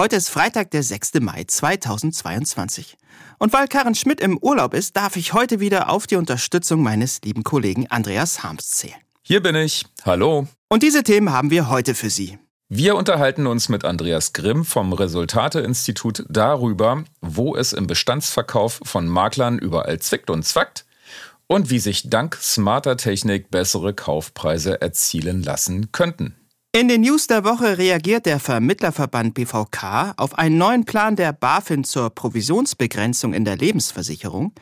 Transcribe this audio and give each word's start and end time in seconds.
Heute 0.00 0.14
ist 0.14 0.28
Freitag, 0.28 0.70
der 0.70 0.84
6. 0.84 1.14
Mai 1.14 1.42
2022. 1.44 2.96
Und 3.40 3.52
weil 3.52 3.66
Karen 3.66 3.96
Schmidt 3.96 4.20
im 4.20 4.38
Urlaub 4.38 4.72
ist, 4.72 4.96
darf 4.96 5.16
ich 5.16 5.32
heute 5.32 5.58
wieder 5.58 5.90
auf 5.90 6.06
die 6.06 6.14
Unterstützung 6.14 6.84
meines 6.84 7.20
lieben 7.22 7.42
Kollegen 7.42 7.88
Andreas 7.88 8.44
Harms 8.44 8.70
zählen. 8.70 8.94
Hier 9.22 9.42
bin 9.42 9.56
ich. 9.56 9.86
Hallo. 10.04 10.46
Und 10.68 10.84
diese 10.84 11.02
Themen 11.02 11.32
haben 11.32 11.50
wir 11.50 11.68
heute 11.68 11.96
für 11.96 12.10
Sie. 12.10 12.38
Wir 12.68 12.94
unterhalten 12.94 13.48
uns 13.48 13.68
mit 13.68 13.84
Andreas 13.84 14.32
Grimm 14.32 14.64
vom 14.64 14.92
Resultate-Institut 14.92 16.24
darüber, 16.28 17.02
wo 17.20 17.56
es 17.56 17.72
im 17.72 17.88
Bestandsverkauf 17.88 18.80
von 18.84 19.08
Maklern 19.08 19.58
überall 19.58 19.98
zwickt 19.98 20.30
und 20.30 20.44
zwackt 20.44 20.86
und 21.48 21.70
wie 21.70 21.80
sich 21.80 22.08
dank 22.08 22.36
smarter 22.40 22.96
Technik 22.96 23.50
bessere 23.50 23.94
Kaufpreise 23.94 24.80
erzielen 24.80 25.42
lassen 25.42 25.90
könnten. 25.90 26.37
In 26.72 26.88
den 26.88 27.00
News 27.00 27.26
der 27.26 27.44
Woche 27.44 27.78
reagiert 27.78 28.26
der 28.26 28.38
Vermittlerverband 28.38 29.32
BVK 29.32 30.12
auf 30.18 30.36
einen 30.36 30.58
neuen 30.58 30.84
Plan 30.84 31.16
der 31.16 31.32
BaFin 31.32 31.82
zur 31.82 32.10
Provisionsbegrenzung 32.10 33.32
in 33.32 33.46
der 33.46 33.56
Lebensversicherung. 33.56 34.52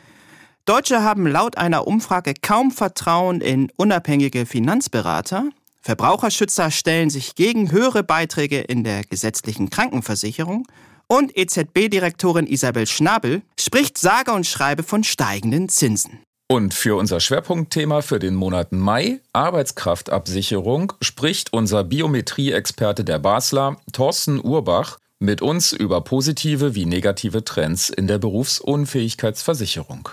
Deutsche 0.63 1.03
haben 1.03 1.27
laut 1.27 1.57
einer 1.57 1.85
Umfrage 1.85 2.33
kaum 2.41 2.71
Vertrauen 2.71 3.41
in 3.41 3.69
unabhängige 3.75 4.45
Finanzberater. 4.45 5.49
Verbraucherschützer 5.81 6.71
stellen 6.71 7.09
sich 7.09 7.35
gegen 7.35 7.71
höhere 7.73 8.03
Beiträge 8.03 8.61
in 8.61 8.85
der 8.85 9.03
gesetzlichen 9.03 9.69
Krankenversicherung. 9.69 10.65
Und 11.07 11.37
EZB-Direktorin 11.37 12.47
Isabel 12.47 12.87
Schnabel 12.87 13.41
spricht 13.59 13.97
sage 13.97 14.31
und 14.31 14.47
schreibe 14.47 14.83
von 14.83 15.03
steigenden 15.03 15.67
Zinsen. 15.67 16.21
Und 16.49 16.73
für 16.73 16.95
unser 16.95 17.19
Schwerpunktthema 17.19 18.01
für 18.01 18.19
den 18.19 18.33
Monat 18.33 18.71
Mai, 18.71 19.19
Arbeitskraftabsicherung, 19.33 20.93
spricht 21.01 21.51
unser 21.51 21.83
Biometrie-Experte 21.83 23.03
der 23.03 23.19
Basler, 23.19 23.77
Thorsten 23.91 24.39
Urbach, 24.39 24.97
mit 25.19 25.41
uns 25.41 25.73
über 25.73 26.01
positive 26.01 26.73
wie 26.73 26.85
negative 26.85 27.43
Trends 27.43 27.89
in 27.89 28.07
der 28.07 28.17
Berufsunfähigkeitsversicherung. 28.17 30.09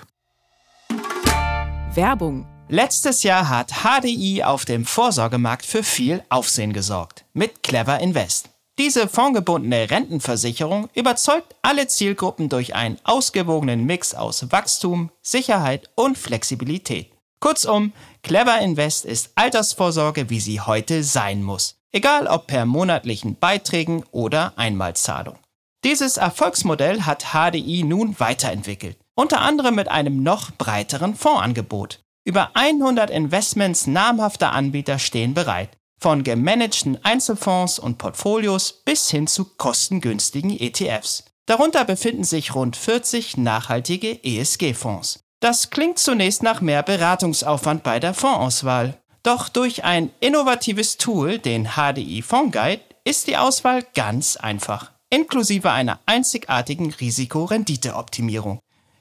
Werbung 1.95 2.47
Letztes 2.69 3.23
Jahr 3.23 3.51
hat 3.51 3.85
HDI 3.85 4.43
auf 4.43 4.65
dem 4.65 4.87
Vorsorgemarkt 4.87 5.67
für 5.67 5.83
viel 5.83 6.23
Aufsehen 6.31 6.73
gesorgt. 6.73 7.27
Mit 7.35 7.63
Clever 7.63 8.01
Invest. 8.01 8.54
Diese 8.77 9.09
fondgebundene 9.09 9.89
Rentenversicherung 9.89 10.89
überzeugt 10.95 11.55
alle 11.63 11.87
Zielgruppen 11.87 12.49
durch 12.49 12.75
einen 12.75 12.99
ausgewogenen 13.05 13.85
Mix 13.87 14.15
aus 14.15 14.51
Wachstum, 14.51 15.11
Sicherheit 15.23 15.91
und 15.95 16.19
Flexibilität. 16.19 17.13
Kurzum, 17.39 17.93
Clever 18.23 18.59
Invest 18.61 19.05
ist 19.05 19.31
Altersvorsorge, 19.37 20.29
wie 20.29 20.41
sie 20.41 20.61
heute 20.61 21.05
sein 21.05 21.43
muss. 21.43 21.77
Egal 21.93 22.27
ob 22.27 22.49
per 22.49 22.67
monatlichen 22.67 23.37
Beiträgen 23.37 24.03
oder 24.11 24.55
Einmalzahlung. 24.57 25.39
Dieses 25.85 26.17
Erfolgsmodell 26.17 27.03
hat 27.03 27.27
HDI 27.33 27.85
nun 27.85 28.19
weiterentwickelt. 28.19 28.97
Unter 29.15 29.43
anderem 29.43 29.77
mit 29.77 29.89
einem 29.89 30.25
noch 30.25 30.51
breiteren 30.51 31.15
Fondsangebot. 31.15 32.01
Über 32.25 32.51
100 32.55 33.11
Investments 33.11 33.87
namhafter 33.87 34.53
Anbieter 34.53 34.99
stehen 34.99 35.35
bereit. 35.35 35.77
Von 36.01 36.23
gemanagten 36.23 37.03
Einzelfonds 37.05 37.79
und 37.79 37.99
Portfolios 37.99 38.83
bis 38.85 39.11
hin 39.11 39.27
zu 39.27 39.45
kostengünstigen 39.45 40.59
ETFs. 40.59 41.25
Darunter 41.47 41.85
befinden 41.85 42.25
sich 42.25 42.55
rund 42.55 42.77
40 42.77 43.37
nachhaltige 43.37 44.23
ESG-Fonds. 44.23 45.21
Das 45.41 45.71
klingt 45.71 45.99
zunächst 45.99 46.43
nach 46.43 46.61
mehr 46.61 46.83
Beratungsaufwand 46.83 47.83
bei 47.83 48.01
der 48.01 48.15
Fondsauswahl. 48.15 48.99
Doch 49.23 49.49
durch 49.49 49.85
ein 49.85 50.11
innovatives 50.21 50.97
Tool, 50.97 51.39
den 51.39 51.71
HDI 51.77 52.23
Fondguide, 52.23 52.83
ist 53.05 53.27
die 53.27 53.37
Auswahl 53.37 53.85
ganz 53.95 54.37
einfach, 54.37 54.91
inklusive 55.11 55.71
einer 55.71 56.01
einzigartigen 56.07 56.93
Risikorenditeoptimierung. 56.93 58.61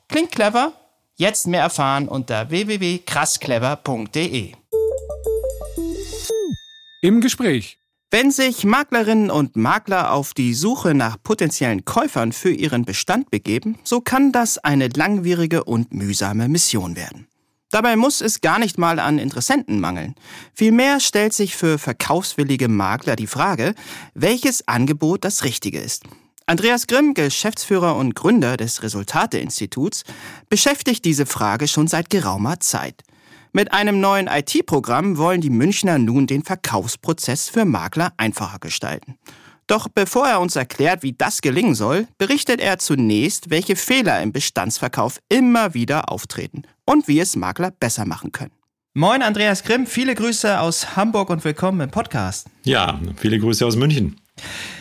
Klingt 0.09 0.31
clever? 0.31 0.73
Jetzt 1.15 1.47
mehr 1.47 1.61
erfahren 1.61 2.09
unter 2.09 2.49
www.krassclever.de. 2.49 4.53
Im 7.03 7.19
Gespräch. 7.19 7.80
Wenn 8.12 8.31
sich 8.31 8.64
Maklerinnen 8.64 9.30
und 9.30 9.58
Makler 9.58 10.14
auf 10.14 10.34
die 10.34 10.53
Suche 10.53 10.94
nach 10.94 11.18
potenziellen 11.22 11.84
Käufern 11.84 12.31
für 12.31 12.52
ihren 12.52 12.86
Bestand 12.86 13.30
begeben, 13.30 13.78
so 13.84 14.00
kann 14.00 14.31
das 14.31 14.58
eine 14.58 14.88
langwierige 14.88 15.66
und 15.66 15.94
mühsame 15.94 16.47
Mission 16.47 16.96
werden. 16.96 17.28
Dabei 17.72 17.97
muss 17.97 18.22
es 18.22 18.40
gar 18.40 18.58
nicht 18.58 18.78
mal 18.78 19.00
an 19.00 19.19
Interessenten 19.19 19.81
mangeln. 19.81 20.16
Vielmehr 20.53 21.02
stellt 21.02 21.34
sich 21.34 21.58
für 21.58 21.78
verkaufswillige 21.78 22.69
Makler 22.69 23.18
die 23.18 23.28
Frage, 23.28 23.75
welches 24.14 24.66
Angebot 24.70 25.25
das 25.25 25.44
richtige 25.44 25.81
ist. 25.81 26.03
Andreas 26.46 26.88
Grimm, 26.88 27.16
Geschäftsführer 27.16 27.97
und 27.97 28.16
Gründer 28.16 28.56
des 28.56 28.81
Resultate-Instituts, 28.81 30.06
beschäftigt 30.47 31.03
diese 31.03 31.25
Frage 31.25 31.68
schon 31.68 31.88
seit 31.88 32.09
geraumer 32.09 32.62
Zeit. 32.62 33.03
Mit 33.56 33.72
einem 33.72 34.00
neuen 34.00 34.25
IT-Programm 34.25 35.19
wollen 35.19 35.40
die 35.40 35.52
Münchner 35.52 36.00
nun 36.00 36.25
den 36.25 36.41
Verkaufsprozess 36.41 37.50
für 37.50 37.66
Makler 37.66 38.12
einfacher 38.18 38.58
gestalten. 38.58 39.19
Doch 39.68 39.88
bevor 39.88 40.28
er 40.28 40.41
uns 40.41 40.56
erklärt, 40.56 41.03
wie 41.03 41.14
das 41.14 41.40
gelingen 41.40 41.75
soll, 41.75 42.08
berichtet 42.18 42.59
er 42.59 42.80
zunächst, 42.80 43.52
welche 43.52 43.75
Fehler 43.75 44.24
im 44.24 44.31
Bestandsverkauf 44.31 45.19
immer 45.30 45.75
wieder 45.75 46.12
auftreten 46.12 46.64
und 46.86 47.08
wie 47.08 47.19
es 47.19 47.36
Makler 47.36 47.69
besser 47.69 48.06
machen 48.06 48.31
können. 48.31 48.53
Moin 48.96 49.22
Andreas 49.22 49.64
Grimm, 49.64 49.85
viele 49.85 50.16
Grüße 50.16 50.59
aus 50.59 50.96
Hamburg 50.96 51.30
und 51.30 51.46
willkommen 51.46 51.80
im 51.81 51.91
Podcast. 51.91 52.47
Ja, 52.64 53.00
viele 53.18 53.38
Grüße 53.38 53.64
aus 53.68 53.75
München. 53.75 54.20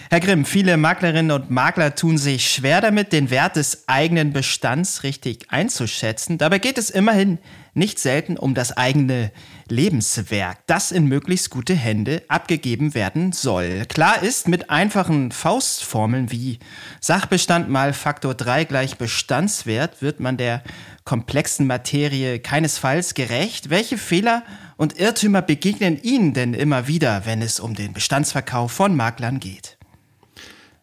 Herr 0.09 0.21
Grimm, 0.21 0.47
viele 0.47 0.79
Maklerinnen 0.79 1.31
und 1.31 1.51
Makler 1.51 1.95
tun 1.95 2.17
sich 2.17 2.51
schwer 2.51 2.81
damit, 2.81 3.13
den 3.13 3.29
Wert 3.29 3.57
des 3.57 3.87
eigenen 3.87 4.33
Bestands 4.33 5.03
richtig 5.03 5.51
einzuschätzen. 5.51 6.39
Dabei 6.39 6.59
geht 6.59 6.79
es 6.79 6.89
immerhin 6.89 7.39
nicht 7.75 7.99
selten 7.99 8.37
um 8.37 8.55
das 8.55 8.77
eigene 8.77 9.33
Lebenswerk, 9.69 10.59
das 10.67 10.93
in 10.93 11.07
möglichst 11.07 11.51
gute 11.51 11.75
Hände 11.75 12.23
abgegeben 12.29 12.95
werden 12.95 13.33
soll. 13.33 13.85
Klar 13.89 14.23
ist, 14.23 14.49
mit 14.49 14.71
einfachen 14.71 15.33
Faustformeln 15.33 16.31
wie 16.31 16.59
Sachbestand 17.01 17.69
mal 17.69 17.93
Faktor 17.93 18.35
3 18.35 18.65
gleich 18.65 18.99
Bestandswert 18.99 20.03
wird 20.03 20.21
man 20.21 20.37
der 20.37 20.63
komplexen 21.05 21.67
Materie 21.67 22.39
keinesfalls 22.39 23.15
gerecht. 23.15 23.71
Welche 23.71 23.99
Fehler 23.99 24.43
und 24.77 24.99
Irrtümer 24.99 25.43
begegnen 25.43 26.01
Ihnen 26.03 26.35
denn 26.35 26.55
immer 26.55 26.87
wieder, 26.89 27.25
wenn 27.25 27.43
es 27.43 27.61
um 27.61 27.75
den 27.75 27.93
Bestandsverkauf 27.93 28.73
von 28.73 28.95
Maklern 28.95 29.41
geht? 29.41 29.79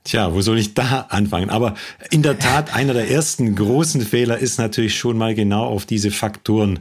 Tja, 0.09 0.33
wo 0.33 0.41
soll 0.41 0.57
ich 0.57 0.73
da 0.73 1.05
anfangen? 1.09 1.51
Aber 1.51 1.75
in 2.09 2.23
der 2.23 2.39
Tat, 2.39 2.73
einer 2.73 2.93
der 2.95 3.11
ersten 3.11 3.53
großen 3.53 4.01
Fehler 4.01 4.39
ist 4.39 4.57
natürlich 4.57 4.97
schon 4.97 5.19
mal 5.19 5.35
genau 5.35 5.65
auf 5.65 5.85
diese 5.85 6.09
Faktoren 6.09 6.79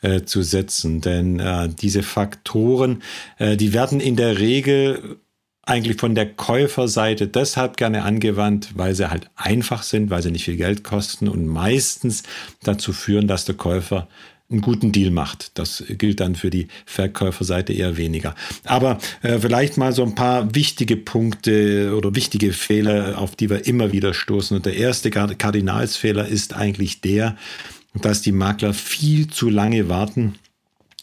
äh, 0.00 0.22
zu 0.22 0.40
setzen. 0.40 1.02
Denn 1.02 1.38
äh, 1.38 1.68
diese 1.68 2.02
Faktoren, 2.02 3.02
äh, 3.36 3.58
die 3.58 3.74
werden 3.74 4.00
in 4.00 4.16
der 4.16 4.38
Regel 4.38 5.18
eigentlich 5.64 5.98
von 5.98 6.14
der 6.14 6.32
Käuferseite 6.32 7.28
deshalb 7.28 7.76
gerne 7.76 8.04
angewandt, 8.04 8.70
weil 8.74 8.94
sie 8.94 9.10
halt 9.10 9.28
einfach 9.36 9.82
sind, 9.82 10.08
weil 10.08 10.22
sie 10.22 10.30
nicht 10.30 10.46
viel 10.46 10.56
Geld 10.56 10.82
kosten 10.82 11.28
und 11.28 11.46
meistens 11.46 12.22
dazu 12.62 12.94
führen, 12.94 13.28
dass 13.28 13.44
der 13.44 13.54
Käufer 13.54 14.08
einen 14.52 14.60
guten 14.60 14.92
Deal 14.92 15.10
macht. 15.10 15.58
Das 15.58 15.82
gilt 15.88 16.20
dann 16.20 16.34
für 16.34 16.50
die 16.50 16.68
Verkäuferseite 16.86 17.72
eher 17.72 17.96
weniger. 17.96 18.34
Aber 18.64 18.98
äh, 19.22 19.38
vielleicht 19.38 19.76
mal 19.76 19.92
so 19.92 20.02
ein 20.02 20.14
paar 20.14 20.54
wichtige 20.54 20.96
Punkte 20.96 21.94
oder 21.96 22.14
wichtige 22.14 22.52
Fehler, 22.52 23.18
auf 23.18 23.36
die 23.36 23.50
wir 23.50 23.66
immer 23.66 23.92
wieder 23.92 24.14
stoßen. 24.14 24.56
Und 24.56 24.66
der 24.66 24.76
erste 24.76 25.10
Kardinalsfehler 25.10 26.28
ist 26.28 26.54
eigentlich 26.54 27.00
der, 27.00 27.36
dass 28.00 28.22
die 28.22 28.32
Makler 28.32 28.74
viel 28.74 29.28
zu 29.28 29.50
lange 29.50 29.88
warten, 29.88 30.34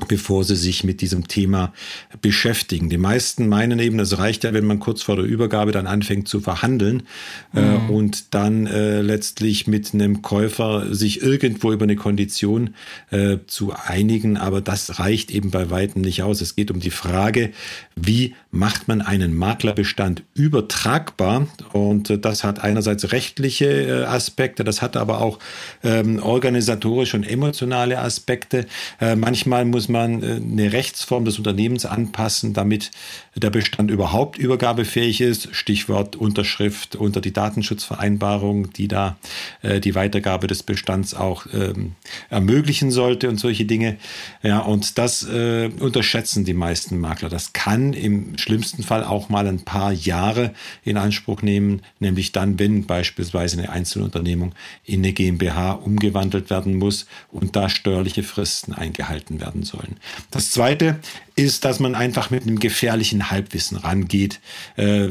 bevor 0.08 0.44
sie 0.44 0.56
sich 0.56 0.84
mit 0.84 1.02
diesem 1.02 1.28
Thema 1.28 1.74
beschäftigen. 2.22 2.90
Die 2.90 2.98
meisten 2.98 3.48
meinen 3.48 3.80
eben, 3.80 4.00
es 4.00 4.18
reicht 4.18 4.44
ja, 4.44 4.54
wenn 4.54 4.66
man 4.66 4.80
kurz 4.80 5.02
vor 5.02 5.16
der 5.16 5.26
Übergabe 5.26 5.72
dann 5.72 5.88
anfängt 5.88 6.28
zu 6.28 6.40
verhandeln 6.40 7.04
äh, 7.54 7.62
mhm. 7.62 7.90
äh, 7.90 7.92
und 7.92 8.34
dann 8.34 8.68
äh, 8.68 9.02
letztlich 9.02 9.68
mit 9.68 9.94
einem 9.94 10.22
Käufer 10.22 10.94
sich 10.94 11.22
irgendwo 11.22 11.72
über 11.72 11.84
eine 11.84 11.96
Kondition 11.96 12.76
äh, 13.12 13.38
zu 13.48 13.74
einigen. 13.74 14.38
Aber 14.38 14.62
das 14.62 15.00
reicht 15.00 15.32
eben 15.32 15.52
bei 15.52 15.70
weitem 15.70 16.02
nicht 16.02 16.24
aus. 16.24 16.42
Es 16.42 16.56
geht 16.56 16.72
um 16.72 16.80
die 16.80 16.92
Frage, 16.92 17.52
wie 17.96 18.36
macht 18.52 18.88
man 18.88 19.02
einen 19.02 19.36
Maklerbestand 19.36 20.24
übertragbar? 20.34 21.48
Und 21.74 22.10
äh, 22.10 22.18
das 22.18 22.44
hat 22.44 22.64
einerseits 22.64 23.12
rechtliche 23.12 23.66
äh, 23.66 24.04
Aspekte, 24.06 24.64
das 24.64 24.82
hat 24.82 24.96
aber 24.96 25.22
auch 25.22 25.40
ähm, 25.84 26.22
organisatorische 26.22 27.18
und 27.18 27.24
emotionale 27.24 28.00
Aspekte. 28.00 28.66
manchmal 29.16 29.66
muss 29.66 29.89
man 29.90 30.24
äh, 30.24 30.36
eine 30.36 30.72
Rechtsform 30.72 31.26
des 31.26 31.38
Unternehmens 31.38 31.86
anpassen, 31.86 32.54
damit 32.54 32.92
der 33.36 33.50
Bestand 33.50 33.92
überhaupt 33.92 34.38
übergabefähig 34.38 35.22
ist. 35.22 35.56
Stichwort 35.56 36.16
Unterschrift 36.16 36.96
unter 36.96 37.22
die 37.22 37.34
Datenschutzvereinbarung, 37.34 38.72
die 38.74 38.88
da 38.88 39.18
äh, 39.62 39.80
die 39.80 39.96
Weitergabe 39.96 40.48
des 40.48 40.64
Bestands 40.64 41.14
auch 41.14 41.46
ähm, 41.54 41.94
ermöglichen 42.30 42.92
sollte 42.92 43.30
und 43.30 43.40
solche 43.40 43.66
Dinge. 43.66 43.98
Ja, 44.44 44.60
und 44.60 44.98
das 44.98 45.24
äh, 45.24 45.70
unterschätzen 45.80 46.46
die 46.46 46.54
meisten 46.54 47.00
Makler. 47.00 47.30
Das 47.30 47.54
kann 47.54 47.94
im 47.94 48.38
schlimmsten 48.38 48.84
Fall 48.84 49.04
auch 49.04 49.30
mal 49.30 49.48
ein 49.48 49.62
paar 49.66 49.92
Jahre 49.92 50.54
in 50.84 50.98
Anspruch 50.98 51.42
nehmen, 51.42 51.82
nämlich 52.00 52.32
dann, 52.32 52.60
wenn 52.60 52.86
beispielsweise 52.86 53.58
eine 53.58 53.70
Einzelunternehmung 53.70 54.54
in 54.84 55.00
eine 55.00 55.14
GmbH 55.14 55.72
umgewandelt 55.74 56.50
werden 56.50 56.76
muss 56.76 57.08
und 57.32 57.56
da 57.56 57.70
steuerliche 57.70 58.24
Fristen 58.24 58.74
eingehalten 58.74 59.40
werden 59.40 59.64
sollen 59.64 59.79
sollen. 59.80 59.98
Das 60.32 60.52
Zweite 60.52 61.00
ist, 61.36 61.66
dass 61.66 61.80
man 61.80 61.96
einfach 61.96 62.30
mit 62.30 62.44
einem 62.44 62.60
gefährlichen 62.60 63.32
Halbwissen 63.32 63.78
rangeht. 63.78 64.40
Äh, 64.76 65.10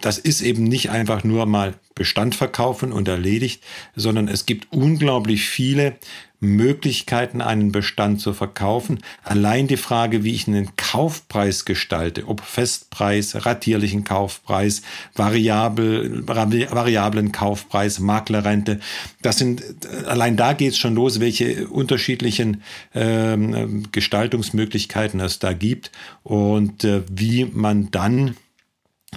das 0.00 0.18
ist 0.18 0.40
eben 0.40 0.64
nicht 0.64 0.90
einfach 0.90 1.24
nur 1.24 1.46
mal 1.46 1.74
Bestand 2.00 2.34
verkaufen 2.34 2.92
und 2.92 3.08
erledigt, 3.08 3.62
sondern 3.94 4.26
es 4.26 4.46
gibt 4.46 4.72
unglaublich 4.72 5.46
viele 5.46 5.96
Möglichkeiten, 6.40 7.42
einen 7.42 7.72
Bestand 7.72 8.22
zu 8.22 8.32
verkaufen. 8.32 9.00
Allein 9.22 9.66
die 9.66 9.76
Frage, 9.76 10.24
wie 10.24 10.32
ich 10.32 10.48
einen 10.48 10.74
Kaufpreis 10.76 11.66
gestalte, 11.66 12.26
ob 12.26 12.40
Festpreis, 12.40 13.44
ratierlichen 13.44 14.04
Kaufpreis, 14.04 14.80
variabel, 15.14 16.26
variablen 16.26 17.32
Kaufpreis, 17.32 18.00
Maklerrente, 18.00 18.80
das 19.20 19.36
sind, 19.36 19.62
allein 20.06 20.38
da 20.38 20.54
geht 20.54 20.72
es 20.72 20.78
schon 20.78 20.94
los, 20.94 21.20
welche 21.20 21.68
unterschiedlichen 21.68 22.62
ähm, 22.94 23.88
Gestaltungsmöglichkeiten 23.92 25.20
es 25.20 25.38
da 25.38 25.52
gibt 25.52 25.92
und 26.22 26.82
äh, 26.84 27.02
wie 27.10 27.44
man 27.44 27.90
dann 27.90 28.36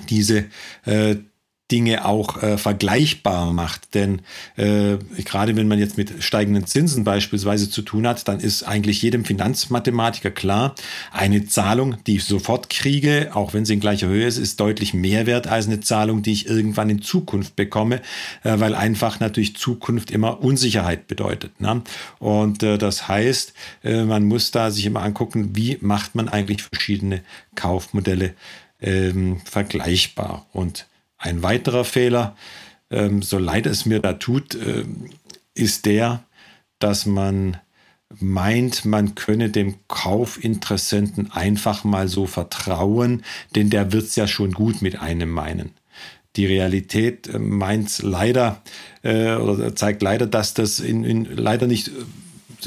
diese 0.09 0.45
äh, 0.85 1.15
Dinge 1.73 2.05
auch 2.05 2.43
äh, 2.43 2.59
vergleichbar 2.59 3.51
macht. 3.51 3.95
Denn 3.95 4.21
äh, 4.57 4.97
gerade 5.25 5.55
wenn 5.55 5.67
man 5.67 5.79
jetzt 5.79 5.97
mit 5.97 6.23
steigenden 6.23 6.67
Zinsen 6.67 7.03
beispielsweise 7.03 7.67
zu 7.67 7.81
tun 7.81 8.07
hat, 8.07 8.27
dann 8.27 8.39
ist 8.39 8.61
eigentlich 8.61 9.01
jedem 9.01 9.25
Finanzmathematiker 9.25 10.29
klar, 10.29 10.75
eine 11.11 11.47
Zahlung, 11.47 11.97
die 12.05 12.17
ich 12.17 12.25
sofort 12.25 12.69
kriege, 12.69 13.31
auch 13.33 13.55
wenn 13.55 13.65
sie 13.65 13.73
in 13.73 13.79
gleicher 13.79 14.07
Höhe 14.07 14.27
ist, 14.27 14.37
ist 14.37 14.59
deutlich 14.59 14.93
mehr 14.93 15.25
wert 15.25 15.47
als 15.47 15.65
eine 15.65 15.79
Zahlung, 15.79 16.21
die 16.21 16.33
ich 16.33 16.45
irgendwann 16.45 16.91
in 16.91 17.01
Zukunft 17.01 17.55
bekomme, 17.55 18.01
äh, 18.43 18.59
weil 18.59 18.75
einfach 18.75 19.19
natürlich 19.19 19.55
Zukunft 19.55 20.11
immer 20.11 20.43
Unsicherheit 20.43 21.07
bedeutet. 21.07 21.59
Ne? 21.59 21.81
Und 22.19 22.61
äh, 22.61 22.77
das 22.77 23.07
heißt, 23.07 23.53
äh, 23.83 24.03
man 24.03 24.25
muss 24.25 24.51
da 24.51 24.69
sich 24.69 24.85
immer 24.85 25.01
angucken, 25.01 25.55
wie 25.55 25.79
macht 25.81 26.13
man 26.13 26.29
eigentlich 26.29 26.61
verschiedene 26.61 27.21
Kaufmodelle 27.55 28.35
ähm, 28.79 29.41
vergleichbar. 29.43 30.45
Und 30.53 30.85
ein 31.23 31.41
weiterer 31.41 31.85
Fehler, 31.85 32.35
ähm, 32.91 33.21
so 33.21 33.37
leid 33.37 33.65
es 33.65 33.85
mir 33.85 33.99
da 33.99 34.13
tut, 34.13 34.55
äh, 34.55 34.83
ist 35.55 35.85
der, 35.85 36.23
dass 36.79 37.05
man 37.05 37.57
meint, 38.19 38.85
man 38.85 39.15
könne 39.15 39.49
dem 39.49 39.75
Kaufinteressenten 39.87 41.31
einfach 41.31 41.83
mal 41.83 42.07
so 42.07 42.27
vertrauen, 42.27 43.23
denn 43.55 43.69
der 43.69 43.91
wird 43.91 44.03
es 44.03 44.15
ja 44.15 44.27
schon 44.27 44.51
gut 44.51 44.81
mit 44.81 44.99
einem 45.01 45.29
meinen. 45.29 45.71
Die 46.35 46.45
Realität 46.45 47.27
äh, 47.27 47.39
meint 47.39 47.99
leider 48.01 48.61
äh, 49.01 49.35
oder 49.35 49.75
zeigt 49.75 50.01
leider, 50.01 50.27
dass 50.27 50.53
das 50.53 50.79
in, 50.79 51.03
in 51.05 51.23
leider 51.25 51.67
nicht 51.67 51.91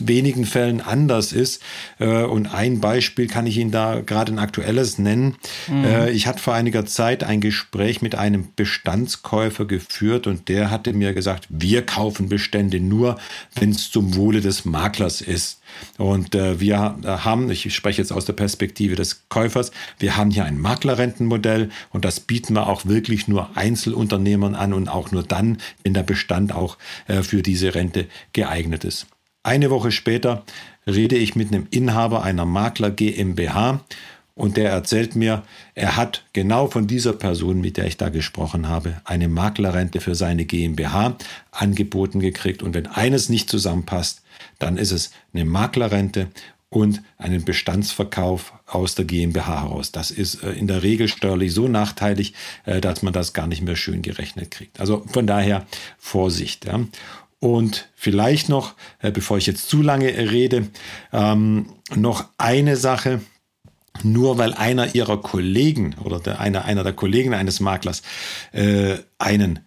wenigen 0.06 0.44
Fällen 0.44 0.80
anders 0.80 1.32
ist. 1.32 1.62
Äh, 1.98 2.22
und 2.22 2.46
ein 2.46 2.80
Beispiel 2.80 3.26
kann 3.26 3.46
ich 3.46 3.56
Ihnen 3.56 3.70
da 3.70 4.00
gerade 4.00 4.32
ein 4.32 4.38
aktuelles 4.38 4.98
nennen. 4.98 5.36
Mhm. 5.68 5.84
Äh, 5.84 6.10
ich 6.10 6.26
hatte 6.26 6.42
vor 6.42 6.54
einiger 6.54 6.86
Zeit 6.86 7.24
ein 7.24 7.40
Gespräch 7.40 8.02
mit 8.02 8.14
einem 8.14 8.48
Bestandskäufer 8.56 9.64
geführt 9.64 10.26
und 10.26 10.48
der 10.48 10.70
hatte 10.70 10.92
mir 10.92 11.14
gesagt, 11.14 11.46
wir 11.48 11.84
kaufen 11.84 12.28
Bestände 12.28 12.80
nur, 12.80 13.18
wenn 13.54 13.70
es 13.70 13.90
zum 13.90 14.14
Wohle 14.16 14.40
des 14.40 14.64
Maklers 14.64 15.20
ist. 15.20 15.60
Und 15.98 16.34
äh, 16.34 16.60
wir 16.60 16.96
haben, 17.04 17.50
ich 17.50 17.74
spreche 17.74 18.00
jetzt 18.00 18.12
aus 18.12 18.24
der 18.24 18.32
Perspektive 18.32 18.94
des 18.94 19.28
Käufers, 19.28 19.72
wir 19.98 20.16
haben 20.16 20.30
hier 20.30 20.44
ein 20.44 20.58
Maklerrentenmodell 20.58 21.70
und 21.90 22.04
das 22.04 22.20
bieten 22.20 22.54
wir 22.54 22.68
auch 22.68 22.86
wirklich 22.86 23.28
nur 23.28 23.50
Einzelunternehmern 23.56 24.54
an 24.54 24.72
und 24.72 24.88
auch 24.88 25.10
nur 25.10 25.22
dann, 25.22 25.58
wenn 25.82 25.94
der 25.94 26.02
Bestand 26.02 26.54
auch 26.54 26.78
für 27.22 27.42
diese 27.42 27.74
Rente 27.74 28.06
geeignet 28.32 28.84
ist. 28.84 29.06
Eine 29.46 29.70
Woche 29.70 29.92
später 29.92 30.42
rede 30.88 31.14
ich 31.14 31.36
mit 31.36 31.52
einem 31.52 31.68
Inhaber 31.70 32.24
einer 32.24 32.44
Makler 32.44 32.90
GmbH 32.90 33.78
und 34.34 34.56
der 34.56 34.70
erzählt 34.70 35.14
mir, 35.14 35.44
er 35.76 35.96
hat 35.96 36.24
genau 36.32 36.66
von 36.66 36.88
dieser 36.88 37.12
Person, 37.12 37.60
mit 37.60 37.76
der 37.76 37.86
ich 37.86 37.96
da 37.96 38.08
gesprochen 38.08 38.68
habe, 38.68 39.00
eine 39.04 39.28
Maklerrente 39.28 40.00
für 40.00 40.16
seine 40.16 40.46
GmbH 40.46 41.16
angeboten 41.52 42.18
gekriegt. 42.18 42.64
Und 42.64 42.74
wenn 42.74 42.88
eines 42.88 43.28
nicht 43.28 43.48
zusammenpasst, 43.48 44.22
dann 44.58 44.78
ist 44.78 44.90
es 44.90 45.12
eine 45.32 45.44
Maklerrente 45.44 46.26
und 46.68 47.00
einen 47.16 47.44
Bestandsverkauf 47.44 48.52
aus 48.66 48.96
der 48.96 49.04
GmbH 49.04 49.62
heraus. 49.62 49.92
Das 49.92 50.10
ist 50.10 50.42
äh, 50.42 50.50
in 50.54 50.66
der 50.66 50.82
Regel 50.82 51.06
steuerlich 51.06 51.54
so 51.54 51.68
nachteilig, 51.68 52.34
äh, 52.64 52.80
dass 52.80 53.02
man 53.02 53.12
das 53.12 53.32
gar 53.32 53.46
nicht 53.46 53.62
mehr 53.62 53.76
schön 53.76 54.02
gerechnet 54.02 54.50
kriegt. 54.50 54.80
Also 54.80 55.04
von 55.06 55.28
daher 55.28 55.66
Vorsicht. 55.98 56.64
Ja. 56.64 56.80
Und 57.38 57.88
vielleicht 57.94 58.48
noch, 58.48 58.74
äh, 59.00 59.10
bevor 59.10 59.38
ich 59.38 59.46
jetzt 59.46 59.68
zu 59.68 59.82
lange 59.82 60.08
rede, 60.08 60.68
ähm, 61.12 61.66
noch 61.94 62.26
eine 62.38 62.76
Sache. 62.76 63.20
Nur 64.02 64.36
weil 64.36 64.52
einer 64.52 64.94
ihrer 64.94 65.20
Kollegen 65.22 65.94
oder 66.04 66.20
der, 66.20 66.38
einer, 66.38 66.66
einer 66.66 66.84
der 66.84 66.92
Kollegen 66.92 67.32
eines 67.32 67.60
Maklers 67.60 68.02
äh, 68.52 68.98
einen 69.18 69.60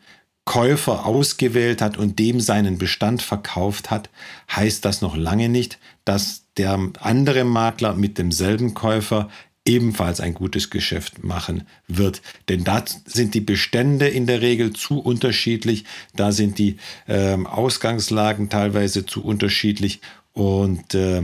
Käufer 0.45 1.05
ausgewählt 1.05 1.81
hat 1.81 1.97
und 1.97 2.17
dem 2.17 2.39
seinen 2.39 2.79
Bestand 2.79 3.21
verkauft 3.21 3.91
hat, 3.91 4.09
heißt 4.51 4.83
das 4.83 5.01
noch 5.01 5.15
lange 5.15 5.47
nicht, 5.47 5.77
dass 6.05 6.45
der 6.57 6.79
andere 6.99 7.43
Makler 7.43 7.93
mit 7.93 8.17
demselben 8.17 8.73
Käufer 8.73 9.29
ebenfalls 9.69 10.19
ein 10.19 10.33
gutes 10.33 10.71
Geschäft 10.71 11.23
machen 11.23 11.63
wird. 11.87 12.21
Denn 12.49 12.63
da 12.63 12.83
sind 13.05 13.35
die 13.35 13.41
Bestände 13.41 14.07
in 14.07 14.25
der 14.25 14.41
Regel 14.41 14.73
zu 14.73 14.99
unterschiedlich, 14.99 15.85
da 16.15 16.31
sind 16.31 16.57
die 16.57 16.77
äh, 17.07 17.35
Ausgangslagen 17.35 18.49
teilweise 18.49 19.05
zu 19.05 19.23
unterschiedlich 19.23 20.01
und 20.33 20.95
äh, 20.95 21.21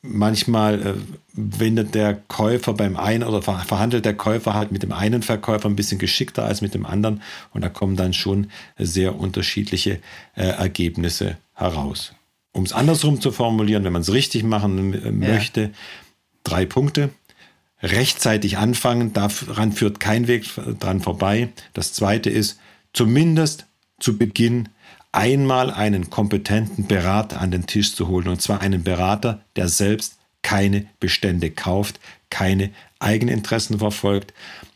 manchmal 0.00 0.80
äh, 0.80 0.94
wendet 1.34 1.94
der 1.94 2.14
Käufer 2.14 2.72
beim 2.72 2.96
einen 2.96 3.24
oder 3.24 3.42
verhandelt 3.42 4.06
der 4.06 4.14
Käufer 4.14 4.54
halt 4.54 4.72
mit 4.72 4.82
dem 4.82 4.92
einen 4.92 5.22
Verkäufer 5.22 5.68
ein 5.68 5.76
bisschen 5.76 5.98
geschickter 5.98 6.46
als 6.46 6.62
mit 6.62 6.72
dem 6.72 6.86
anderen 6.86 7.22
und 7.52 7.62
da 7.62 7.68
kommen 7.68 7.96
dann 7.96 8.14
schon 8.14 8.48
sehr 8.78 9.18
unterschiedliche 9.18 10.00
äh, 10.34 10.46
Ergebnisse 10.46 11.36
heraus. 11.52 12.14
Um 12.52 12.64
es 12.64 12.72
andersrum 12.72 13.20
zu 13.20 13.32
formulieren, 13.32 13.84
wenn 13.84 13.92
man 13.92 14.00
es 14.00 14.12
richtig 14.14 14.44
machen 14.44 14.94
äh, 14.94 15.12
möchte, 15.12 15.60
ja. 15.60 15.70
drei 16.42 16.64
Punkte 16.64 17.10
rechtzeitig 17.82 18.58
anfangen, 18.58 19.12
daran 19.12 19.72
führt 19.72 20.00
kein 20.00 20.28
Weg 20.28 20.46
dran 20.80 21.00
vorbei. 21.00 21.50
Das 21.74 21.92
zweite 21.92 22.30
ist, 22.30 22.58
zumindest 22.92 23.66
zu 23.98 24.16
Beginn 24.18 24.68
einmal 25.12 25.70
einen 25.70 26.10
kompetenten 26.10 26.86
Berater 26.86 27.40
an 27.40 27.50
den 27.50 27.66
Tisch 27.66 27.94
zu 27.94 28.08
holen. 28.08 28.28
Und 28.28 28.42
zwar 28.42 28.60
einen 28.60 28.82
Berater, 28.82 29.40
der 29.56 29.68
selbst 29.68 30.18
keine 30.42 30.86
Bestände 31.00 31.50
kauft, 31.50 31.98
keine 32.30 32.70
Eigeninteressen 32.98 33.78
verfolgt. 33.78 34.32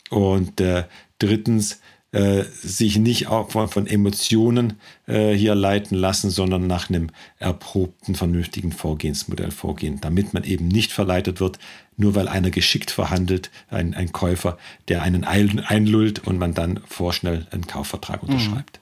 Und 0.08 0.60
äh, 0.60 0.84
drittens, 1.18 1.80
äh, 2.12 2.42
sich 2.42 2.98
nicht 2.98 3.28
auch 3.28 3.50
von, 3.50 3.68
von 3.68 3.86
Emotionen 3.86 4.80
äh, 5.06 5.32
hier 5.32 5.54
leiten 5.54 5.96
lassen, 5.96 6.30
sondern 6.30 6.66
nach 6.66 6.88
einem 6.88 7.10
erprobten, 7.38 8.14
vernünftigen 8.14 8.72
Vorgehensmodell 8.72 9.52
vorgehen, 9.52 10.00
damit 10.00 10.34
man 10.34 10.42
eben 10.44 10.66
nicht 10.66 10.92
verleitet 10.92 11.40
wird, 11.40 11.58
nur 11.96 12.14
weil 12.16 12.26
einer 12.26 12.50
geschickt 12.50 12.90
verhandelt, 12.90 13.50
ein, 13.68 13.94
ein 13.94 14.10
Käufer, 14.10 14.58
der 14.88 15.02
einen 15.02 15.24
einlullt 15.24 16.26
und 16.26 16.38
man 16.38 16.54
dann 16.54 16.80
vorschnell 16.88 17.46
einen 17.52 17.66
Kaufvertrag 17.66 18.22
mhm. 18.22 18.30
unterschreibt. 18.30 18.80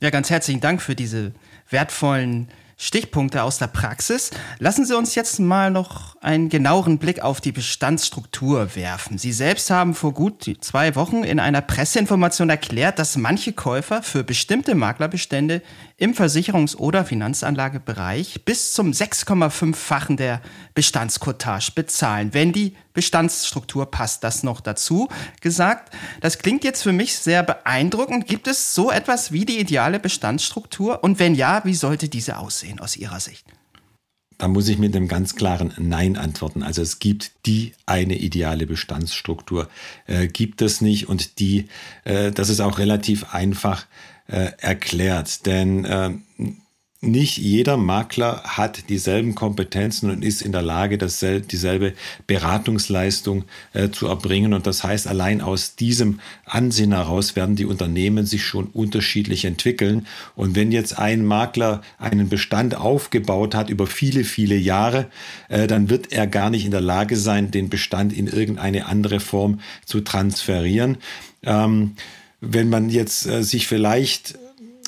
Ja, 0.00 0.10
ganz 0.10 0.30
herzlichen 0.30 0.60
Dank 0.60 0.80
für 0.80 0.94
diese 0.94 1.32
wertvollen 1.68 2.48
Stichpunkte 2.78 3.42
aus 3.42 3.56
der 3.56 3.68
Praxis. 3.68 4.30
Lassen 4.58 4.84
Sie 4.84 4.94
uns 4.94 5.14
jetzt 5.14 5.40
mal 5.40 5.70
noch 5.70 6.14
einen 6.20 6.50
genaueren 6.50 6.98
Blick 6.98 7.22
auf 7.22 7.40
die 7.40 7.52
Bestandsstruktur 7.52 8.76
werfen. 8.76 9.16
Sie 9.16 9.32
selbst 9.32 9.70
haben 9.70 9.94
vor 9.94 10.12
gut 10.12 10.44
zwei 10.60 10.94
Wochen 10.94 11.24
in 11.24 11.40
einer 11.40 11.62
Presseinformation 11.62 12.50
erklärt, 12.50 12.98
dass 12.98 13.16
manche 13.16 13.54
Käufer 13.54 14.02
für 14.02 14.24
bestimmte 14.24 14.74
Maklerbestände 14.74 15.62
im 15.98 16.12
Versicherungs- 16.12 16.76
oder 16.76 17.04
Finanzanlagebereich 17.04 18.44
bis 18.44 18.74
zum 18.74 18.90
6,5-fachen 18.92 20.16
der 20.16 20.42
Bestandskotage 20.74 21.72
bezahlen, 21.74 22.34
wenn 22.34 22.52
die 22.52 22.74
Bestandsstruktur 22.92 23.90
passt. 23.90 24.22
Das 24.22 24.42
noch 24.42 24.60
dazu 24.60 25.08
gesagt. 25.40 25.94
Das 26.20 26.38
klingt 26.38 26.64
jetzt 26.64 26.82
für 26.82 26.92
mich 26.92 27.16
sehr 27.16 27.42
beeindruckend. 27.42 28.26
Gibt 28.26 28.46
es 28.46 28.74
so 28.74 28.90
etwas 28.90 29.32
wie 29.32 29.46
die 29.46 29.58
ideale 29.58 29.98
Bestandsstruktur? 29.98 31.02
Und 31.02 31.18
wenn 31.18 31.34
ja, 31.34 31.62
wie 31.64 31.74
sollte 31.74 32.08
diese 32.08 32.38
aussehen 32.38 32.78
aus 32.78 32.96
Ihrer 32.96 33.20
Sicht? 33.20 33.46
Da 34.38 34.48
muss 34.48 34.68
ich 34.68 34.76
mit 34.76 34.94
einem 34.94 35.08
ganz 35.08 35.34
klaren 35.34 35.72
Nein 35.78 36.18
antworten. 36.18 36.62
Also 36.62 36.82
es 36.82 36.98
gibt 36.98 37.32
die 37.46 37.72
eine 37.86 38.16
ideale 38.18 38.66
Bestandsstruktur, 38.66 39.70
äh, 40.06 40.26
gibt 40.26 40.60
es 40.60 40.82
nicht 40.82 41.08
und 41.08 41.38
die, 41.38 41.68
äh, 42.04 42.32
das 42.32 42.50
ist 42.50 42.60
auch 42.60 42.78
relativ 42.78 43.32
einfach 43.32 43.86
äh, 44.28 44.50
erklärt, 44.58 45.46
denn 45.46 45.84
äh, 45.84 46.10
nicht 47.02 47.36
jeder 47.36 47.76
Makler 47.76 48.42
hat 48.44 48.88
dieselben 48.88 49.34
Kompetenzen 49.34 50.10
und 50.10 50.24
ist 50.24 50.40
in 50.40 50.52
der 50.52 50.62
Lage, 50.62 50.96
dieselbe 50.98 51.92
Beratungsleistung 52.26 53.44
äh, 53.74 53.90
zu 53.90 54.06
erbringen. 54.06 54.54
Und 54.54 54.66
das 54.66 54.82
heißt, 54.82 55.06
allein 55.06 55.42
aus 55.42 55.76
diesem 55.76 56.20
Ansehen 56.46 56.92
heraus 56.92 57.36
werden 57.36 57.54
die 57.54 57.66
Unternehmen 57.66 58.24
sich 58.24 58.44
schon 58.44 58.68
unterschiedlich 58.68 59.44
entwickeln. 59.44 60.06
Und 60.34 60.56
wenn 60.56 60.72
jetzt 60.72 60.98
ein 60.98 61.24
Makler 61.24 61.82
einen 61.98 62.30
Bestand 62.30 62.74
aufgebaut 62.74 63.54
hat 63.54 63.68
über 63.68 63.86
viele, 63.86 64.24
viele 64.24 64.56
Jahre, 64.56 65.06
äh, 65.48 65.66
dann 65.66 65.90
wird 65.90 66.12
er 66.12 66.26
gar 66.26 66.48
nicht 66.48 66.64
in 66.64 66.70
der 66.70 66.80
Lage 66.80 67.16
sein, 67.16 67.50
den 67.50 67.68
Bestand 67.68 68.14
in 68.14 68.26
irgendeine 68.26 68.86
andere 68.86 69.20
Form 69.20 69.60
zu 69.84 70.00
transferieren. 70.00 70.96
Ähm, 71.42 71.92
wenn 72.40 72.68
man 72.68 72.90
jetzt 72.90 73.26
äh, 73.26 73.42
sich 73.42 73.66
vielleicht 73.66 74.38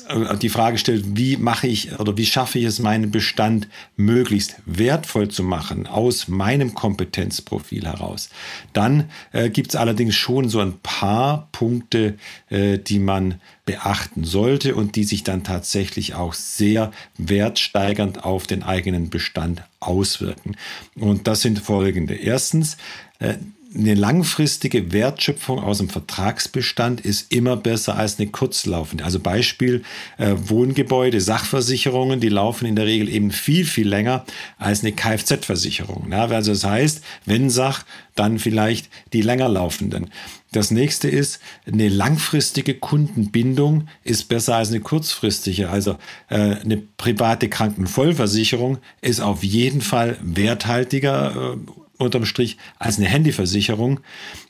äh, 0.08 0.36
die 0.36 0.48
Frage 0.48 0.78
stellt, 0.78 1.16
wie 1.16 1.36
mache 1.36 1.66
ich 1.66 1.98
oder 1.98 2.16
wie 2.16 2.26
schaffe 2.26 2.58
ich 2.58 2.64
es, 2.64 2.78
meinen 2.78 3.10
Bestand 3.10 3.68
möglichst 3.96 4.56
wertvoll 4.66 5.28
zu 5.28 5.42
machen 5.42 5.86
aus 5.86 6.28
meinem 6.28 6.74
Kompetenzprofil 6.74 7.84
heraus, 7.84 8.30
dann 8.72 9.10
äh, 9.32 9.50
gibt 9.50 9.70
es 9.70 9.76
allerdings 9.76 10.14
schon 10.14 10.48
so 10.48 10.60
ein 10.60 10.78
paar 10.82 11.48
Punkte, 11.52 12.16
äh, 12.50 12.78
die 12.78 12.98
man 12.98 13.40
beachten 13.64 14.24
sollte 14.24 14.74
und 14.74 14.96
die 14.96 15.04
sich 15.04 15.24
dann 15.24 15.44
tatsächlich 15.44 16.14
auch 16.14 16.32
sehr 16.32 16.90
wertsteigernd 17.18 18.24
auf 18.24 18.46
den 18.46 18.62
eigenen 18.62 19.10
Bestand 19.10 19.62
auswirken. 19.80 20.56
Und 20.96 21.26
das 21.26 21.42
sind 21.42 21.58
folgende. 21.58 22.14
Erstens, 22.14 22.78
äh, 23.18 23.34
eine 23.78 23.94
langfristige 23.94 24.92
Wertschöpfung 24.92 25.60
aus 25.60 25.78
dem 25.78 25.88
Vertragsbestand 25.88 27.00
ist 27.00 27.32
immer 27.32 27.56
besser 27.56 27.96
als 27.96 28.18
eine 28.18 28.28
kurzlaufende. 28.28 29.04
Also 29.04 29.20
Beispiel 29.20 29.82
äh, 30.16 30.34
Wohngebäude, 30.36 31.20
Sachversicherungen, 31.20 32.20
die 32.20 32.28
laufen 32.28 32.66
in 32.66 32.76
der 32.76 32.86
Regel 32.86 33.08
eben 33.08 33.30
viel, 33.30 33.64
viel 33.64 33.88
länger 33.88 34.24
als 34.58 34.80
eine 34.80 34.92
Kfz-Versicherung. 34.92 36.08
Ja, 36.10 36.26
also 36.26 36.50
das 36.52 36.64
heißt, 36.64 37.02
wenn 37.24 37.50
Sach, 37.50 37.84
dann 38.16 38.40
vielleicht 38.40 38.88
die 39.12 39.22
länger 39.22 39.48
laufenden. 39.48 40.10
Das 40.50 40.70
nächste 40.70 41.08
ist, 41.08 41.40
eine 41.66 41.88
langfristige 41.88 42.74
Kundenbindung 42.74 43.86
ist 44.02 44.28
besser 44.28 44.56
als 44.56 44.70
eine 44.70 44.80
kurzfristige. 44.80 45.68
Also 45.70 45.92
äh, 46.28 46.56
eine 46.56 46.78
private 46.78 47.48
Krankenvollversicherung 47.48 48.78
ist 49.02 49.20
auf 49.20 49.44
jeden 49.44 49.82
Fall 49.82 50.16
werthaltiger. 50.22 51.54
Äh, 51.54 51.87
unterm 51.98 52.24
Strich 52.24 52.56
als 52.78 52.98
eine 52.98 53.06
Handyversicherung. 53.08 54.00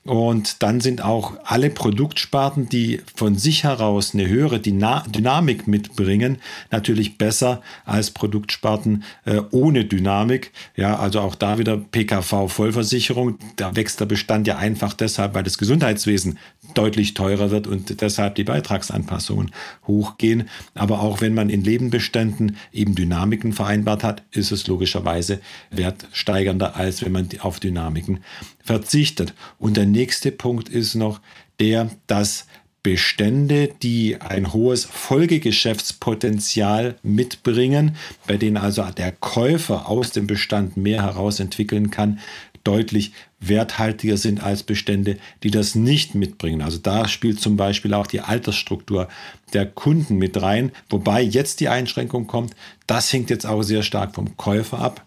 Und 0.09 0.63
dann 0.63 0.81
sind 0.81 1.05
auch 1.05 1.35
alle 1.45 1.69
Produktsparten, 1.69 2.71
die 2.71 3.03
von 3.15 3.37
sich 3.37 3.65
heraus 3.65 4.15
eine 4.15 4.27
höhere 4.27 4.59
Dynamik 4.59 5.69
mitbringen, 5.69 6.39
natürlich 6.71 7.19
besser 7.19 7.61
als 7.85 8.11
Produktsparten 8.11 9.05
äh, 9.27 9.43
ohne 9.51 9.85
Dynamik. 9.85 10.53
Ja, 10.77 10.99
also 10.99 11.21
auch 11.21 11.35
da 11.35 11.59
wieder 11.59 11.77
PKV 11.77 12.49
Vollversicherung. 12.49 13.39
Da 13.57 13.77
wächst 13.77 14.01
der 14.01 14.07
Bestand 14.07 14.47
ja 14.47 14.57
einfach 14.57 14.95
deshalb, 14.95 15.35
weil 15.35 15.43
das 15.43 15.59
Gesundheitswesen 15.59 16.39
deutlich 16.73 17.13
teurer 17.13 17.51
wird 17.51 17.67
und 17.67 18.01
deshalb 18.01 18.37
die 18.37 18.45
Beitragsanpassungen 18.45 19.51
hochgehen. 19.87 20.49
Aber 20.75 21.01
auch 21.01 21.21
wenn 21.21 21.35
man 21.35 21.51
in 21.51 21.63
Lebenbeständen 21.63 22.57
eben 22.73 22.95
Dynamiken 22.95 23.53
vereinbart 23.53 24.05
hat, 24.05 24.23
ist 24.31 24.53
es 24.53 24.69
logischerweise 24.69 25.41
wertsteigernder, 25.71 26.77
als 26.77 27.05
wenn 27.05 27.13
man 27.13 27.29
auf 27.41 27.61
Dynamiken 27.61 28.21
verzichtet. 28.69 29.35
Und 29.59 29.77
der 29.77 29.87
nächste 29.99 30.31
Punkt 30.31 30.69
ist 30.69 30.95
noch 30.95 31.21
der, 31.59 31.91
dass 32.07 32.47
Bestände, 32.85 33.71
die 33.83 34.21
ein 34.21 34.53
hohes 34.53 34.85
Folgegeschäftspotenzial 34.85 36.95
mitbringen, 37.03 37.97
bei 38.29 38.37
denen 38.37 38.57
also 38.57 38.85
der 38.97 39.11
Käufer 39.11 39.89
aus 39.89 40.13
dem 40.13 40.29
Bestand 40.29 40.77
mehr 40.77 41.03
herausentwickeln 41.03 41.91
kann, 41.91 42.21
deutlich 42.63 43.13
werthaltiger 43.41 44.17
sind 44.17 44.43
als 44.43 44.63
Bestände, 44.63 45.19
die 45.43 45.51
das 45.51 45.75
nicht 45.75 46.15
mitbringen. 46.15 46.63
Also 46.63 46.79
da 46.79 47.09
spielt 47.09 47.41
zum 47.41 47.57
Beispiel 47.57 47.93
auch 47.93 48.07
die 48.07 48.21
Altersstruktur 48.21 49.09
der 49.53 49.67
Kunden 49.67 50.17
mit 50.17 50.41
rein, 50.41 50.71
wobei 50.89 51.23
jetzt 51.23 51.59
die 51.59 51.69
Einschränkung 51.69 52.29
kommt, 52.29 52.55
das 52.87 53.13
hängt 53.13 53.31
jetzt 53.31 53.47
auch 53.47 53.63
sehr 53.63 53.83
stark 53.83 54.15
vom 54.15 54.37
Käufer 54.37 54.79
ab. 54.79 55.03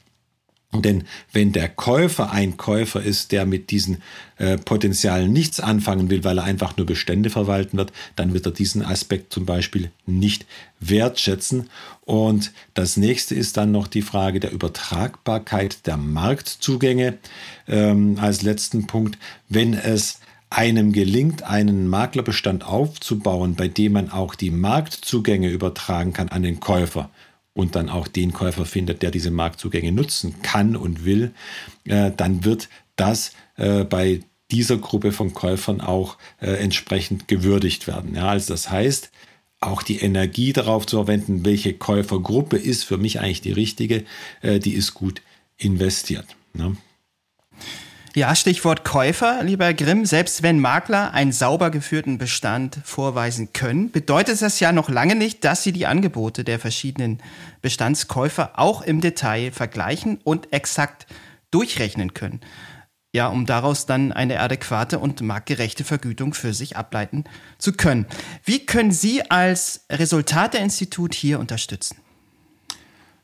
Denn 0.74 1.04
wenn 1.34 1.52
der 1.52 1.68
Käufer 1.68 2.32
ein 2.32 2.56
Käufer 2.56 3.02
ist, 3.02 3.34
der 3.34 3.46
mit 3.46 3.72
diesen 3.72 4.02
äh, 4.38 4.58
Potenzialen 4.58 5.34
nichts 5.34 5.60
anfangen 5.60 6.10
will, 6.10 6.24
weil 6.24 6.38
er 6.38 6.46
einfach 6.46 6.78
nur 6.78 6.86
Bestände 6.86 7.30
verwalten 7.30 7.78
wird, 7.78 7.92
dann 8.16 8.34
wird 8.34 8.46
er 8.46 8.54
diesen 8.54 8.82
Aspekt 8.82 9.34
zum 9.34 9.46
Beispiel 9.46 9.92
nicht 10.06 10.46
wertschätzen. 10.80 11.70
Und 12.06 12.54
das 12.74 12.96
nächste 12.96 13.36
ist 13.36 13.58
dann 13.58 13.72
noch 13.72 13.88
die 13.88 14.02
Frage 14.02 14.40
der 14.40 14.54
Übertragbarkeit 14.54 15.86
der 15.88 15.98
Marktzugänge. 15.98 17.18
Ähm, 17.68 18.18
als 18.20 18.42
letzten 18.42 18.88
Punkt, 18.88 19.18
wenn 19.50 19.74
es 19.74 20.20
einem 20.50 20.94
gelingt, 20.94 21.44
einen 21.44 21.88
Maklerbestand 21.88 22.66
aufzubauen, 22.66 23.56
bei 23.56 23.68
dem 23.68 23.94
man 23.94 24.10
auch 24.10 24.36
die 24.36 24.52
Marktzugänge 24.52 25.50
übertragen 25.50 26.14
kann 26.14 26.30
an 26.30 26.44
den 26.44 26.60
Käufer, 26.60 27.10
und 27.54 27.76
dann 27.76 27.90
auch 27.90 28.08
den 28.08 28.34
Käufer 28.34 28.66
findet, 28.66 29.02
der 29.02 29.12
diese 29.12 29.32
Marktzugänge 29.32 29.92
nutzen 29.92 30.42
kann 30.42 30.76
und 30.76 31.06
will, 31.06 31.32
äh, 31.86 32.12
dann 32.16 32.46
wird 32.46 32.70
das 32.96 33.34
äh, 33.58 33.84
bei 33.84 34.22
dieser 34.52 34.78
Gruppe 34.78 35.12
von 35.12 35.34
Käufern 35.34 35.82
auch 35.82 36.18
äh, 36.40 36.52
entsprechend 36.52 37.28
gewürdigt 37.28 37.88
werden. 37.88 38.18
Also 38.18 38.54
das 38.54 38.70
heißt, 38.70 39.12
auch 39.60 39.84
die 39.84 40.00
Energie 40.00 40.54
darauf 40.54 40.86
zu 40.86 40.98
verwenden, 40.98 41.46
welche 41.46 41.74
Käufergruppe 41.74 42.58
ist 42.58 42.84
für 42.84 42.98
mich 42.98 43.20
eigentlich 43.20 43.42
die 43.42 43.52
richtige, 43.52 44.06
die 44.42 44.74
ist 44.74 44.96
gut 44.96 45.22
investiert. 45.58 46.26
Ne? 46.54 46.76
Ja, 48.14 48.36
Stichwort 48.36 48.84
Käufer, 48.84 49.42
lieber 49.42 49.74
Grimm. 49.74 50.06
Selbst 50.06 50.44
wenn 50.44 50.60
Makler 50.60 51.14
einen 51.14 51.32
sauber 51.32 51.72
geführten 51.72 52.18
Bestand 52.18 52.78
vorweisen 52.84 53.54
können, 53.54 53.90
bedeutet 53.90 54.42
das 54.42 54.60
ja 54.60 54.74
noch 54.74 54.90
lange 54.90 55.16
nicht, 55.16 55.46
dass 55.46 55.64
sie 55.64 55.72
die 55.72 55.86
Angebote 55.86 56.44
der 56.44 56.60
verschiedenen 56.60 57.24
Bestandskäufer 57.62 58.60
auch 58.60 58.82
im 58.82 59.00
Detail 59.00 59.54
vergleichen 59.54 60.20
und 60.26 60.52
exakt 60.52 61.08
durchrechnen 61.52 62.14
können. 62.14 62.42
Ja, 63.14 63.28
um 63.28 63.46
daraus 63.46 63.86
dann 63.86 64.12
eine 64.12 64.42
adäquate 64.42 65.00
und 65.00 65.22
marktgerechte 65.22 65.86
Vergütung 65.86 66.34
für 66.34 66.54
sich 66.54 66.76
ableiten 66.76 67.24
zu 67.60 67.72
können. 67.72 68.08
Wie 68.44 68.66
können 68.66 68.92
Sie 68.92 69.32
als 69.32 69.86
Resultateinstitut 69.90 71.14
hier 71.14 71.40
unterstützen? 71.40 71.96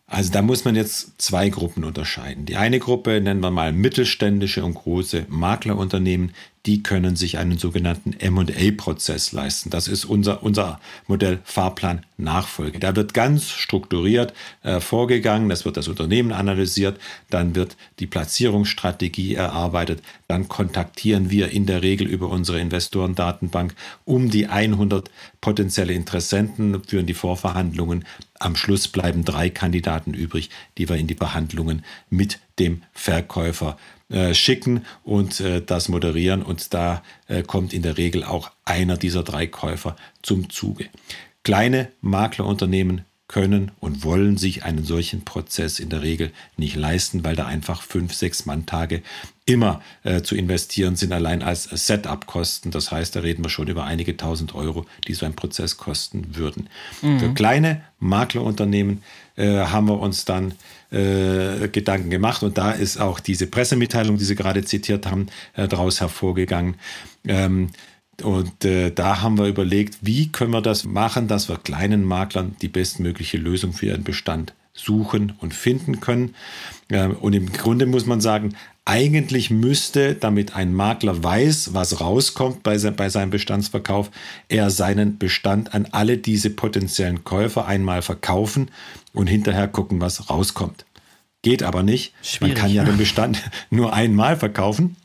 Also 0.10 0.32
da 0.32 0.42
muss 0.42 0.64
man 0.64 0.76
jetzt 0.76 1.22
zwei 1.22 1.50
Gruppen 1.50 1.84
unterscheiden. 1.84 2.46
Die 2.46 2.56
eine 2.56 2.80
Gruppe 2.80 3.20
nennen 3.20 3.42
wir 3.42 3.52
mal 3.52 3.74
mittelständische 3.74 4.64
und 4.64 4.76
große 4.76 5.26
Maklerunternehmen, 5.28 6.32
die 6.66 6.84
können 6.84 7.16
sich 7.16 7.38
einen 7.38 7.58
sogenannten 7.58 8.16
MA-Prozess 8.30 9.32
leisten. 9.32 9.70
Das 9.70 9.88
ist 9.88 10.06
unser, 10.06 10.44
unser 10.44 10.80
Modell 11.08 11.40
Fahrplan 11.44 12.06
Nachfolge. 12.18 12.80
Da 12.80 12.96
wird 12.96 13.14
ganz 13.14 13.50
strukturiert 13.50 14.34
äh, 14.64 14.80
vorgegangen, 14.80 15.50
das 15.50 15.66
wird 15.66 15.78
das 15.78 15.88
Unternehmen 15.88 16.34
analysiert, 16.34 17.00
dann 17.30 17.56
wird 17.56 17.78
die 18.00 18.08
Platzierungsstrategie 18.08 19.36
erarbeitet, 19.36 20.02
dann 20.28 20.48
kontaktieren 20.48 21.30
wir 21.30 21.52
in 21.52 21.68
der 21.68 21.84
Regel 21.84 22.08
über 22.08 22.30
unsere 22.30 22.60
Investorendatenbank 22.60 23.76
um 24.04 24.30
die 24.30 24.48
100 24.48 25.10
potenzielle 25.42 25.94
Interessenten, 25.94 26.84
führen 26.84 27.06
die 27.06 27.14
Vorverhandlungen. 27.14 28.04
Am 28.40 28.56
Schluss 28.56 28.88
bleiben 28.88 29.24
drei 29.24 29.50
Kandidaten 29.50 30.14
übrig, 30.14 30.50
die 30.78 30.90
wir 30.90 30.98
in 30.98 31.08
die 31.08 31.16
Verhandlungen 31.16 31.86
mit 32.10 32.40
dem 32.60 32.82
Verkäufer 32.94 33.78
äh, 34.10 34.34
schicken 34.34 34.86
und 35.04 35.40
äh, 35.40 35.62
das 35.62 35.90
moderieren. 35.90 36.42
Und 36.42 36.74
da 36.74 37.04
äh, 37.28 37.44
kommt 37.44 37.74
in 37.74 37.82
der 37.82 37.98
Regel 37.98 38.24
auch 38.24 38.52
einer 38.66 38.98
dieser 38.98 39.24
drei 39.24 39.48
Käufer 39.48 39.96
zum 40.22 40.50
Zuge. 40.50 40.86
Kleine 41.44 41.92
Maklerunternehmen 42.02 43.06
können 43.28 43.72
und 43.82 44.06
wollen 44.06 44.38
sich 44.38 44.64
einen 44.64 44.86
solchen 44.86 45.26
Prozess 45.26 45.80
in 45.80 45.90
der 45.90 46.02
Regel 46.02 46.32
nicht 46.56 46.78
leisten, 46.78 47.26
weil 47.26 47.36
da 47.36 47.46
einfach 47.46 47.82
fünf, 47.82 48.14
sechs 48.14 48.46
Manntage 48.46 49.02
immer 49.46 49.82
äh, 50.04 50.22
zu 50.22 50.36
investieren 50.36 50.96
sind, 50.96 51.12
allein 51.12 51.42
als 51.42 51.66
Setup-Kosten. 51.66 52.72
Das 52.72 52.92
heißt, 52.92 53.16
da 53.16 53.20
reden 53.20 53.44
wir 53.44 53.50
schon 53.50 53.68
über 53.68 53.84
einige 53.84 54.16
tausend 54.16 54.56
Euro, 54.56 54.86
die 55.08 55.14
so 55.14 55.26
ein 55.26 55.36
Prozess 55.36 55.76
kosten 55.76 56.36
würden. 56.36 56.70
Mhm. 57.02 57.20
Für 57.20 57.34
kleine 57.34 57.82
Maklerunternehmen 58.00 59.04
äh, 59.38 59.60
haben 59.60 59.88
wir 59.88 60.00
uns 60.00 60.26
dann 60.26 60.54
äh, 60.92 61.68
Gedanken 61.70 62.10
gemacht 62.10 62.44
und 62.44 62.58
da 62.58 62.72
ist 62.72 63.00
auch 63.00 63.20
diese 63.20 63.48
Pressemitteilung, 63.48 64.18
die 64.18 64.26
Sie 64.26 64.36
gerade 64.36 64.64
zitiert 64.64 65.06
haben, 65.06 65.28
äh, 65.56 65.68
daraus 65.68 66.02
hervorgegangen. 66.02 66.76
Ähm, 67.26 67.70
und 68.24 68.66
äh, 68.66 68.92
da 68.92 69.22
haben 69.22 69.38
wir 69.38 69.46
überlegt, 69.46 70.00
wie 70.02 70.32
können 70.32 70.52
wir 70.52 70.62
das 70.62 70.86
machen, 70.86 71.28
dass 71.28 71.50
wir 71.50 71.58
kleinen 71.58 72.04
Maklern 72.04 72.56
die 72.62 72.68
bestmögliche 72.68 73.38
Lösung 73.38 73.74
für 73.74 73.88
ihren 73.88 74.04
Bestand 74.04 74.54
suchen 74.74 75.34
und 75.40 75.54
finden 75.54 76.00
können. 76.00 76.34
Äh, 76.90 77.08
und 77.08 77.34
im 77.34 77.52
Grunde 77.52 77.86
muss 77.86 78.06
man 78.06 78.22
sagen, 78.22 78.56
eigentlich 78.88 79.50
müsste, 79.50 80.16
damit 80.16 80.56
ein 80.56 80.74
Makler 80.74 81.22
weiß, 81.22 81.74
was 81.74 82.00
rauskommt 82.00 82.64
bei, 82.64 82.78
se 82.78 82.92
bei 82.94 83.10
seinem 83.10 83.32
Bestandsverkauf, 83.32 84.10
er 84.48 84.70
seinen 84.70 85.18
Bestand 85.18 85.74
an 85.74 85.88
alle 85.92 86.18
diese 86.18 86.50
potenziellen 86.50 87.26
Käufer 87.26 87.68
einmal 87.68 88.02
verkaufen 88.02 88.72
und 89.14 89.28
hinterher 89.28 89.68
gucken, 89.68 90.00
was 90.00 90.30
rauskommt. 90.30 90.86
Geht 91.42 91.64
aber 91.64 91.84
nicht. 91.84 92.14
Schwierig, 92.22 92.54
Man 92.54 92.62
kann 92.62 92.72
ja 92.72 92.86
den 92.86 92.98
Bestand 92.98 93.42
nur 93.70 93.94
einmal 93.94 94.38
verkaufen. 94.38 94.96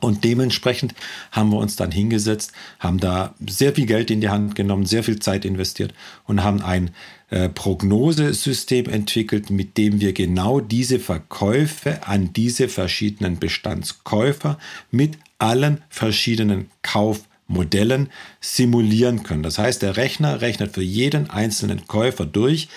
Und 0.00 0.24
dementsprechend 0.24 0.94
haben 1.30 1.50
wir 1.50 1.58
uns 1.58 1.76
dann 1.76 1.90
hingesetzt, 1.90 2.52
haben 2.78 3.00
da 3.00 3.34
sehr 3.46 3.74
viel 3.74 3.84
Geld 3.84 4.10
in 4.10 4.22
die 4.22 4.30
Hand 4.30 4.54
genommen, 4.54 4.86
sehr 4.86 5.04
viel 5.04 5.18
Zeit 5.18 5.44
investiert 5.44 5.92
und 6.24 6.42
haben 6.42 6.62
ein 6.62 6.92
äh, 7.30 7.48
Prognosesystem 7.48 8.86
entwickelt, 8.86 9.50
mit 9.50 9.78
dem 9.78 10.00
wir 10.00 10.12
genau 10.12 10.58
diese 10.60 10.98
Verkäufe 10.98 12.06
an 12.06 12.32
diese 12.32 12.68
verschiedenen 12.68 13.38
Bestandskäufer 13.38 14.58
mit 14.90 15.16
allen 15.38 15.80
verschiedenen 15.88 16.70
Kaufmodellen 16.82 18.10
simulieren 18.40 19.22
können. 19.22 19.44
Das 19.44 19.58
heißt, 19.58 19.82
der 19.82 19.96
Rechner 19.96 20.40
rechnet 20.40 20.74
für 20.74 20.82
jeden 20.82 21.30
einzelnen 21.30 21.86
Käufer 21.86 22.26
durch, 22.26 22.68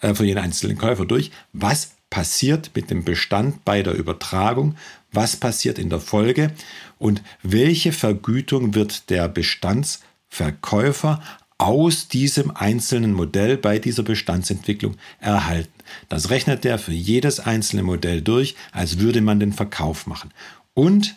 äh, 0.00 0.14
für 0.14 0.24
jeden 0.24 0.38
einzelnen 0.38 0.78
Käufer 0.78 1.04
durch, 1.04 1.32
was 1.52 1.96
passiert 2.08 2.70
mit 2.74 2.90
dem 2.90 3.02
Bestand 3.02 3.64
bei 3.64 3.82
der 3.82 3.94
Übertragung, 3.94 4.76
was 5.10 5.36
passiert 5.36 5.80
in 5.80 5.90
der 5.90 5.98
Folge 6.00 6.52
und 6.98 7.22
welche 7.42 7.90
Vergütung 7.90 8.74
wird 8.74 9.10
der 9.10 9.28
Bestandsverkäufer 9.28 11.22
aus 11.58 12.08
diesem 12.08 12.54
einzelnen 12.54 13.12
Modell 13.12 13.56
bei 13.56 13.78
dieser 13.78 14.02
Bestandsentwicklung 14.02 14.96
erhalten. 15.20 15.72
Das 16.08 16.30
rechnet 16.30 16.64
er 16.64 16.78
für 16.78 16.92
jedes 16.92 17.40
einzelne 17.40 17.82
Modell 17.82 18.20
durch, 18.20 18.56
als 18.72 18.98
würde 18.98 19.20
man 19.22 19.40
den 19.40 19.52
Verkauf 19.52 20.06
machen. 20.06 20.32
Und 20.74 21.16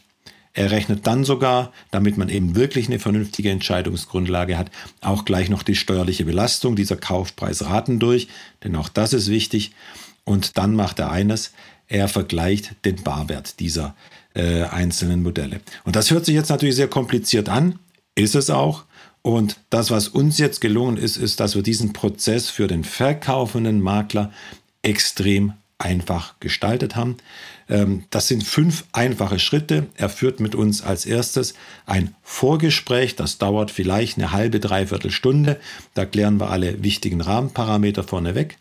er 0.53 0.72
rechnet 0.72 1.05
dann 1.05 1.24
sogar, 1.25 1.72
damit 1.91 2.17
man 2.17 2.29
eben 2.29 2.55
wirklich 2.55 2.88
eine 2.88 3.00
vernünftige 3.00 3.51
Entscheidungsgrundlage 3.51 4.58
hat, 4.58 4.72
auch 5.01 5.25
gleich 5.25 5.50
noch 5.50 5.63
die 5.63 5.75
steuerliche 5.75 6.25
Belastung 6.25 6.75
dieser 6.75 6.96
Kaufpreisraten 6.96 8.00
durch, 8.00 8.27
denn 8.63 8.75
auch 8.75 8.89
das 8.89 9.13
ist 9.13 9.29
wichtig. 9.29 9.74
Und 10.24 10.58
dann 10.58 10.75
macht 10.75 11.00
er 11.00 11.12
eines, 11.12 11.53
er 11.88 12.08
vergleicht 12.08 12.75
den 12.86 13.03
Barwert 13.03 13.60
dieser 13.60 13.96
äh, 14.34 14.63
einzelnen 14.63 15.24
Modelle. 15.24 15.62
Und 15.86 15.96
das 15.96 16.12
hört 16.12 16.25
sich 16.25 16.36
jetzt 16.36 16.50
natürlich 16.50 16.75
sehr 16.75 16.88
kompliziert 16.88 17.50
an, 17.50 17.79
ist 18.15 18.36
es 18.36 18.50
auch. 18.50 18.86
Und 19.29 19.57
das, 19.69 19.91
was 19.91 20.07
uns 20.07 20.39
jetzt 20.39 20.59
gelungen 20.59 20.98
ist, 20.98 21.15
ist, 21.15 21.39
dass 21.39 21.53
wir 21.53 21.62
diesen 21.62 21.93
Prozess 21.93 22.50
für 22.50 22.65
den 22.65 22.83
verkaufenden 22.83 23.79
Makler 23.79 24.31
extrem 24.81 25.53
einfach 25.77 26.39
gestaltet 26.39 26.95
haben. 26.95 27.17
Ähm, 27.69 28.05
das 28.09 28.27
sind 28.27 28.43
fünf 28.43 28.86
einfache 28.91 29.38
Schritte. 29.38 29.86
Er 29.93 30.09
führt 30.09 30.39
mit 30.39 30.55
uns 30.55 30.81
als 30.81 31.05
erstes 31.05 31.53
ein 31.86 32.15
Vorgespräch. 32.24 33.17
Das 33.17 33.38
dauert 33.38 33.69
vielleicht 33.69 34.17
eine 34.17 34.31
halbe, 34.31 34.59
dreiviertel 34.59 35.12
Stunde. 35.12 35.59
Da 35.93 36.07
klären 36.07 36.39
wir 36.39 36.50
alle 36.50 36.81
wichtigen 36.81 37.21
Rahmenparameter 37.21 38.01
vorneweg. 38.01 38.57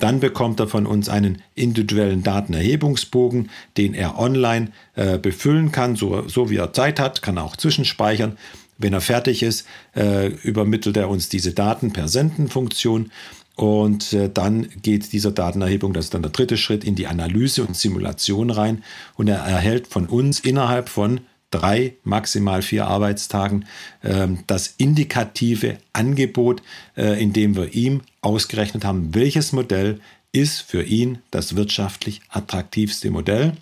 Dann 0.00 0.18
bekommt 0.18 0.58
er 0.58 0.66
von 0.66 0.86
uns 0.86 1.08
einen 1.08 1.42
individuellen 1.54 2.24
Datenerhebungsbogen, 2.24 3.50
den 3.76 3.94
er 3.94 4.18
online 4.18 4.72
äh, 4.96 5.16
befüllen 5.16 5.70
kann, 5.70 5.94
so, 5.94 6.26
so 6.26 6.50
wie 6.50 6.56
er 6.56 6.72
Zeit 6.72 6.98
hat, 6.98 7.22
kann 7.22 7.36
er 7.36 7.44
auch 7.44 7.56
zwischenspeichern. 7.56 8.36
Wenn 8.78 8.92
er 8.92 9.00
fertig 9.00 9.42
ist, 9.42 9.66
äh, 9.94 10.28
übermittelt 10.28 10.96
er 10.96 11.10
uns 11.10 11.28
diese 11.28 11.52
Daten 11.52 11.92
per 11.92 12.08
Sendenfunktion 12.08 13.10
und 13.56 14.12
äh, 14.12 14.30
dann 14.32 14.68
geht 14.82 15.12
dieser 15.12 15.32
Datenerhebung, 15.32 15.92
das 15.92 16.06
ist 16.06 16.14
dann 16.14 16.22
der 16.22 16.30
dritte 16.30 16.56
Schritt, 16.56 16.84
in 16.84 16.94
die 16.94 17.08
Analyse 17.08 17.64
und 17.64 17.76
Simulation 17.76 18.50
rein 18.50 18.84
und 19.16 19.26
er 19.26 19.38
erhält 19.38 19.88
von 19.88 20.06
uns 20.06 20.38
innerhalb 20.38 20.88
von 20.88 21.20
drei, 21.50 21.94
maximal 22.04 22.62
vier 22.62 22.86
Arbeitstagen 22.86 23.64
äh, 24.02 24.28
das 24.46 24.74
indikative 24.78 25.78
Angebot, 25.92 26.62
äh, 26.96 27.20
in 27.20 27.32
dem 27.32 27.56
wir 27.56 27.74
ihm 27.74 28.02
ausgerechnet 28.20 28.84
haben, 28.84 29.14
welches 29.14 29.52
Modell 29.52 30.00
ist 30.30 30.60
für 30.60 30.82
ihn 30.82 31.18
das 31.30 31.56
wirtschaftlich 31.56 32.20
attraktivste 32.28 33.10
Modell. 33.10 33.54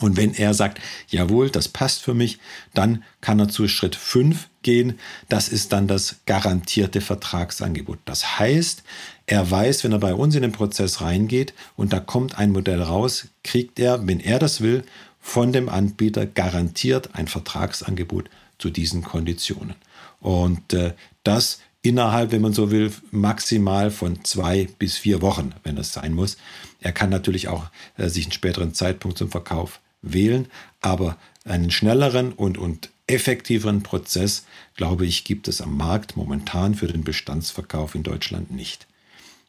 Und 0.00 0.16
wenn 0.16 0.34
er 0.34 0.54
sagt, 0.54 0.80
jawohl, 1.08 1.50
das 1.50 1.68
passt 1.68 2.02
für 2.02 2.14
mich, 2.14 2.38
dann 2.74 3.04
kann 3.20 3.38
er 3.38 3.48
zu 3.48 3.68
Schritt 3.68 3.94
5 3.94 4.48
gehen. 4.62 4.98
Das 5.28 5.48
ist 5.48 5.72
dann 5.72 5.86
das 5.86 6.16
garantierte 6.26 7.00
Vertragsangebot. 7.00 7.98
Das 8.04 8.38
heißt, 8.38 8.82
er 9.26 9.50
weiß, 9.50 9.84
wenn 9.84 9.92
er 9.92 9.98
bei 9.98 10.14
uns 10.14 10.34
in 10.34 10.42
den 10.42 10.52
Prozess 10.52 11.00
reingeht 11.00 11.54
und 11.76 11.92
da 11.92 12.00
kommt 12.00 12.38
ein 12.38 12.52
Modell 12.52 12.82
raus, 12.82 13.28
kriegt 13.44 13.78
er, 13.78 14.06
wenn 14.06 14.20
er 14.20 14.38
das 14.38 14.60
will, 14.60 14.84
von 15.20 15.52
dem 15.52 15.68
Anbieter 15.68 16.26
garantiert 16.26 17.10
ein 17.14 17.28
Vertragsangebot 17.28 18.28
zu 18.58 18.70
diesen 18.70 19.02
Konditionen. 19.02 19.76
Und 20.20 20.72
äh, 20.72 20.94
das 21.22 21.60
innerhalb, 21.82 22.32
wenn 22.32 22.42
man 22.42 22.52
so 22.52 22.70
will, 22.70 22.92
maximal 23.10 23.90
von 23.90 24.24
zwei 24.24 24.68
bis 24.78 24.96
vier 24.96 25.20
Wochen, 25.20 25.52
wenn 25.64 25.76
es 25.76 25.92
sein 25.92 26.14
muss. 26.14 26.36
Er 26.80 26.92
kann 26.92 27.10
natürlich 27.10 27.48
auch 27.48 27.66
äh, 27.96 28.08
sich 28.08 28.24
einen 28.24 28.32
späteren 28.32 28.72
Zeitpunkt 28.72 29.18
zum 29.18 29.30
Verkauf 29.30 29.80
wählen, 30.02 30.46
aber 30.80 31.16
einen 31.44 31.70
schnelleren 31.70 32.32
und, 32.32 32.58
und 32.58 32.90
effektiveren 33.06 33.82
Prozess, 33.82 34.44
glaube 34.76 35.06
ich, 35.06 35.24
gibt 35.24 35.48
es 35.48 35.60
am 35.60 35.76
Markt 35.76 36.16
momentan 36.16 36.74
für 36.74 36.86
den 36.86 37.04
Bestandsverkauf 37.04 37.94
in 37.94 38.02
Deutschland 38.02 38.50
nicht. 38.50 38.86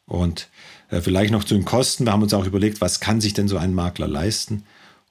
Und 0.06 0.50
äh, 0.90 1.02
vielleicht 1.02 1.32
noch 1.32 1.44
zu 1.44 1.54
den 1.56 1.66
Kosten. 1.66 2.06
Wir 2.06 2.14
haben 2.14 2.24
uns 2.24 2.34
auch 2.34 2.46
überlegt, 2.46 2.82
was 2.82 3.00
kann 3.00 3.22
sich 3.22 3.34
denn 3.34 3.48
so 3.48 3.58
ein 3.58 3.74
Makler 3.74 4.08
leisten? 4.08 4.64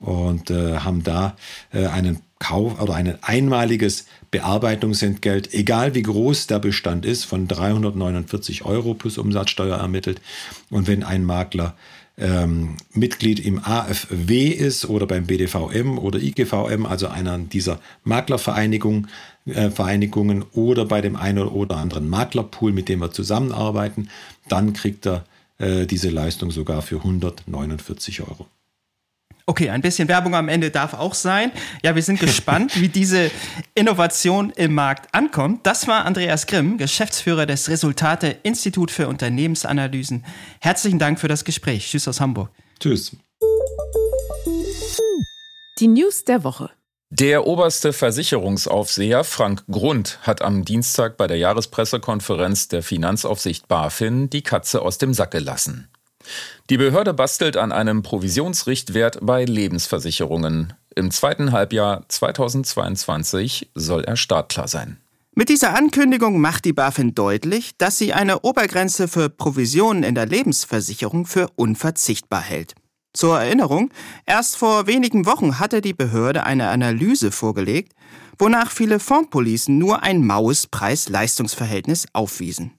und 0.03 0.51
äh, 0.51 0.79
haben 0.79 1.03
da 1.03 1.37
äh, 1.73 1.87
einen 1.87 2.21
Kauf 2.39 2.81
oder 2.81 2.95
ein 2.95 3.23
einmaliges 3.23 4.07
Bearbeitungsentgelt, 4.33 5.55
egal 5.55 5.95
wie 5.95 6.03
groß 6.03 6.49
der 6.49 6.59
Bestand 6.59 7.07
ist, 7.07 7.25
von 7.25 7.47
349 7.47 8.65
Euro 8.65 8.95
plus 8.95 9.17
Umsatzsteuer 9.17 9.79
ermittelt. 9.79 10.21
Und 10.71 10.89
wenn 10.89 11.05
ein 11.05 11.25
Makler 11.25 11.77
ähm, 12.19 12.77
Mitglied 12.93 13.41
im 13.41 13.59
AFW 13.65 14.49
ist 14.49 14.89
oder 14.89 15.07
beim 15.07 15.27
BDVM 15.27 15.99
oder 15.99 16.19
IGVM, 16.21 16.87
also 16.87 17.09
einer 17.09 17.39
dieser 17.39 17.81
Maklervereinigungen, 18.05 19.09
äh, 19.47 19.71
Vereinigungen 19.71 20.45
oder 20.53 20.85
bei 20.85 21.01
dem 21.01 21.17
einen 21.17 21.49
oder 21.49 21.77
anderen 21.77 22.09
Maklerpool, 22.09 22.73
mit 22.73 22.89
dem 22.89 23.01
wir 23.01 23.13
zusammenarbeiten, 23.13 24.09
dann 24.49 24.73
kriegt 24.73 25.07
er 25.07 25.25
äh, 25.59 25.87
diese 25.87 26.11
Leistung 26.11 26.51
sogar 26.51 26.83
für 26.83 26.97
149 26.97 28.21
Euro. 28.23 28.47
Okay, 29.47 29.71
ein 29.71 29.81
bisschen 29.83 30.09
Werbung 30.09 30.35
am 30.35 30.49
Ende 30.49 30.71
darf 30.71 30.95
auch 30.95 31.15
sein. 31.15 31.51
Ja, 31.83 31.95
wir 31.95 32.03
sind 32.03 32.21
gespannt, 32.21 32.73
wie 32.81 32.89
diese 32.89 33.31
Innovation 33.75 34.53
im 34.57 34.75
Markt 34.75 35.15
ankommt. 35.15 35.67
Das 35.67 35.89
war 35.89 36.05
Andreas 36.05 36.47
Grimm, 36.47 36.79
Geschäftsführer 36.79 37.47
des 37.47 37.69
Resultate 37.69 38.37
Institut 38.43 38.91
für 38.91 39.09
Unternehmensanalysen. 39.09 40.25
Herzlichen 40.61 40.99
Dank 40.99 41.19
für 41.19 41.29
das 41.29 41.45
Gespräch. 41.45 41.89
Tschüss 41.89 42.07
aus 42.07 42.21
Hamburg. 42.21 42.51
Tschüss. 42.79 43.17
Die 45.79 45.89
News 45.89 46.25
der 46.25 46.45
Woche. 46.45 46.71
Der 47.11 47.47
oberste 47.47 47.93
Versicherungsaufseher 47.93 49.23
Frank 49.25 49.65
Grund 49.71 50.19
hat 50.23 50.41
am 50.41 50.65
Dienstag 50.65 51.19
bei 51.19 51.27
der 51.27 51.37
Jahrespressekonferenz 51.37 52.69
der 52.69 52.83
Finanzaufsicht 52.83 53.69
BaFin 53.69 54.31
die 54.31 54.41
Katze 54.41 54.81
aus 54.81 54.97
dem 54.97 55.13
Sack 55.13 55.33
gelassen. 55.33 55.91
Die 56.71 56.77
Behörde 56.77 57.15
bastelt 57.15 57.57
an 57.57 57.73
einem 57.73 58.03
Provisionsrichtwert 58.03 59.19
bei 59.23 59.45
Lebensversicherungen. 59.45 60.73
Im 60.95 61.11
zweiten 61.11 61.53
Halbjahr 61.53 62.05
2022 62.09 63.71
soll 63.75 64.05
er 64.05 64.17
startklar 64.17 64.69
sein. 64.69 64.99
Mit 65.35 65.49
dieser 65.49 65.75
Ankündigung 65.75 66.41
macht 66.41 66.67
die 66.67 66.75
BaFin 66.75 67.15
deutlich, 67.15 67.73
dass 67.79 67.97
sie 67.97 68.13
eine 68.13 68.41
Obergrenze 68.41 69.09
für 69.09 69.31
Provisionen 69.31 70.03
in 70.03 70.15
der 70.15 70.27
Lebensversicherung 70.27 71.25
für 71.25 71.49
unverzichtbar 71.57 72.43
hält. 72.43 72.75
Zur 73.15 73.41
Erinnerung, 73.41 73.91
erst 74.27 74.57
vor 74.57 74.87
wenigen 74.87 75.25
Wochen 75.25 75.59
hatte 75.59 75.81
die 75.81 75.95
Behörde 75.95 76.45
eine 76.45 76.69
Analyse 76.69 77.31
vorgelegt, 77.31 77.95
wonach 78.39 78.71
viele 78.71 78.99
Fondspolicen 78.99 79.79
nur 79.79 80.03
ein 80.03 80.27
maues 80.27 80.67
Preis-Leistungs-Verhältnis 80.67 82.07
aufwiesen. 82.13 82.73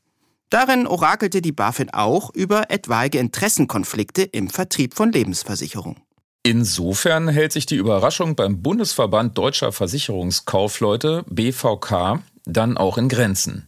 Darin 0.54 0.86
orakelte 0.86 1.42
die 1.42 1.52
BaFin 1.52 1.89
auch 1.89 2.30
über 2.36 2.70
etwaige 2.70 3.18
Interessenkonflikte 3.18 4.22
im 4.22 4.52
Vertrieb 4.52 4.94
von 4.94 5.12
Lebensversicherungen. 5.12 6.04
Insofern 6.44 7.28
hält 7.28 7.52
sich 7.52 7.66
die 7.66 7.78
Überraschung 7.78 8.36
beim 8.36 8.62
Bundesverband 8.62 9.36
Deutscher 9.36 9.72
Versicherungskaufleute 9.72 11.26
BVK 11.28 12.22
dann 12.46 12.78
auch 12.78 13.00
in 13.00 13.10
Grenzen. 13.10 13.68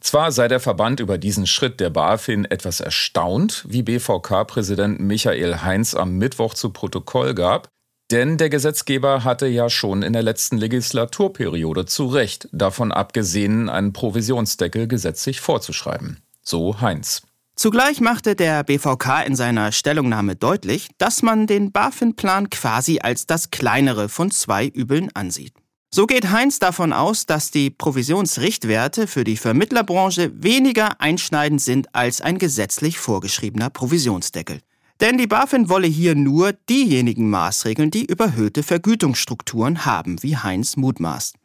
Zwar 0.00 0.32
sei 0.32 0.48
der 0.48 0.60
Verband 0.60 1.00
über 1.00 1.18
diesen 1.18 1.46
Schritt 1.46 1.80
der 1.80 1.90
BaFin 1.90 2.46
etwas 2.46 2.80
erstaunt, 2.80 3.66
wie 3.68 3.82
BVK-Präsident 3.82 5.00
Michael 5.00 5.60
Heinz 5.60 5.94
am 5.94 6.16
Mittwoch 6.16 6.54
zu 6.54 6.70
Protokoll 6.70 7.34
gab, 7.34 7.68
denn 8.12 8.36
der 8.36 8.50
Gesetzgeber 8.50 9.24
hatte 9.24 9.46
ja 9.46 9.70
schon 9.70 10.02
in 10.02 10.12
der 10.12 10.22
letzten 10.22 10.58
Legislaturperiode 10.58 11.86
zu 11.86 12.06
Recht 12.08 12.46
davon 12.52 12.92
abgesehen, 12.92 13.70
einen 13.70 13.94
Provisionsdeckel 13.94 14.86
gesetzlich 14.86 15.40
vorzuschreiben. 15.40 16.21
So 16.42 16.80
Heinz. 16.80 17.22
Zugleich 17.54 18.00
machte 18.00 18.34
der 18.34 18.64
BVK 18.64 19.24
in 19.26 19.36
seiner 19.36 19.72
Stellungnahme 19.72 20.36
deutlich, 20.36 20.88
dass 20.98 21.22
man 21.22 21.46
den 21.46 21.70
BaFin-Plan 21.70 22.50
quasi 22.50 22.98
als 23.00 23.26
das 23.26 23.50
kleinere 23.50 24.08
von 24.08 24.30
zwei 24.30 24.66
Übeln 24.66 25.10
ansieht. 25.14 25.52
So 25.94 26.06
geht 26.06 26.30
Heinz 26.30 26.58
davon 26.58 26.94
aus, 26.94 27.26
dass 27.26 27.50
die 27.50 27.68
Provisionsrichtwerte 27.68 29.06
für 29.06 29.24
die 29.24 29.36
Vermittlerbranche 29.36 30.32
weniger 30.42 31.00
einschneidend 31.02 31.60
sind 31.60 31.94
als 31.94 32.22
ein 32.22 32.38
gesetzlich 32.38 32.98
vorgeschriebener 32.98 33.68
Provisionsdeckel. 33.68 34.60
Denn 35.02 35.18
die 35.18 35.26
BaFin 35.26 35.68
wolle 35.68 35.88
hier 35.88 36.14
nur 36.14 36.54
diejenigen 36.54 37.28
Maßregeln, 37.28 37.90
die 37.90 38.06
überhöhte 38.06 38.62
Vergütungsstrukturen 38.62 39.84
haben, 39.84 40.22
wie 40.22 40.38
Heinz 40.38 40.76
mutmaßt. 40.76 41.36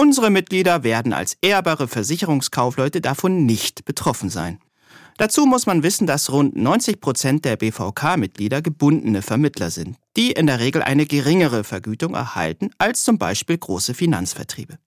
Unsere 0.00 0.30
Mitglieder 0.30 0.84
werden 0.84 1.12
als 1.12 1.36
ehrbare 1.42 1.88
Versicherungskaufleute 1.88 3.00
davon 3.00 3.46
nicht 3.46 3.84
betroffen 3.84 4.30
sein. 4.30 4.60
Dazu 5.16 5.44
muss 5.44 5.66
man 5.66 5.82
wissen, 5.82 6.06
dass 6.06 6.30
rund 6.30 6.54
90 6.54 7.00
Prozent 7.00 7.44
der 7.44 7.56
BVK-Mitglieder 7.56 8.62
gebundene 8.62 9.22
Vermittler 9.22 9.72
sind, 9.72 9.96
die 10.16 10.30
in 10.30 10.46
der 10.46 10.60
Regel 10.60 10.84
eine 10.84 11.04
geringere 11.04 11.64
Vergütung 11.64 12.14
erhalten 12.14 12.70
als 12.78 13.02
zum 13.02 13.18
Beispiel 13.18 13.58
große 13.58 13.92
Finanzvertriebe. 13.92 14.78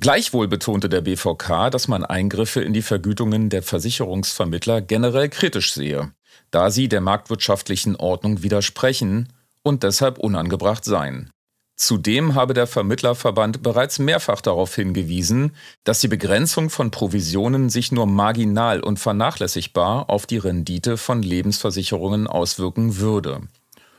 Gleichwohl 0.00 0.48
betonte 0.48 0.88
der 0.88 1.02
BVK, 1.02 1.68
dass 1.68 1.86
man 1.86 2.06
Eingriffe 2.06 2.62
in 2.62 2.72
die 2.72 2.80
Vergütungen 2.80 3.50
der 3.50 3.62
Versicherungsvermittler 3.62 4.80
generell 4.80 5.28
kritisch 5.28 5.74
sehe, 5.74 6.12
da 6.50 6.70
sie 6.70 6.88
der 6.88 7.02
marktwirtschaftlichen 7.02 7.94
Ordnung 7.96 8.42
widersprechen 8.42 9.28
und 9.62 9.82
deshalb 9.82 10.16
unangebracht 10.16 10.86
seien. 10.86 11.30
Zudem 11.76 12.34
habe 12.34 12.54
der 12.54 12.66
Vermittlerverband 12.66 13.62
bereits 13.62 13.98
mehrfach 13.98 14.40
darauf 14.40 14.74
hingewiesen, 14.74 15.54
dass 15.84 16.00
die 16.00 16.08
Begrenzung 16.08 16.70
von 16.70 16.90
Provisionen 16.90 17.68
sich 17.68 17.92
nur 17.92 18.06
marginal 18.06 18.80
und 18.80 18.98
vernachlässigbar 18.98 20.08
auf 20.08 20.24
die 20.24 20.38
Rendite 20.38 20.96
von 20.96 21.22
Lebensversicherungen 21.22 22.26
auswirken 22.26 22.96
würde. 22.96 23.42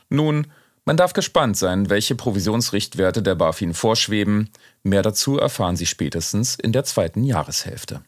Nun, 0.08 0.48
man 0.84 0.96
darf 0.96 1.12
gespannt 1.12 1.56
sein, 1.56 1.88
welche 1.88 2.16
Provisionsrichtwerte 2.16 3.22
der 3.22 3.36
BaFin 3.36 3.74
vorschweben. 3.74 4.50
Mehr 4.82 5.02
dazu 5.02 5.38
erfahren 5.38 5.76
Sie 5.76 5.86
spätestens 5.86 6.56
in 6.56 6.72
der 6.72 6.82
zweiten 6.84 7.22
Jahreshälfte. 7.22 8.00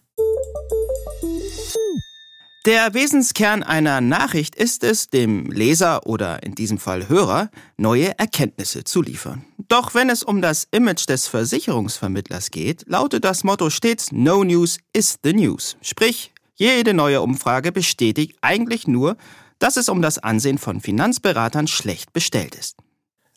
Der 2.67 2.93
Wesenskern 2.93 3.63
einer 3.63 4.03
Nachricht 4.03 4.55
ist 4.55 4.85
es, 4.85 5.09
dem 5.09 5.51
Leser 5.51 6.07
oder 6.07 6.43
in 6.43 6.55
diesem 6.55 6.77
Fall 6.77 7.09
Hörer 7.09 7.49
neue 7.79 8.19
Erkenntnisse 8.19 8.85
zu 8.85 9.01
liefern. 9.01 9.47
Doch 9.69 9.95
wenn 9.95 10.11
es 10.11 10.23
um 10.23 10.43
das 10.43 10.69
Image 10.71 11.09
des 11.09 11.27
Versicherungsvermittlers 11.27 12.51
geht, 12.51 12.85
lautet 12.87 13.25
das 13.25 13.45
Motto 13.45 13.71
stets 13.71 14.13
No 14.13 14.45
News 14.45 14.77
is 14.93 15.19
the 15.25 15.33
News. 15.33 15.79
Sprich, 15.81 16.35
jede 16.55 16.93
neue 16.93 17.23
Umfrage 17.23 17.73
bestätigt 17.73 18.37
eigentlich 18.43 18.87
nur, 18.87 19.17
dass 19.59 19.79
es 19.79 19.89
um 19.89 20.03
das 20.03 20.19
Ansehen 20.19 20.59
von 20.59 20.83
Finanzberatern 20.83 21.67
schlecht 21.67 22.13
bestellt 22.13 22.55
ist. 22.55 22.77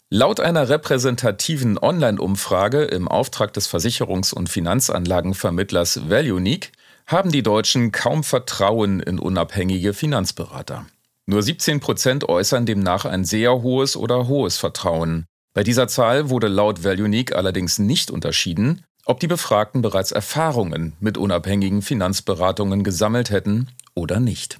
Laut 0.10 0.42
einer 0.42 0.68
repräsentativen 0.68 1.78
Online-Umfrage 1.78 2.84
im 2.84 3.08
Auftrag 3.08 3.54
des 3.54 3.70
Versicherungs- 3.74 4.34
und 4.34 4.50
Finanzanlagenvermittlers 4.50 6.10
ValueUnique 6.10 6.74
haben 7.06 7.32
die 7.32 7.44
Deutschen 7.44 7.92
kaum 7.92 8.24
Vertrauen 8.24 9.00
in 9.00 9.20
unabhängige 9.20 9.94
Finanzberater. 9.94 10.86
Nur 11.26 11.42
17 11.42 11.80
Prozent 11.80 12.28
äußern 12.28 12.66
demnach 12.66 13.06
ein 13.06 13.24
sehr 13.24 13.62
hohes 13.62 13.96
oder 13.96 14.28
hohes 14.28 14.58
Vertrauen. 14.58 15.26
Bei 15.54 15.64
dieser 15.64 15.88
Zahl 15.88 16.30
wurde 16.30 16.48
laut 16.48 16.84
ValueUnique 16.84 17.34
allerdings 17.34 17.80
nicht 17.80 18.12
unterschieden, 18.12 18.84
ob 19.06 19.20
die 19.20 19.28
Befragten 19.28 19.82
bereits 19.82 20.12
Erfahrungen 20.12 20.94
mit 21.00 21.18
unabhängigen 21.18 21.82
Finanzberatungen 21.82 22.84
gesammelt 22.84 23.30
hätten 23.30 23.70
oder 23.94 24.20
nicht. 24.20 24.60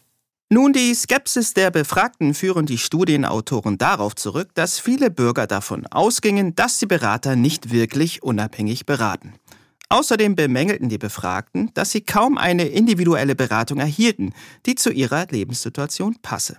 Nun, 0.50 0.72
die 0.72 0.94
Skepsis 0.94 1.56
der 1.56 1.72
Befragten 1.72 2.36
führen 2.36 2.68
die 2.68 2.78
Studienautoren 2.78 3.80
darauf 3.80 4.16
zurück, 4.16 4.50
dass 4.54 4.80
viele 4.80 5.10
Bürger 5.10 5.48
davon 5.48 5.88
ausgingen, 5.88 6.54
dass 6.54 6.78
die 6.78 6.86
Berater 6.86 7.36
nicht 7.36 7.72
wirklich 7.72 8.22
unabhängig 8.22 8.86
beraten. 8.86 9.34
Außerdem 9.94 10.36
bemängelten 10.36 10.90
die 10.90 10.98
Befragten, 10.98 11.70
dass 11.76 11.92
sie 11.92 12.02
kaum 12.02 12.40
eine 12.40 12.64
individuelle 12.66 13.36
Beratung 13.36 13.78
erhielten, 13.78 14.34
die 14.66 14.74
zu 14.74 14.92
ihrer 14.92 15.28
Lebenssituation 15.30 16.16
passe. 16.24 16.58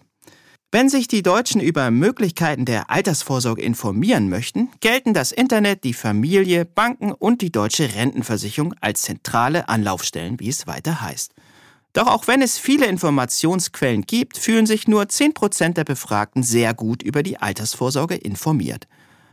Wenn 0.71 0.89
sich 0.89 1.09
die 1.09 1.25
Deutschen 1.25 1.61
über 1.61 1.91
Möglichkeiten 1.91 2.65
der 2.65 2.91
Altersvorsorge 2.91 3.61
informieren 3.61 4.29
möchten, 4.29 4.69
gelten 4.79 5.15
das 5.15 5.33
Internet, 5.33 5.83
die 5.83 5.95
Familie, 5.95 6.65
Banken 6.65 7.11
und 7.11 7.43
die 7.43 7.51
deutsche 7.51 7.97
Rentenversicherung 7.97 8.73
als 8.81 9.03
zentrale 9.03 9.69
Anlaufstellen, 9.69 10.39
wie 10.39 10.49
es 10.49 10.69
weiter 10.69 11.01
heißt. 11.01 11.33
Doch 11.93 12.07
auch 12.07 12.29
wenn 12.29 12.41
es 12.41 12.57
viele 12.57 12.87
Informationsquellen 12.87 14.03
gibt, 14.03 14.39
fühlen 14.39 14.67
sich 14.67 14.87
nur 14.87 15.03
10% 15.03 15.73
der 15.73 15.83
Befragten 15.83 16.45
sehr 16.45 16.73
gut 16.73 17.03
über 17.03 17.25
die 17.25 17.39
Altersvorsorge 17.39 18.15
informiert. 18.15 18.87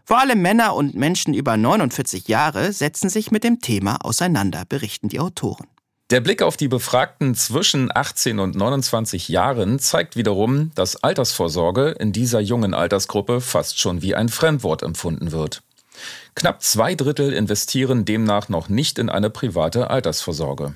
Vor 0.06 0.20
allem 0.20 0.42
Männer 0.42 0.76
und 0.76 0.96
Menschen 0.96 1.34
über 1.34 1.58
49 1.58 2.28
Jahre 2.28 2.74
setzen 2.74 3.10
sich 3.10 3.32
mit 3.32 3.44
dem 3.44 3.60
Thema 3.62 3.98
auseinander, 4.04 4.64
berichten 4.68 5.10
die 5.10 5.20
Autoren. 5.20 5.68
Der 6.12 6.20
Blick 6.20 6.42
auf 6.42 6.58
die 6.58 6.68
Befragten 6.68 7.36
zwischen 7.36 7.90
18 7.96 8.40
und 8.40 8.54
29 8.54 9.30
Jahren 9.30 9.80
zeigt 9.80 10.18
wiederum, 10.18 10.72
dass 10.76 11.02
Altersvorsorge 11.02 11.96
in 12.00 12.12
dieser 12.12 12.42
jungen 12.42 12.74
Altersgruppe 12.74 13.40
fast 13.40 13.80
schon 13.80 14.02
wie 14.02 14.14
ein 14.14 14.28
Fremdwort 14.28 14.84
empfunden 14.84 15.32
wird. 15.32 15.64
Knapp 16.36 16.64
zwei 16.64 16.96
Drittel 16.96 17.32
investieren 17.32 18.04
demnach 18.04 18.50
noch 18.50 18.68
nicht 18.68 19.00
in 19.00 19.10
eine 19.10 19.30
private 19.30 19.90
Altersvorsorge. 19.90 20.74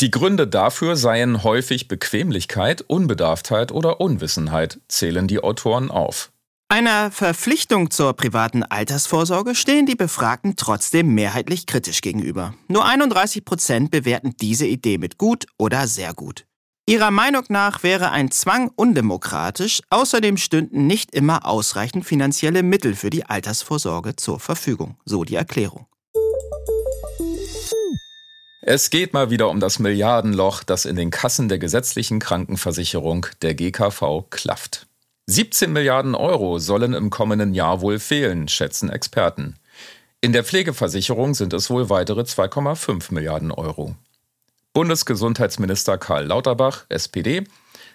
Die 0.00 0.10
Gründe 0.10 0.48
dafür 0.48 0.96
seien 0.96 1.44
häufig 1.44 1.86
Bequemlichkeit, 1.86 2.82
Unbedarftheit 2.82 3.70
oder 3.70 4.00
Unwissenheit, 4.00 4.80
zählen 4.88 5.28
die 5.28 5.38
Autoren 5.38 5.92
auf. 5.92 6.32
Einer 6.68 7.10
Verpflichtung 7.10 7.90
zur 7.90 8.14
privaten 8.14 8.62
Altersvorsorge 8.62 9.54
stehen 9.54 9.86
die 9.86 9.94
Befragten 9.94 10.56
trotzdem 10.56 11.14
mehrheitlich 11.14 11.66
kritisch 11.66 12.00
gegenüber. 12.00 12.54
Nur 12.68 12.84
31 12.84 13.44
Prozent 13.44 13.90
bewerten 13.90 14.34
diese 14.40 14.66
Idee 14.66 14.98
mit 14.98 15.18
gut 15.18 15.46
oder 15.58 15.86
sehr 15.86 16.14
gut. 16.14 16.46
Ihrer 16.86 17.10
Meinung 17.10 17.44
nach 17.48 17.82
wäre 17.82 18.10
ein 18.10 18.30
Zwang 18.30 18.70
undemokratisch, 18.76 19.80
außerdem 19.88 20.36
stünden 20.36 20.86
nicht 20.86 21.14
immer 21.14 21.46
ausreichend 21.46 22.04
finanzielle 22.04 22.62
Mittel 22.62 22.94
für 22.94 23.08
die 23.08 23.24
Altersvorsorge 23.24 24.16
zur 24.16 24.40
Verfügung, 24.40 24.96
so 25.04 25.24
die 25.24 25.36
Erklärung. 25.36 25.86
Es 28.60 28.90
geht 28.90 29.12
mal 29.12 29.30
wieder 29.30 29.50
um 29.50 29.60
das 29.60 29.78
Milliardenloch, 29.78 30.62
das 30.62 30.86
in 30.86 30.96
den 30.96 31.10
Kassen 31.10 31.48
der 31.48 31.58
gesetzlichen 31.58 32.18
Krankenversicherung 32.18 33.26
der 33.42 33.54
GKV 33.54 34.24
klafft. 34.30 34.86
17 35.26 35.72
Milliarden 35.72 36.14
Euro 36.14 36.58
sollen 36.58 36.92
im 36.92 37.08
kommenden 37.08 37.54
Jahr 37.54 37.80
wohl 37.80 37.98
fehlen, 37.98 38.46
schätzen 38.46 38.90
Experten. 38.90 39.56
In 40.20 40.32
der 40.32 40.44
Pflegeversicherung 40.44 41.34
sind 41.34 41.54
es 41.54 41.70
wohl 41.70 41.88
weitere 41.88 42.22
2,5 42.22 43.12
Milliarden 43.12 43.50
Euro. 43.50 43.94
Bundesgesundheitsminister 44.74 45.96
Karl 45.96 46.26
Lauterbach, 46.26 46.84
SPD, 46.90 47.44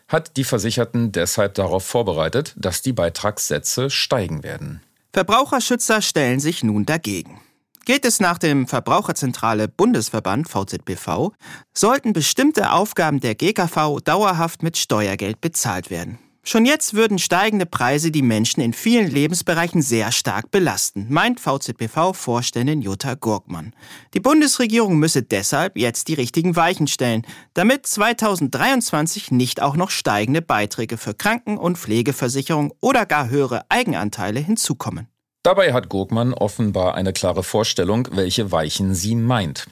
hat 0.07 0.37
die 0.37 0.43
Versicherten 0.43 1.11
deshalb 1.11 1.53
darauf 1.53 1.85
vorbereitet, 1.85 2.53
dass 2.55 2.81
die 2.81 2.93
Beitragssätze 2.93 3.91
steigen 3.91 4.43
werden. 4.43 4.81
Verbraucherschützer 5.13 6.01
stellen 6.01 6.39
sich 6.39 6.63
nun 6.63 6.85
dagegen. 6.85 7.41
Geht 7.85 8.05
es 8.05 8.19
nach 8.19 8.37
dem 8.37 8.67
Verbraucherzentrale 8.67 9.67
Bundesverband 9.67 10.47
VZBV, 10.49 11.31
sollten 11.73 12.13
bestimmte 12.13 12.71
Aufgaben 12.71 13.19
der 13.19 13.35
GKV 13.35 13.99
dauerhaft 14.03 14.63
mit 14.63 14.77
Steuergeld 14.77 15.41
bezahlt 15.41 15.89
werden. 15.89 16.19
Schon 16.41 16.65
jetzt 16.65 16.93
würden 16.93 17.19
steigende 17.19 17.65
Preise 17.65 18.11
die 18.11 18.21
Menschen 18.21 18.61
in 18.61 18.73
vielen 18.73 19.11
Lebensbereichen 19.11 19.81
sehr 19.81 20.11
stark 20.11 20.51
belasten, 20.51 21.07
meint 21.09 21.39
VZBV-Vorständin 21.39 22.81
Jutta 22.81 23.15
Gurkmann. 23.15 23.73
Die 24.13 24.19
Bundesregierung 24.19 24.97
müsse 24.97 25.21
deshalb 25.21 25.77
jetzt 25.77 26.07
die 26.07 26.13
richtigen 26.13 26.55
Weichen 26.55 26.87
stellen, 26.87 27.23
damit 27.53 27.85
2023 27.85 29.31
nicht 29.31 29.61
auch 29.61 29.75
noch 29.75 29.89
steigende 29.89 30.41
Beiträge 30.41 30.97
für 30.97 31.13
Kranken- 31.13 31.57
und 31.57 31.77
Pflegeversicherung 31.77 32.73
oder 32.81 33.05
gar 33.05 33.29
höhere 33.29 33.65
Eigenanteile 33.69 34.39
hinzukommen. 34.39 35.07
Dabei 35.43 35.73
hat 35.73 35.89
Gurkmann 35.89 36.33
offenbar 36.33 36.95
eine 36.95 37.13
klare 37.13 37.43
Vorstellung, 37.43 38.07
welche 38.11 38.51
Weichen 38.51 38.95
sie 38.95 39.15
meint. 39.15 39.67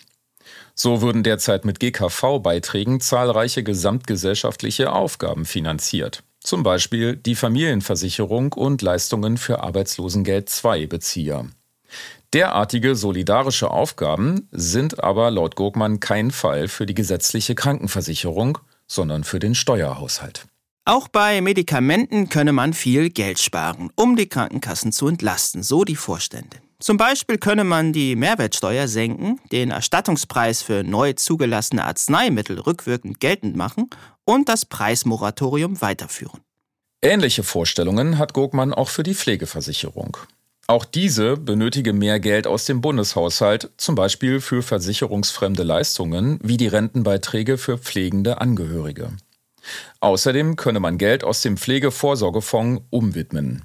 So 0.75 1.01
würden 1.01 1.23
derzeit 1.23 1.65
mit 1.65 1.79
GKV-Beiträgen 1.79 2.99
zahlreiche 2.99 3.63
gesamtgesellschaftliche 3.63 4.91
Aufgaben 4.91 5.45
finanziert. 5.45 6.23
Zum 6.47 6.63
Beispiel 6.63 7.17
die 7.17 7.35
Familienversicherung 7.35 8.53
und 8.53 8.81
Leistungen 8.81 9.35
für 9.35 9.63
Arbeitslosengeld 9.63 10.49
II-Bezieher. 10.63 11.45
Derartige 12.31 12.95
solidarische 12.95 13.69
Aufgaben 13.69 14.47
sind 14.53 15.03
aber 15.03 15.29
laut 15.29 15.57
Gurkmann 15.57 15.99
kein 15.99 16.31
Fall 16.31 16.69
für 16.69 16.85
die 16.85 16.93
gesetzliche 16.93 17.53
Krankenversicherung, 17.53 18.59
sondern 18.87 19.25
für 19.25 19.39
den 19.39 19.55
Steuerhaushalt. 19.55 20.47
Auch 20.85 21.09
bei 21.09 21.41
Medikamenten 21.41 22.29
könne 22.29 22.53
man 22.53 22.71
viel 22.71 23.09
Geld 23.09 23.39
sparen, 23.39 23.91
um 23.97 24.15
die 24.15 24.29
Krankenkassen 24.29 24.93
zu 24.93 25.09
entlasten, 25.09 25.63
so 25.63 25.83
die 25.83 25.97
Vorstände. 25.97 26.59
Zum 26.79 26.97
Beispiel 26.97 27.39
könne 27.39 27.63
man 27.63 27.91
die 27.91 28.15
Mehrwertsteuer 28.15 28.87
senken, 28.87 29.39
den 29.51 29.71
Erstattungspreis 29.71 30.61
für 30.61 30.83
neu 30.83 31.13
zugelassene 31.13 31.83
Arzneimittel 31.83 32.59
rückwirkend 32.59 33.19
geltend 33.19 33.55
machen 33.55 33.89
und 34.25 34.47
das 34.47 34.65
Preismoratorium 34.65 35.81
weiterführen. 35.81 36.41
Ähnliche 37.01 37.43
Vorstellungen 37.43 38.19
hat 38.19 38.33
Gogmann 38.33 38.73
auch 38.73 38.89
für 38.89 39.03
die 39.03 39.15
Pflegeversicherung. 39.15 40.17
Auch 40.67 40.83
diese 40.83 41.37
benötige 41.37 41.93
mehr 41.93 42.19
Geld 42.19 42.45
aus 42.45 42.65
dem 42.65 42.81
Bundeshaushalt, 42.81 43.71
zum 43.77 43.95
Beispiel 43.95 44.41
für 44.41 44.61
versicherungsfremde 44.61 45.63
Leistungen 45.63 46.39
wie 46.43 46.57
die 46.57 46.67
Rentenbeiträge 46.67 47.57
für 47.57 47.77
pflegende 47.77 48.41
Angehörige. 48.41 49.13
Außerdem 50.01 50.57
könne 50.57 50.79
man 50.79 50.97
Geld 50.97 51.23
aus 51.23 51.41
dem 51.41 51.57
Pflegevorsorgefonds 51.57 52.83
umwidmen. 52.89 53.63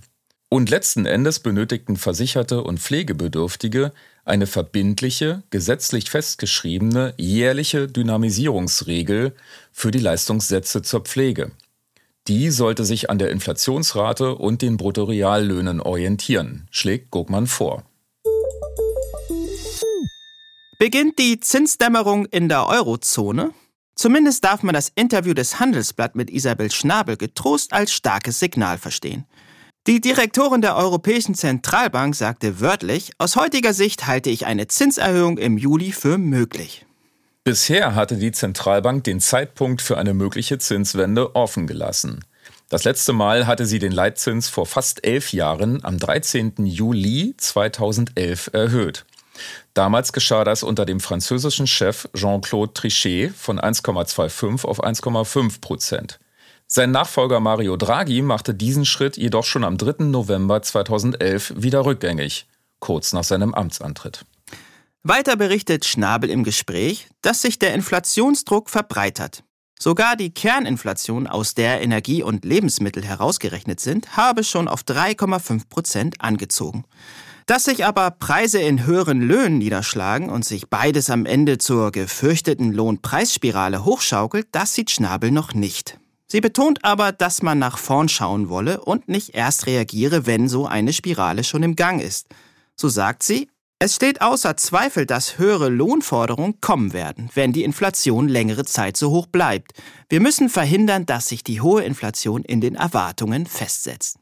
Und 0.53 0.69
letzten 0.69 1.07
Endes 1.07 1.41
benötigten 1.41 1.97
Versicherte 1.97 2.63
und 2.63 2.79
Pflegebedürftige 2.79 3.91
eine 4.27 4.47
verbindliche, 4.47 5.45
gesetzlich 5.49 6.11
festgeschriebene 6.11 7.15
jährliche 7.17 7.89
Dynamisierungsregel 7.89 9.35
für 9.73 9.91
die 9.91 9.99
Leistungssätze 9.99 10.83
zur 10.83 11.01
Pflege. 11.01 11.53
Die 12.29 12.51
sollte 12.51 12.85
sich 12.85 13.09
an 13.09 13.19
der 13.19 13.31
Inflationsrate 13.31 14.35
und 14.35 14.61
den 14.61 14.77
Bruttoreallöhnen 14.77 15.81
orientieren, 15.81 16.69
schlägt 16.71 17.11
Gugmann 17.11 17.47
vor. 17.47 17.85
Beginnt 20.79 21.19
die 21.19 21.41
Zinsdämmerung 21.41 22.27
in 22.27 22.51
der 22.51 22.67
Eurozone? 22.67 23.53
Zumindest 23.95 24.45
darf 24.45 24.63
man 24.63 24.75
das 24.75 24.93
Interview 24.95 25.33
des 25.33 25.61
Handelsblatt 25.61 26.15
mit 26.15 26.29
Isabel 26.29 26.71
Schnabel 26.71 27.17
getrost 27.17 27.73
als 27.73 27.95
starkes 27.95 28.39
Signal 28.39 28.77
verstehen. 28.77 29.25
Die 29.89 30.01
Direktorin 30.01 30.61
der 30.61 30.77
Europäischen 30.77 31.35
Zentralbank 31.35 32.15
sagte 32.15 32.61
wörtlich, 32.61 33.11
aus 33.19 33.35
heutiger 33.35 33.75
Sicht 33.75 34.07
halte 34.07 34.31
ich 34.31 34.47
eine 34.47 34.69
Zinserhöhung 34.69 35.39
im 35.39 35.59
Juli 35.59 35.91
für 35.91 36.19
möglich. 36.19 36.87
Bisher 37.43 37.97
hatte 37.97 38.17
die 38.17 38.31
Zentralbank 38.31 39.03
den 39.03 39.19
Zeitpunkt 39.19 39.83
für 39.83 39.99
eine 39.99 40.15
mögliche 40.15 40.59
Zinswende 40.59 41.35
offen 41.35 41.67
gelassen. 41.67 42.25
Das 42.69 42.85
letzte 42.85 43.13
Mal 43.13 43.49
hatte 43.49 43.67
sie 43.67 43.81
den 43.81 43.91
Leitzins 43.91 44.49
vor 44.49 44.67
fast 44.67 45.05
elf 45.05 45.33
Jahren 45.33 45.85
am 45.85 45.99
13. 45.99 46.65
Juli 46.65 47.35
2011 47.37 48.51
erhöht. 48.53 49.05
Damals 49.75 50.13
geschah 50.13 50.45
das 50.45 50.63
unter 50.63 50.87
dem 50.87 51.01
französischen 51.01 51.67
Chef 51.67 52.09
Jean-Claude 52.15 52.73
Trichet 52.73 53.35
von 53.35 53.59
1,25 53.59 54.65
auf 54.65 54.85
1,5 54.85 55.61
Prozent. 55.61 56.21
Sein 56.75 56.91
Nachfolger 56.91 57.39
Mario 57.39 57.77
Draghi 57.77 58.23
machte 58.23 58.55
diesen 58.55 58.87
Schritt 58.87 59.19
jedoch 59.19 59.45
schon 59.45 59.63
am 59.63 59.77
3. 59.77 60.05
November 60.05 60.63
2011 60.63 61.53
wieder 61.59 61.85
rückgängig, 61.85 62.47
kurz 62.79 63.13
nach 63.13 63.25
seinem 63.25 63.53
Amtsantritt. 63.53 64.25
Weiter 65.03 65.37
berichtet 65.37 65.85
Schnabel 65.85 66.31
im 66.31 66.45
Gespräch, 66.45 67.09
dass 67.21 67.43
sich 67.43 67.59
der 67.59 67.75
Inflationsdruck 67.75 68.71
verbreitert. 68.71 69.45
Sogar 69.79 70.17
die 70.17 70.33
Kerninflation, 70.33 71.27
aus 71.27 71.53
der 71.53 71.83
Energie 71.83 72.23
und 72.23 72.47
Lebensmittel 72.47 73.05
herausgerechnet 73.05 73.79
sind, 73.79 74.17
habe 74.17 74.43
schon 74.43 74.67
auf 74.67 74.81
3,5 74.81 75.69
Prozent 75.69 76.23
angezogen. 76.23 76.87
Dass 77.45 77.65
sich 77.65 77.85
aber 77.85 78.13
Preise 78.13 78.63
in 78.63 78.87
höheren 78.87 79.21
Löhnen 79.21 79.59
niederschlagen 79.59 80.31
und 80.31 80.47
sich 80.47 80.71
beides 80.71 81.11
am 81.11 81.27
Ende 81.27 81.59
zur 81.59 81.93
gefürchteten 81.93 82.73
Lohnpreisspirale 82.73 83.85
hochschaukelt, 83.85 84.47
das 84.53 84.73
sieht 84.73 84.91
Schnabel 84.91 85.33
noch 85.33 85.53
nicht. 85.53 85.99
Sie 86.33 86.41
betont 86.41 86.83
aber, 86.83 87.13
dass 87.13 87.43
man 87.43 87.59
nach 87.59 87.77
vorn 87.77 88.09
schauen 88.09 88.49
wolle 88.49 88.81
und 88.81 89.07
nicht 89.07 89.35
erst 89.35 89.67
reagiere, 89.67 90.25
wenn 90.25 90.49
so 90.49 90.65
eine 90.67 90.95
Spirale 90.95 91.45
schon 91.45 91.63
im 91.63 91.77
Gang 91.77 92.01
ist. 92.01 92.27
So 92.75 92.89
sagt 92.89 93.23
sie, 93.23 93.51
es 93.79 93.97
steht 93.97 94.23
außer 94.23 94.57
Zweifel, 94.57 95.05
dass 95.05 95.37
höhere 95.37 95.69
Lohnforderungen 95.69 96.59
kommen 96.63 96.95
werden, 96.95 97.29
wenn 97.35 97.53
die 97.53 97.65
Inflation 97.65 98.29
längere 98.29 98.65
Zeit 98.65 98.97
so 98.97 99.11
hoch 99.11 99.27
bleibt. 99.27 99.73
Wir 100.09 100.21
müssen 100.23 100.49
verhindern, 100.49 101.05
dass 101.05 101.29
sich 101.29 101.45
die 101.45 101.61
hohe 101.61 101.83
Inflation 101.83 102.45
in 102.45 102.63
den 102.63 102.77
Erwartungen 102.77 103.45
festsetzt. 103.45 104.17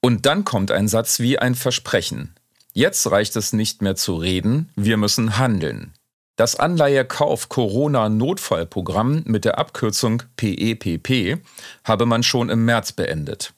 Und 0.00 0.24
dann 0.24 0.44
kommt 0.44 0.70
ein 0.70 0.86
Satz 0.86 1.18
wie 1.18 1.40
ein 1.40 1.56
Versprechen. 1.56 2.36
Jetzt 2.74 3.10
reicht 3.10 3.34
es 3.34 3.52
nicht 3.52 3.82
mehr 3.82 3.96
zu 3.96 4.14
reden, 4.14 4.70
wir 4.76 4.98
müssen 4.98 5.36
handeln. 5.36 5.95
Das 6.36 6.56
Anleihekauf-Corona-Notfallprogramm 6.56 9.22
mit 9.24 9.44
der 9.46 9.58
Abkürzung 9.58 10.22
PEPP 10.36 11.10
e 11.10 11.38
habe 11.82 12.04
man 12.04 12.22
schon 12.22 12.50
im 12.50 12.66
März 12.66 12.92
beendet. 12.92 13.54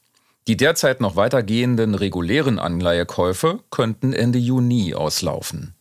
Die 0.47 0.57
derzeit 0.57 1.01
noch 1.01 1.17
weitergehenden 1.17 1.97
regulären 1.97 2.61
Anleihekäufe 2.61 3.59
könnten 3.71 4.13
Ende 4.13 4.39
Juni 4.39 4.95
auslaufen. 4.95 5.75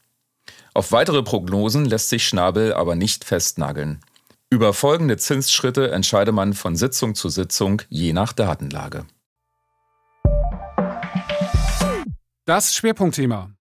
Auf 0.74 0.92
weitere 0.92 1.22
Prognosen 1.22 1.86
lässt 1.86 2.10
sich 2.10 2.28
Schnabel 2.28 2.74
aber 2.74 2.96
nicht 2.96 3.26
festnageln. 3.26 4.00
Über 4.50 4.74
folgende 4.74 5.18
Zinsschritte 5.18 5.92
entscheide 5.92 6.32
man 6.32 6.54
von 6.54 6.76
Sitzung 6.76 7.14
zu 7.14 7.30
Sitzung 7.30 7.84
je 7.90 8.12
nach 8.12 8.34
Datenlage. 8.34 9.06
Das 12.46 12.74
Schwerpunktthema. 12.74 13.57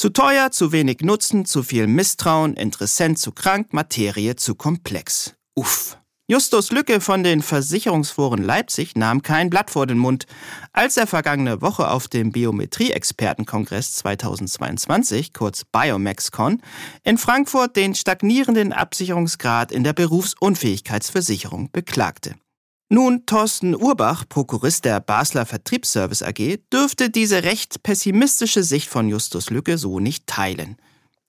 Zu 0.00 0.08
teuer, 0.08 0.50
zu 0.50 0.72
wenig 0.72 1.02
Nutzen, 1.02 1.44
zu 1.44 1.62
viel 1.62 1.86
Misstrauen, 1.86 2.54
Interessent 2.54 3.18
zu 3.18 3.32
krank, 3.32 3.74
Materie 3.74 4.34
zu 4.34 4.54
komplex. 4.54 5.34
Uff. 5.54 5.98
Justus 6.26 6.70
Lücke 6.70 7.02
von 7.02 7.22
den 7.22 7.42
Versicherungsforen 7.42 8.42
Leipzig 8.42 8.96
nahm 8.96 9.20
kein 9.20 9.50
Blatt 9.50 9.70
vor 9.70 9.86
den 9.86 9.98
Mund, 9.98 10.24
als 10.72 10.96
er 10.96 11.06
vergangene 11.06 11.60
Woche 11.60 11.90
auf 11.90 12.08
dem 12.08 12.32
Biometrie-Expertenkongress 12.32 13.96
2022, 13.96 15.34
kurz 15.34 15.66
BioMaxCon, 15.70 16.62
in 17.04 17.18
Frankfurt 17.18 17.76
den 17.76 17.94
stagnierenden 17.94 18.72
Absicherungsgrad 18.72 19.70
in 19.70 19.84
der 19.84 19.92
Berufsunfähigkeitsversicherung 19.92 21.70
beklagte. 21.72 22.36
Nun, 22.92 23.24
Thorsten 23.24 23.76
Urbach, 23.76 24.24
Prokurist 24.28 24.84
der 24.84 24.98
Basler 24.98 25.46
Vertriebsservice 25.46 26.24
AG, 26.24 26.58
dürfte 26.72 27.08
diese 27.08 27.44
recht 27.44 27.84
pessimistische 27.84 28.64
Sicht 28.64 28.88
von 28.88 29.08
Justus 29.08 29.48
Lücke 29.50 29.78
so 29.78 30.00
nicht 30.00 30.26
teilen. 30.26 30.76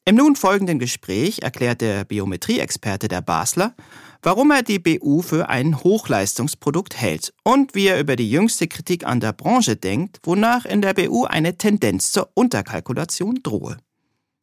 Im 0.04 0.16
nun 0.16 0.36
folgenden 0.36 0.80
Gespräch 0.80 1.44
erklärt 1.44 1.82
der 1.82 2.04
Biometrieexperte 2.04 3.08
der 3.08 3.22
Basler, 3.22 3.76
warum 4.24 4.50
er 4.50 4.64
die 4.64 4.80
BU 4.80 5.22
für 5.22 5.50
ein 5.50 5.84
Hochleistungsprodukt 5.84 7.00
hält 7.00 7.32
und 7.44 7.76
wie 7.76 7.86
er 7.86 8.00
über 8.00 8.16
die 8.16 8.32
jüngste 8.32 8.68
Kritik 8.68 9.06
an 9.06 9.20
der 9.20 9.32
Branche 9.32 9.76
denkt, 9.76 10.18
wonach 10.24 10.66
in 10.66 10.82
der 10.82 10.96
BU 10.96 11.26
eine 11.26 11.60
Tendenz 11.60 12.12
zur 12.12 12.32
Unterkalkulation 12.34 13.42
drohe. 13.44 13.78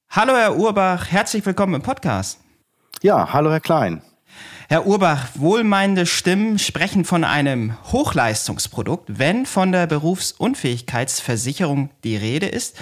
Hallo 0.09 0.35
Herr 0.35 0.57
Urbach, 0.57 1.11
herzlich 1.11 1.45
willkommen 1.45 1.75
im 1.75 1.83
Podcast. 1.83 2.39
Ja, 3.03 3.33
hallo 3.33 3.51
Herr 3.51 3.59
Klein. 3.59 4.03
Herr 4.69 4.87
Urbach, 4.87 5.29
wohlmeinende 5.35 6.05
Stimmen 6.05 6.59
sprechen 6.59 7.05
von 7.05 7.25
einem 7.25 7.77
Hochleistungsprodukt, 7.93 9.19
wenn 9.19 9.47
von 9.47 9.73
der 9.73 9.87
Berufsunfähigkeitsversicherung 9.87 11.91
die 12.05 12.17
Rede 12.17 12.47
ist. 12.47 12.77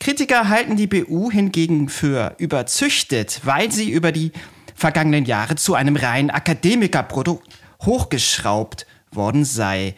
Kritiker 0.00 0.48
halten 0.48 0.76
die 0.76 0.86
BU 0.86 1.30
hingegen 1.30 1.88
für 1.88 2.34
überzüchtet, 2.38 3.40
weil 3.44 3.70
sie 3.70 3.90
über 3.90 4.12
die 4.12 4.32
vergangenen 4.74 5.24
Jahre 5.24 5.56
zu 5.56 5.74
einem 5.74 5.96
rein 5.96 6.30
Akademikerprodukt 6.30 7.48
hochgeschraubt 7.84 8.86
worden 9.12 9.44
sei. 9.44 9.94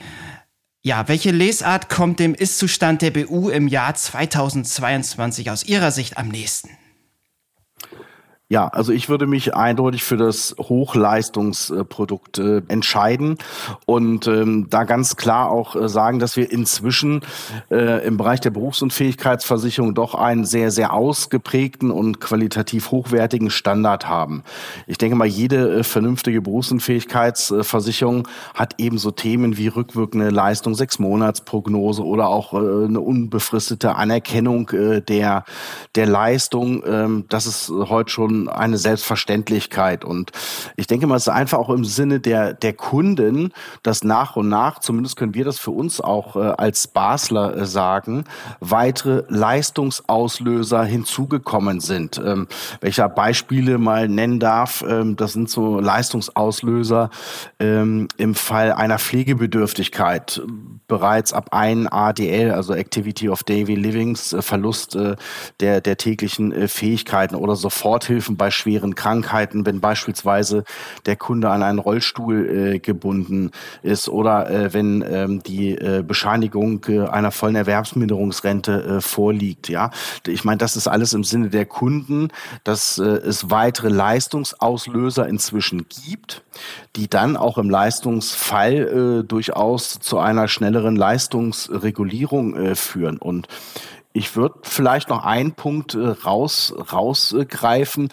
Ja, 0.83 1.09
welche 1.09 1.31
Lesart 1.31 1.91
kommt 1.91 2.21
dem 2.21 2.35
Ist-Zustand 2.35 3.03
der 3.03 3.11
BU 3.11 3.51
im 3.51 3.69
Jahr 3.69 3.95
2022 3.95 5.51
aus 5.51 5.65
Ihrer 5.65 5.91
Sicht 5.91 6.17
am 6.17 6.29
nächsten? 6.29 6.71
Ja, 8.53 8.67
also 8.67 8.93
ich 8.93 9.09
würde 9.09 9.29
mich 9.29 9.55
eindeutig 9.55 10.03
für 10.03 10.17
das 10.17 10.57
Hochleistungsprodukt 10.59 12.39
äh, 12.39 12.63
entscheiden 12.67 13.39
und 13.87 14.27
ähm, 14.27 14.67
da 14.69 14.83
ganz 14.83 15.15
klar 15.15 15.53
auch 15.53 15.77
äh, 15.77 15.89
sagen, 15.89 16.19
dass 16.19 16.37
wir 16.37 16.51
inzwischen 16.51 17.21
äh, 17.71 18.05
im 18.05 18.17
Bereich 18.17 18.41
der 18.41 18.51
Berufsunfähigkeitsversicherung 18.51 19.95
doch 19.95 20.17
einen 20.17 20.45
sehr, 20.45 20.73
sehr 20.73 20.93
ausgeprägten 20.93 21.93
und 21.93 22.21
qualitativ 22.21 22.91
hochwertigen 22.91 23.51
Standard 23.51 24.09
haben. 24.09 24.43
Ich 24.89 24.99
denke 24.99 25.15
mal, 25.15 25.29
jede 25.29 25.73
äh, 25.73 25.85
vernünftige 25.85 26.43
Berufsunfähigkeitsversicherung 26.43 28.27
hat 28.55 28.75
ebenso 28.79 29.13
Themen 29.13 29.59
wie 29.59 29.69
rückwirkende 29.69 30.31
Leistung, 30.31 30.75
sechs 30.75 30.99
Monatsprognose 30.99 32.05
oder 32.05 32.27
auch 32.27 32.53
äh, 32.55 32.57
eine 32.57 32.99
unbefristete 32.99 33.95
Anerkennung 33.95 34.71
äh, 34.71 35.01
der, 35.03 35.45
der 35.95 36.07
Leistung. 36.07 36.83
Ähm, 36.85 37.27
das 37.29 37.47
ist 37.47 37.71
heute 37.71 38.11
schon 38.11 38.40
eine 38.49 38.79
Selbstverständlichkeit. 38.79 40.05
Und 40.05 40.33
ich 40.77 40.87
denke 40.87 41.07
mal, 41.07 41.17
es 41.17 41.23
ist 41.23 41.29
einfach 41.29 41.59
auch 41.59 41.71
im 41.71 41.85
Sinne 41.85 42.21
der, 42.21 42.55
der 42.55 42.73
Kunden, 42.73 43.53
dass 43.83 44.05
nach 44.05 44.37
und 44.37 44.49
nach, 44.49 44.81
zumindest 44.81 45.17
können 45.17 45.35
wir 45.35 45.45
das 45.45 45.59
für 45.59 45.71
uns 45.71 46.01
auch 46.01 46.37
äh, 46.37 46.41
als 46.41 46.87
Basler 46.87 47.57
äh, 47.57 47.67
sagen, 47.67 48.25
weitere 48.61 49.25
Leistungsauslöser 49.29 50.85
hinzugekommen 50.85 51.81
sind. 51.81 52.21
Ähm, 52.25 52.49
welcher 52.81 53.09
Beispiele 53.09 53.79
mal 53.79 54.09
nennen 54.09 54.41
darf, 54.41 54.85
ähm, 54.89 55.17
das 55.17 55.33
sind 55.33 55.51
so 55.51 55.81
Leistungsauslöser 55.81 57.11
ähm, 57.59 58.09
im 58.17 58.35
Fall 58.35 58.73
einer 58.73 58.99
Pflegebedürftigkeit 58.99 60.43
bereits 60.89 61.33
ab 61.33 61.49
ein 61.53 61.87
ADL, 61.87 62.51
also 62.51 62.75
Activity 62.75 63.29
of 63.29 63.43
Daily 63.45 63.75
Livings, 63.75 64.33
äh, 64.33 64.43
Verlust 64.43 64.97
äh, 64.97 65.17
der, 65.61 65.81
der 65.81 65.97
täglichen 65.97 66.53
äh, 66.53 66.69
Fähigkeiten 66.69 67.35
oder 67.35 67.57
Soforthilfen 67.57 68.30
bei 68.37 68.51
schweren 68.51 68.95
Krankheiten, 68.95 69.67
wenn 69.67 69.81
beispielsweise 69.81 70.65
der 71.07 71.17
Kunde 71.17 71.51
an 71.51 71.63
einen 71.63 71.79
Rollstuhl 71.79 72.81
gebunden 72.81 73.51
ist 73.83 74.09
oder 74.09 74.73
wenn 74.73 75.05
ähm, 75.09 75.43
die 75.43 75.79
Bescheinigung 76.07 76.85
einer 76.85 77.31
vollen 77.31 77.57
Erwerbsminderungsrente 77.57 79.01
vorliegt. 79.01 79.69
Ja, 79.69 79.91
ich 80.27 80.45
meine, 80.45 80.59
das 80.59 80.77
ist 80.77 80.89
alles 80.89 81.13
im 81.13 81.25
Sinne 81.25 81.51
der 81.51 81.67
Kunden, 81.67 82.29
dass 82.65 82.99
es 82.99 83.51
weitere 83.51 83.89
Leistungsauslöser 83.89 85.29
inzwischen 85.29 85.87
gibt, 85.89 86.43
die 86.97 87.09
dann 87.09 87.37
auch 87.37 87.59
im 87.59 87.71
Leistungsfall 87.71 89.25
durchaus 89.27 90.01
zu 90.01 90.19
einer 90.19 90.49
schnelleren 90.49 90.97
Leistungsregulierung 90.97 92.75
führen. 92.75 93.19
Und 93.19 93.49
ich 94.13 94.35
würde 94.35 94.57
vielleicht 94.63 95.09
noch 95.09 95.25
einen 95.25 95.53
Punkt 95.53 95.95
äh, 95.95 96.09
raus, 96.09 96.75
rausgreifen. 96.93 98.09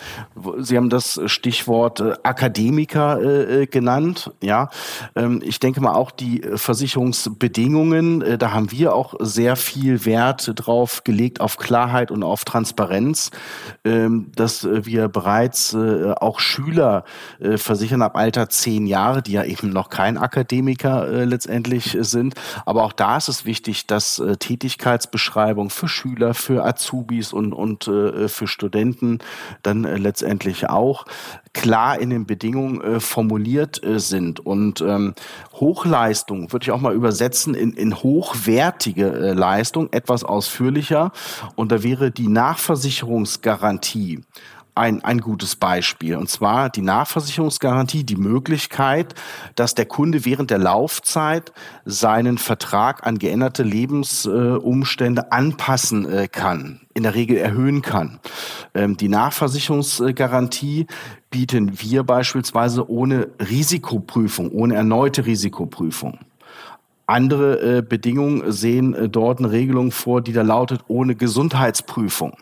Sie 0.59 0.77
haben 0.77 0.91
das 0.91 1.19
Stichwort 1.25 1.99
äh, 2.01 2.13
Akademiker 2.21 3.19
äh, 3.21 3.65
genannt. 3.65 4.31
Ja, 4.43 4.69
ähm, 5.15 5.41
ich 5.43 5.59
denke 5.59 5.81
mal 5.81 5.95
auch 5.95 6.11
die 6.11 6.43
Versicherungsbedingungen, 6.53 8.37
da 8.37 8.51
haben 8.51 8.71
wir 8.71 8.93
auch 8.93 9.15
sehr 9.19 9.55
viel 9.55 10.05
Wert 10.05 10.51
drauf 10.55 11.03
gelegt, 11.03 11.41
auf 11.41 11.57
Klarheit 11.57 12.11
und 12.11 12.21
auf 12.21 12.45
Transparenz, 12.45 13.31
ähm, 13.83 14.31
dass 14.35 14.67
wir 14.69 15.07
bereits 15.07 15.75
auch 15.75 16.39
Schüler 16.39 17.03
versichern 17.55 18.01
ab 18.01 18.15
Alter 18.15 18.49
zehn 18.49 18.85
Jahre, 18.85 19.21
die 19.21 19.33
ja 19.33 19.43
eben 19.43 19.69
noch 19.69 19.89
kein 19.89 20.17
Akademiker 20.17 21.25
letztendlich 21.25 21.97
sind. 22.01 22.35
Aber 22.65 22.83
auch 22.83 22.93
da 22.93 23.17
ist 23.17 23.29
es 23.29 23.45
wichtig, 23.45 23.87
dass 23.87 24.21
Tätigkeitsbeschreibung 24.39 25.69
für 25.69 25.86
für 25.87 25.89
Schüler, 25.89 26.33
für 26.33 26.65
Azubis 26.65 27.31
und, 27.33 27.53
und 27.53 27.87
äh, 27.87 28.27
für 28.27 28.47
Studenten 28.47 29.19
dann 29.63 29.85
äh, 29.85 29.97
letztendlich 29.97 30.69
auch 30.69 31.05
klar 31.53 31.99
in 31.99 32.09
den 32.09 32.25
Bedingungen 32.25 32.81
äh, 32.81 32.99
formuliert 32.99 33.83
äh, 33.83 33.99
sind. 33.99 34.45
Und 34.45 34.81
ähm, 34.81 35.13
Hochleistung 35.53 36.51
würde 36.51 36.65
ich 36.65 36.71
auch 36.71 36.81
mal 36.81 36.93
übersetzen 36.93 37.55
in, 37.55 37.71
in 37.73 37.95
hochwertige 37.95 39.11
äh, 39.11 39.33
Leistung, 39.33 39.87
etwas 39.91 40.23
ausführlicher. 40.23 41.11
Und 41.55 41.71
da 41.71 41.83
wäre 41.83 42.11
die 42.11 42.27
Nachversicherungsgarantie 42.27 44.21
ein, 44.77 45.03
ein 45.03 45.19
gutes 45.19 45.55
Beispiel. 45.55 46.15
Und 46.15 46.29
zwar 46.29 46.69
die 46.69 46.81
Nachversicherungsgarantie, 46.81 48.03
die 48.03 48.15
Möglichkeit, 48.15 49.15
dass 49.55 49.75
der 49.75 49.85
Kunde 49.85 50.25
während 50.25 50.51
der 50.51 50.59
Laufzeit 50.59 51.51
seinen 51.85 52.37
Vertrag 52.37 53.05
an 53.05 53.19
geänderte 53.19 53.63
Lebensumstände 53.63 55.31
anpassen 55.31 56.09
äh, 56.09 56.27
kann, 56.27 56.81
in 56.93 57.03
der 57.03 57.15
Regel 57.15 57.37
erhöhen 57.37 57.81
kann. 57.81 58.19
Ähm, 58.73 58.97
die 58.97 59.09
Nachversicherungsgarantie 59.09 60.87
bieten 61.29 61.81
wir 61.81 62.03
beispielsweise 62.03 62.89
ohne 62.89 63.29
Risikoprüfung, 63.39 64.51
ohne 64.51 64.75
erneute 64.75 65.25
Risikoprüfung. 65.25 66.19
Andere 67.05 67.77
äh, 67.77 67.81
Bedingungen 67.81 68.51
sehen 68.51 68.93
äh, 68.93 69.07
dort 69.07 69.39
eine 69.39 69.51
Regelung 69.51 69.91
vor, 69.91 70.21
die 70.21 70.33
da 70.33 70.41
lautet 70.41 70.81
ohne 70.87 71.15
Gesundheitsprüfung. 71.15 72.35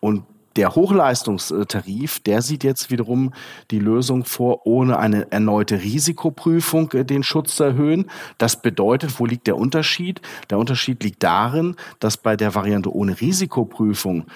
Und 0.00 0.24
der 0.56 0.74
Hochleistungstarif, 0.74 2.20
der 2.20 2.42
sieht 2.42 2.64
jetzt 2.64 2.90
wiederum 2.90 3.32
die 3.70 3.78
Lösung 3.78 4.24
vor, 4.24 4.66
ohne 4.66 4.98
eine 4.98 5.30
erneute 5.32 5.82
Risikoprüfung 5.82 6.92
äh, 6.92 7.04
den 7.04 7.22
Schutz 7.22 7.56
zu 7.56 7.64
erhöhen. 7.64 8.10
Das 8.38 8.60
bedeutet, 8.60 9.18
wo 9.18 9.26
liegt 9.26 9.46
der 9.46 9.56
Unterschied? 9.56 10.20
Der 10.50 10.58
Unterschied 10.58 11.02
liegt 11.02 11.22
darin, 11.22 11.76
dass 11.98 12.16
bei 12.16 12.36
der 12.36 12.54
Variante 12.54 12.94
ohne 12.94 13.20
Risikoprüfung 13.20 14.26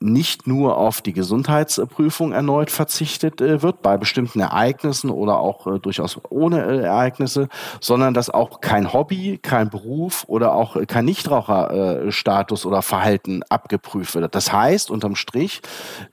nicht 0.00 0.46
nur 0.46 0.76
auf 0.76 1.00
die 1.00 1.12
Gesundheitsprüfung 1.12 2.32
erneut 2.32 2.70
verzichtet 2.70 3.40
äh, 3.40 3.62
wird 3.62 3.82
bei 3.82 3.96
bestimmten 3.96 4.40
Ereignissen 4.40 5.10
oder 5.10 5.38
auch 5.40 5.66
äh, 5.66 5.78
durchaus 5.80 6.20
ohne 6.30 6.64
äh, 6.64 6.82
Ereignisse, 6.82 7.48
sondern 7.80 8.14
dass 8.14 8.30
auch 8.30 8.60
kein 8.60 8.92
Hobby, 8.92 9.38
kein 9.42 9.70
Beruf 9.70 10.24
oder 10.28 10.54
auch 10.54 10.76
kein 10.86 11.04
Nichtraucherstatus 11.04 12.64
oder 12.64 12.82
Verhalten 12.82 13.42
abgeprüft 13.48 14.14
wird. 14.14 14.34
Das 14.34 14.52
heißt, 14.52 14.90
unterm 14.90 15.16
Strich 15.16 15.62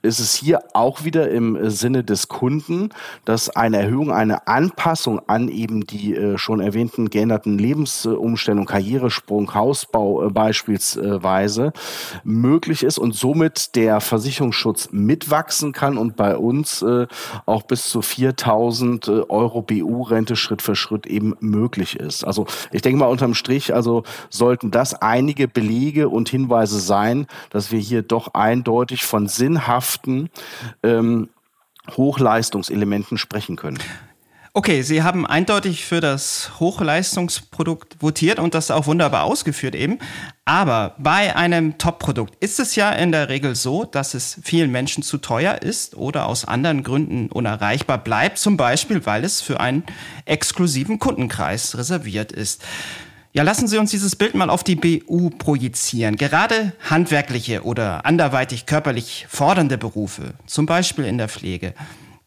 ist 0.02 0.18
es 0.18 0.34
hier 0.34 0.60
auch 0.74 1.04
wieder 1.04 1.30
im 1.30 1.70
Sinne 1.70 2.02
des 2.02 2.28
Kunden, 2.28 2.90
dass 3.24 3.50
eine 3.50 3.78
Erhöhung, 3.78 4.10
eine 4.10 4.48
Anpassung 4.48 5.20
an 5.28 5.48
eben 5.48 5.86
die 5.86 6.34
schon 6.36 6.60
erwähnten 6.60 7.10
geänderten 7.10 7.58
Lebensumstellungen, 7.58 8.66
Karrieresprung, 8.66 9.54
Hausbau 9.54 10.28
beispielsweise 10.30 11.72
möglich 12.24 12.82
ist 12.82 12.98
und 12.98 13.14
somit 13.14 13.75
der 13.76 14.00
Versicherungsschutz 14.00 14.88
mitwachsen 14.90 15.72
kann 15.72 15.98
und 15.98 16.16
bei 16.16 16.36
uns 16.36 16.80
äh, 16.80 17.06
auch 17.44 17.62
bis 17.62 17.84
zu 17.84 18.00
4000 18.00 19.06
äh, 19.06 19.10
Euro 19.28 19.60
BU-Rente 19.60 20.34
Schritt 20.34 20.62
für 20.62 20.74
Schritt 20.74 21.06
eben 21.06 21.36
möglich 21.40 21.96
ist. 21.96 22.24
Also 22.24 22.46
ich 22.72 22.80
denke 22.80 22.98
mal 22.98 23.06
unterm 23.06 23.34
Strich, 23.34 23.74
also 23.74 24.02
sollten 24.30 24.70
das 24.70 24.94
einige 24.94 25.46
Belege 25.46 26.08
und 26.08 26.30
Hinweise 26.30 26.80
sein, 26.80 27.26
dass 27.50 27.70
wir 27.70 27.78
hier 27.78 28.02
doch 28.02 28.34
eindeutig 28.34 29.04
von 29.04 29.28
sinnhaften 29.28 30.30
ähm, 30.82 31.28
Hochleistungselementen 31.96 33.18
sprechen 33.18 33.56
können. 33.56 33.78
Okay, 34.56 34.80
Sie 34.80 35.02
haben 35.02 35.26
eindeutig 35.26 35.84
für 35.84 36.00
das 36.00 36.52
Hochleistungsprodukt 36.60 37.98
votiert 38.00 38.38
und 38.38 38.54
das 38.54 38.70
auch 38.70 38.86
wunderbar 38.86 39.24
ausgeführt 39.24 39.74
eben. 39.74 39.98
Aber 40.46 40.94
bei 40.96 41.36
einem 41.36 41.76
Top-Produkt 41.76 42.42
ist 42.42 42.58
es 42.58 42.74
ja 42.74 42.90
in 42.90 43.12
der 43.12 43.28
Regel 43.28 43.54
so, 43.54 43.84
dass 43.84 44.14
es 44.14 44.40
vielen 44.42 44.72
Menschen 44.72 45.02
zu 45.02 45.18
teuer 45.18 45.60
ist 45.60 45.94
oder 45.94 46.24
aus 46.26 46.46
anderen 46.46 46.84
Gründen 46.84 47.28
unerreichbar 47.30 47.98
bleibt, 47.98 48.38
zum 48.38 48.56
Beispiel 48.56 49.04
weil 49.04 49.24
es 49.24 49.42
für 49.42 49.60
einen 49.60 49.84
exklusiven 50.24 50.98
Kundenkreis 50.98 51.76
reserviert 51.76 52.32
ist. 52.32 52.64
Ja, 53.34 53.42
lassen 53.42 53.68
Sie 53.68 53.76
uns 53.76 53.90
dieses 53.90 54.16
Bild 54.16 54.34
mal 54.34 54.48
auf 54.48 54.64
die 54.64 54.76
BU 54.76 55.28
projizieren. 55.36 56.16
Gerade 56.16 56.72
handwerkliche 56.88 57.62
oder 57.64 58.06
anderweitig 58.06 58.64
körperlich 58.64 59.26
fordernde 59.28 59.76
Berufe, 59.76 60.32
zum 60.46 60.64
Beispiel 60.64 61.04
in 61.04 61.18
der 61.18 61.28
Pflege, 61.28 61.74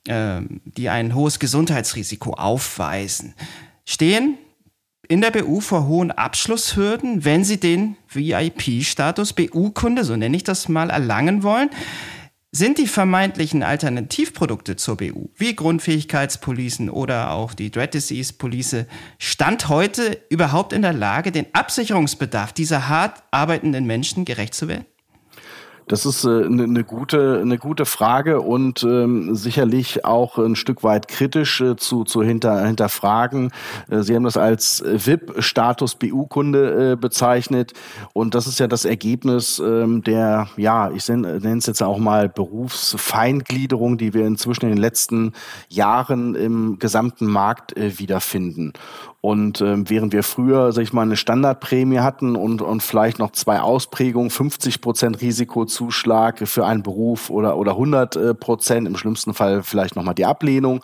ähm, 0.07 0.61
die 0.65 0.89
ein 0.89 1.13
hohes 1.13 1.39
Gesundheitsrisiko 1.39 2.31
aufweisen, 2.33 3.33
stehen 3.85 4.37
in 5.09 5.21
der 5.21 5.31
BU 5.31 5.59
vor 5.59 5.87
hohen 5.87 6.11
Abschlusshürden, 6.11 7.25
wenn 7.25 7.43
sie 7.43 7.59
den 7.59 7.97
VIP-Status 8.09 9.33
BU-Kunde, 9.33 10.03
so 10.03 10.15
nenne 10.15 10.37
ich 10.37 10.43
das 10.43 10.69
mal, 10.69 10.91
erlangen 10.91 11.43
wollen. 11.43 11.69
Sind 12.51 12.77
die 12.77 12.87
vermeintlichen 12.87 13.61
Alternativprodukte 13.61 14.75
zur 14.75 14.97
BU, 14.97 15.29
wie 15.35 15.55
Grundfähigkeitspolicen 15.55 16.89
oder 16.89 17.31
auch 17.31 17.53
die 17.53 17.69
Dread 17.69 17.93
Disease 17.93 18.33
Police, 18.33 18.85
Stand 19.19 19.69
heute 19.69 20.19
überhaupt 20.29 20.73
in 20.73 20.81
der 20.81 20.93
Lage, 20.93 21.31
den 21.31 21.45
Absicherungsbedarf 21.53 22.53
dieser 22.53 22.87
hart 22.87 23.21
arbeitenden 23.31 23.85
Menschen 23.85 24.25
gerecht 24.25 24.55
zu 24.55 24.67
werden? 24.67 24.85
Das 25.89 26.05
ist 26.05 26.23
eine 26.23 26.63
äh, 26.63 26.67
ne 26.67 26.83
gute, 26.83 27.39
eine 27.41 27.57
gute 27.57 27.85
Frage 27.85 28.41
und 28.41 28.83
ähm, 28.83 29.33
sicherlich 29.35 30.05
auch 30.05 30.37
ein 30.37 30.55
Stück 30.55 30.83
weit 30.83 31.07
kritisch 31.07 31.61
äh, 31.61 31.75
zu, 31.77 32.03
zu 32.03 32.21
hinter, 32.21 32.63
hinterfragen. 32.63 33.51
Äh, 33.89 34.03
Sie 34.03 34.15
haben 34.15 34.23
das 34.23 34.37
als 34.37 34.83
VIP-Status 34.85 35.95
BU-Kunde 35.95 36.91
äh, 36.91 36.95
bezeichnet 36.95 37.73
und 38.13 38.35
das 38.35 38.45
ist 38.45 38.59
ja 38.59 38.67
das 38.67 38.85
Ergebnis 38.85 39.57
ähm, 39.57 40.03
der, 40.03 40.47
ja, 40.57 40.91
ich 40.91 41.09
nenne 41.09 41.57
es 41.57 41.65
jetzt 41.65 41.81
auch 41.81 41.97
mal 41.97 42.29
Berufsfeingliederung, 42.29 43.97
die 43.97 44.13
wir 44.13 44.27
inzwischen 44.27 44.65
in 44.65 44.69
den 44.73 44.77
letzten 44.77 45.33
Jahren 45.69 46.35
im 46.35 46.77
gesamten 46.77 47.25
Markt 47.25 47.75
äh, 47.75 47.97
wiederfinden. 47.97 48.73
Und 49.21 49.59
ähm, 49.59 49.89
während 49.89 50.13
wir 50.13 50.23
früher, 50.23 50.71
sag 50.71 50.83
ich 50.83 50.93
mal, 50.93 51.01
eine 51.01 51.17
Standardprämie 51.17 51.99
hatten 51.99 52.37
und, 52.37 52.61
und 52.61 52.81
vielleicht 52.81 53.19
noch 53.19 53.31
zwei 53.31 53.59
Ausprägungen, 53.59 54.29
50 54.29 54.79
Prozent 54.79 55.19
Risiko 55.19 55.65
Zuschlag 55.65 56.47
für 56.47 56.65
einen 56.65 56.83
Beruf 56.83 57.29
oder, 57.29 57.57
oder 57.57 57.71
100 57.71 58.39
Prozent, 58.39 58.87
im 58.87 58.95
schlimmsten 58.95 59.33
Fall 59.33 59.61
vielleicht 59.61 59.97
nochmal 59.97 60.15
die 60.15 60.25
Ablehnung. 60.25 60.81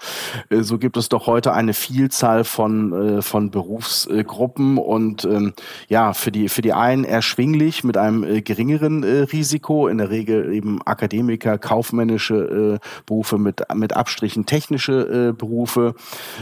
so 0.49 0.77
gibt 0.77 0.97
es 0.97 1.07
doch 1.07 1.27
heute 1.27 1.53
eine 1.53 1.73
Vielzahl 1.73 2.43
von, 2.43 3.21
von 3.21 3.51
Berufsgruppen 3.51 4.77
und 4.77 5.23
ähm, 5.23 5.53
ja, 5.87 6.13
für 6.13 6.31
die, 6.31 6.49
für 6.49 6.61
die 6.61 6.73
einen 6.73 7.05
erschwinglich 7.05 7.85
mit 7.85 7.95
einem 7.95 8.43
geringeren 8.43 9.03
Risiko, 9.03 9.87
in 9.87 9.97
der 9.97 10.09
Regel 10.09 10.53
eben 10.53 10.81
Akademiker, 10.85 11.57
kaufmännische 11.57 12.79
Berufe 13.05 13.37
mit, 13.37 13.61
mit 13.73 13.95
Abstrichen 13.95 14.45
technische 14.45 15.33
Berufe 15.37 15.95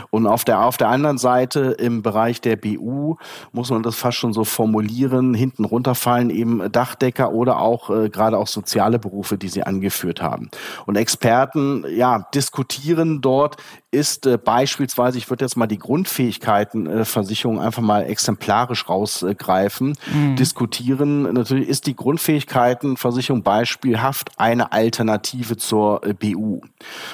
und 0.09 0.25
auf 0.25 0.43
der, 0.43 0.65
auf 0.65 0.77
der 0.77 0.89
anderen 0.89 1.19
Seite 1.19 1.75
im 1.83 2.01
Bereich 2.01 2.41
der 2.41 2.55
BU 2.55 3.17
muss 3.51 3.69
man 3.69 3.83
das 3.83 3.95
fast 3.95 4.17
schon 4.17 4.33
so 4.33 4.43
formulieren, 4.43 5.33
hinten 5.33 5.65
runterfallen 5.65 6.29
eben 6.29 6.71
Dachdecker 6.71 7.31
oder 7.31 7.59
auch 7.59 7.89
äh, 7.89 8.09
gerade 8.09 8.37
auch 8.37 8.47
soziale 8.47 8.99
Berufe, 8.99 9.37
die 9.37 9.49
Sie 9.49 9.63
angeführt 9.63 10.21
haben. 10.21 10.49
Und 10.85 10.95
Experten, 10.95 11.85
ja, 11.95 12.27
diskutieren 12.33 13.21
dort, 13.21 13.57
ist 13.93 14.25
äh, 14.25 14.37
beispielsweise, 14.37 15.17
ich 15.17 15.29
würde 15.29 15.45
jetzt 15.45 15.55
mal 15.55 15.67
die 15.67 15.77
Grundfähigkeitenversicherung 15.77 17.57
äh, 17.57 17.61
einfach 17.61 17.83
mal 17.83 18.01
exemplarisch 18.01 18.89
rausgreifen, 18.89 19.95
mhm. 20.11 20.35
diskutieren. 20.35 21.33
Natürlich 21.33 21.69
ist 21.69 21.85
die 21.85 21.95
Grundfähigkeitenversicherung 21.95 23.43
beispielhaft 23.43 24.31
eine 24.37 24.71
Alternative 24.71 25.57
zur 25.57 26.05
äh, 26.05 26.13
BU. 26.13 26.61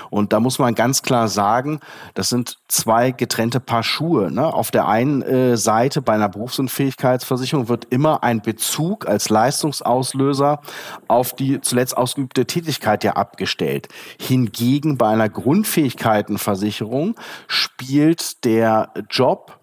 Und 0.10 0.32
da 0.32 0.40
muss 0.40 0.58
man 0.58 0.74
ganz 0.74 1.02
klar 1.02 1.28
sagen, 1.28 1.82
das 2.14 2.30
sind 2.30 2.58
zwei 2.70 3.12
getrennte 3.12 3.60
Paar 3.60 3.84
Schuhe. 3.84 4.32
Ne? 4.32 4.52
Auf 4.52 4.72
der 4.72 4.88
einen 4.88 5.22
äh, 5.22 5.58
Seite 5.58 6.02
bei 6.02 6.14
einer 6.14 6.30
Berufsunfähigkeitsversicherung 6.30 7.68
wird 7.68 7.88
immer 7.90 8.24
ein 8.24 8.42
Bezug 8.42 9.08
als 9.08 9.30
Leistungsauslöser 9.30 10.62
auf 11.10 11.34
die 11.34 11.60
zuletzt 11.60 11.98
ausgeübte 11.98 12.46
Tätigkeit 12.46 13.04
ja 13.04 13.14
abgestellt. 13.14 13.90
Hingegen 14.18 14.98
bei 14.98 15.10
einer 15.10 15.28
Grundfähigkeitenversicherung 15.28 16.69
Versicherung 16.70 17.16
spielt 17.48 18.46
der 18.46 18.92
Job 19.10 19.58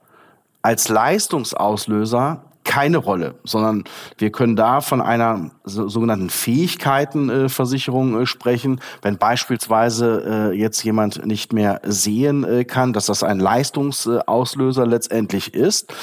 als 0.62 0.88
Leistungsauslöser 0.88 2.42
keine 2.64 2.96
Rolle, 2.96 3.36
sondern 3.44 3.84
wir 4.18 4.32
können 4.32 4.56
da 4.56 4.80
von 4.80 5.00
einer 5.00 5.52
sogenannten 5.62 6.30
Fähigkeitenversicherung 6.30 8.22
äh, 8.22 8.26
sprechen. 8.26 8.80
Wenn 9.02 9.18
beispielsweise 9.18 10.50
äh, 10.52 10.58
jetzt 10.58 10.82
jemand 10.82 11.24
nicht 11.24 11.52
mehr 11.52 11.80
sehen 11.84 12.42
äh, 12.42 12.64
kann, 12.64 12.92
dass 12.92 13.06
das 13.06 13.22
ein 13.22 13.38
Leistungsauslöser 13.38 14.84
letztendlich 14.84 15.54
ist. 15.54 15.94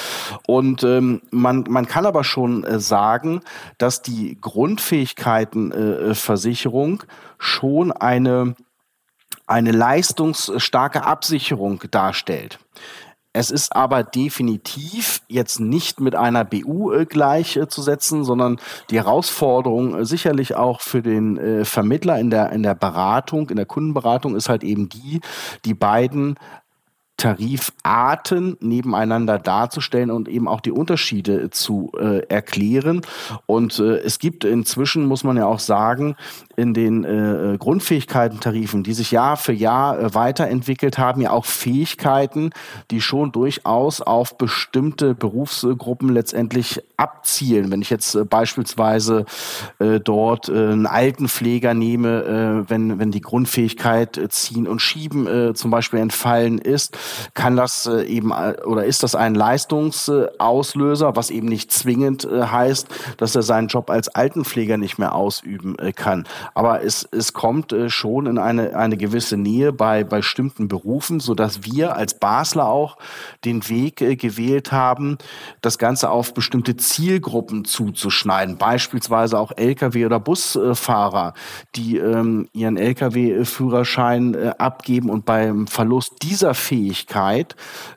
Und 0.46 0.84
ähm, 0.84 1.20
man, 1.30 1.66
man 1.68 1.86
kann 1.86 2.06
aber 2.06 2.24
schon 2.24 2.64
sagen, 2.80 3.42
dass 3.76 4.00
die 4.00 4.38
Grundfähigkeitenversicherung 4.40 7.02
schon 7.38 7.92
eine 7.92 8.54
eine 9.54 9.70
leistungsstarke 9.70 11.04
Absicherung 11.04 11.80
darstellt. 11.92 12.58
Es 13.32 13.52
ist 13.52 13.74
aber 13.74 14.02
definitiv 14.02 15.22
jetzt 15.28 15.60
nicht 15.60 16.00
mit 16.00 16.16
einer 16.16 16.44
BU 16.44 16.90
äh, 16.92 17.04
gleichzusetzen, 17.04 18.22
äh, 18.22 18.24
sondern 18.24 18.58
die 18.90 18.96
Herausforderung 18.96 19.94
äh, 19.94 20.04
sicherlich 20.04 20.56
auch 20.56 20.80
für 20.80 21.02
den 21.02 21.38
äh, 21.38 21.64
Vermittler 21.64 22.18
in 22.18 22.30
der, 22.30 22.50
in 22.50 22.64
der 22.64 22.74
Beratung, 22.74 23.48
in 23.48 23.56
der 23.56 23.66
Kundenberatung 23.66 24.34
ist 24.34 24.48
halt 24.48 24.64
eben 24.64 24.88
die, 24.88 25.20
die 25.64 25.74
beiden 25.74 26.36
Tarifarten 27.16 28.56
nebeneinander 28.60 29.38
darzustellen 29.38 30.10
und 30.10 30.28
eben 30.28 30.48
auch 30.48 30.60
die 30.60 30.72
Unterschiede 30.72 31.50
zu 31.50 31.92
äh, 31.98 32.26
erklären. 32.26 33.02
Und 33.46 33.78
äh, 33.78 33.98
es 33.98 34.18
gibt 34.18 34.44
inzwischen, 34.44 35.06
muss 35.06 35.22
man 35.22 35.36
ja 35.36 35.46
auch 35.46 35.60
sagen, 35.60 36.16
in 36.56 36.74
den 36.74 37.04
äh, 37.04 37.56
Grundfähigkeitentarifen, 37.58 38.82
die 38.82 38.94
sich 38.94 39.12
Jahr 39.12 39.36
für 39.36 39.52
Jahr 39.52 39.98
äh, 39.98 40.14
weiterentwickelt 40.14 40.98
haben, 40.98 41.20
ja 41.20 41.30
auch 41.30 41.44
Fähigkeiten, 41.44 42.50
die 42.90 43.00
schon 43.00 43.32
durchaus 43.32 44.00
auf 44.00 44.36
bestimmte 44.36 45.14
Berufsgruppen 45.14 46.08
letztendlich 46.08 46.82
abzielen. 46.96 47.70
Wenn 47.70 47.82
ich 47.82 47.90
jetzt 47.90 48.14
äh, 48.14 48.24
beispielsweise 48.24 49.24
äh, 49.78 50.00
dort 50.00 50.48
einen 50.50 50.86
Altenpfleger 50.86 51.74
nehme, 51.74 52.64
wenn, 52.68 52.98
wenn 52.98 53.10
die 53.10 53.20
Grundfähigkeit 53.20 54.16
äh, 54.16 54.28
ziehen 54.28 54.66
und 54.66 54.80
schieben 54.80 55.54
zum 55.54 55.70
Beispiel 55.70 56.00
entfallen 56.00 56.58
ist, 56.58 56.96
kann 57.34 57.56
das 57.56 57.86
äh, 57.86 58.04
eben 58.04 58.30
äh, 58.30 58.56
oder 58.64 58.84
ist 58.84 59.02
das 59.02 59.14
ein 59.14 59.34
Leistungsauslöser, 59.34 61.16
was 61.16 61.30
eben 61.30 61.48
nicht 61.48 61.72
zwingend 61.72 62.24
äh, 62.24 62.42
heißt, 62.46 62.88
dass 63.16 63.34
er 63.34 63.42
seinen 63.42 63.68
Job 63.68 63.90
als 63.90 64.08
Altenpfleger 64.08 64.76
nicht 64.76 64.98
mehr 64.98 65.14
ausüben 65.14 65.76
kann. 65.94 66.26
Aber 66.54 66.82
es, 66.82 67.08
es 67.10 67.32
kommt 67.32 67.74
schon 67.88 68.26
in 68.26 68.38
eine, 68.38 68.76
eine 68.76 68.96
gewisse 68.96 69.36
Nähe 69.36 69.72
bei, 69.72 70.04
bei 70.04 70.18
bestimmten 70.18 70.68
Berufen, 70.68 71.20
so 71.20 71.34
dass 71.34 71.64
wir 71.64 71.96
als 71.96 72.14
Basler 72.14 72.68
auch 72.68 72.96
den 73.44 73.68
Weg 73.68 74.00
äh, 74.00 74.16
gewählt 74.16 74.72
haben, 74.72 75.18
das 75.60 75.78
Ganze 75.78 76.10
auf 76.10 76.34
bestimmte 76.34 76.76
Zielgruppen 76.76 77.64
zuzuschneiden. 77.64 78.56
Beispielsweise 78.56 79.38
auch 79.38 79.52
Lkw- 79.52 80.06
oder 80.06 80.20
Busfahrer, 80.20 81.34
die 81.74 81.98
ähm, 81.98 82.48
ihren 82.52 82.76
Lkw-Führerschein 82.76 84.54
abgeben 84.58 85.10
und 85.10 85.24
beim 85.24 85.66
Verlust 85.66 86.14
dieser 86.22 86.54
Fähigkeit 86.54 86.93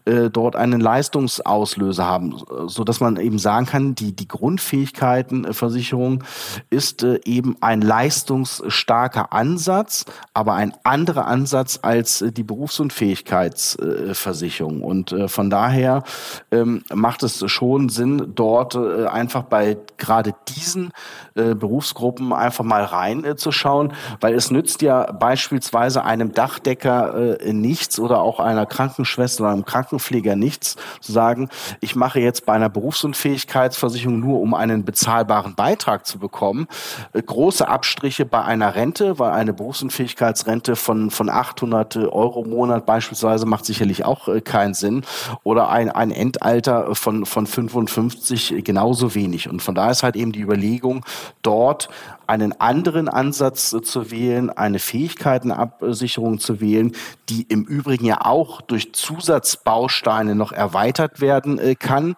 äh, 0.05 0.29
dort 0.29 0.55
einen 0.55 0.81
Leistungsauslöser 0.81 2.05
haben, 2.05 2.35
so 2.67 2.83
dass 2.83 2.99
man 2.99 3.17
eben 3.17 3.39
sagen 3.39 3.65
kann, 3.65 3.95
die, 3.95 4.15
die 4.15 4.27
Grundfähigkeitenversicherung 4.27 6.23
ist 6.69 7.01
äh, 7.03 7.19
eben 7.25 7.57
ein 7.61 7.81
leistungsstarker 7.81 9.33
Ansatz, 9.33 10.05
aber 10.33 10.53
ein 10.53 10.73
anderer 10.83 11.25
Ansatz 11.27 11.79
als 11.81 12.21
äh, 12.21 12.31
die 12.31 12.43
Berufsunfähigkeitsversicherung. 12.43 14.81
Und 14.81 15.11
äh, 15.11 15.27
von 15.27 15.49
daher 15.49 16.03
ähm, 16.51 16.83
macht 16.93 17.23
es 17.23 17.43
schon 17.49 17.89
Sinn, 17.89 18.33
dort 18.35 18.75
äh, 18.75 19.07
einfach 19.07 19.41
bei 19.43 19.77
gerade 19.97 20.35
diesen 20.47 20.91
äh, 21.35 21.55
Berufsgruppen 21.55 22.31
einfach 22.33 22.63
mal 22.63 22.83
reinzuschauen, 22.83 23.93
weil 24.21 24.35
es 24.35 24.51
nützt 24.51 24.81
ja 24.81 25.11
beispielsweise 25.11 26.03
einem 26.03 26.33
Dachdecker 26.33 27.37
nichts 27.45 27.99
oder 27.99 28.21
auch 28.21 28.39
einer 28.39 28.65
Krankenschwester 28.87 29.43
oder 29.43 29.53
einem 29.53 29.65
Krankenpfleger 29.65 30.35
nichts, 30.35 30.75
zu 31.01 31.11
sagen, 31.11 31.49
ich 31.81 31.95
mache 31.95 32.19
jetzt 32.19 32.45
bei 32.45 32.53
einer 32.53 32.69
Berufsunfähigkeitsversicherung 32.69 34.19
nur, 34.19 34.39
um 34.39 34.53
einen 34.53 34.85
bezahlbaren 34.85 35.55
Beitrag 35.55 36.05
zu 36.05 36.19
bekommen, 36.19 36.67
äh, 37.13 37.21
große 37.21 37.67
Abstriche 37.67 38.25
bei 38.25 38.43
einer 38.43 38.75
Rente, 38.75 39.19
weil 39.19 39.31
eine 39.31 39.53
Berufsunfähigkeitsrente 39.53 40.75
von, 40.75 41.11
von 41.11 41.29
800 41.29 41.97
Euro 41.97 42.43
im 42.43 42.51
Monat 42.51 42.85
beispielsweise 42.85 43.45
macht 43.45 43.65
sicherlich 43.65 44.05
auch 44.05 44.27
äh, 44.27 44.41
keinen 44.41 44.73
Sinn. 44.73 45.03
Oder 45.43 45.69
ein, 45.69 45.91
ein 45.91 46.11
Endalter 46.11 46.95
von, 46.95 47.25
von 47.25 47.45
55 47.45 48.63
genauso 48.63 49.15
wenig. 49.15 49.49
Und 49.49 49.61
von 49.61 49.75
daher 49.75 49.91
ist 49.91 50.03
halt 50.03 50.15
eben 50.15 50.31
die 50.31 50.41
Überlegung, 50.41 51.05
dort 51.41 51.89
einen 52.27 52.59
anderen 52.59 53.09
Ansatz 53.09 53.69
zu 53.69 54.11
wählen, 54.11 54.49
eine 54.49 54.79
Fähigkeitenabsicherung 54.79 56.39
zu 56.39 56.59
wählen, 56.59 56.93
die 57.29 57.43
im 57.43 57.63
Übrigen 57.63 58.05
ja 58.05 58.25
auch 58.25 58.61
durch 58.61 58.93
Zusatzbausteine 58.93 60.35
noch 60.35 60.51
erweitert 60.51 61.21
werden 61.21 61.57
äh, 61.59 61.75
kann. 61.75 62.15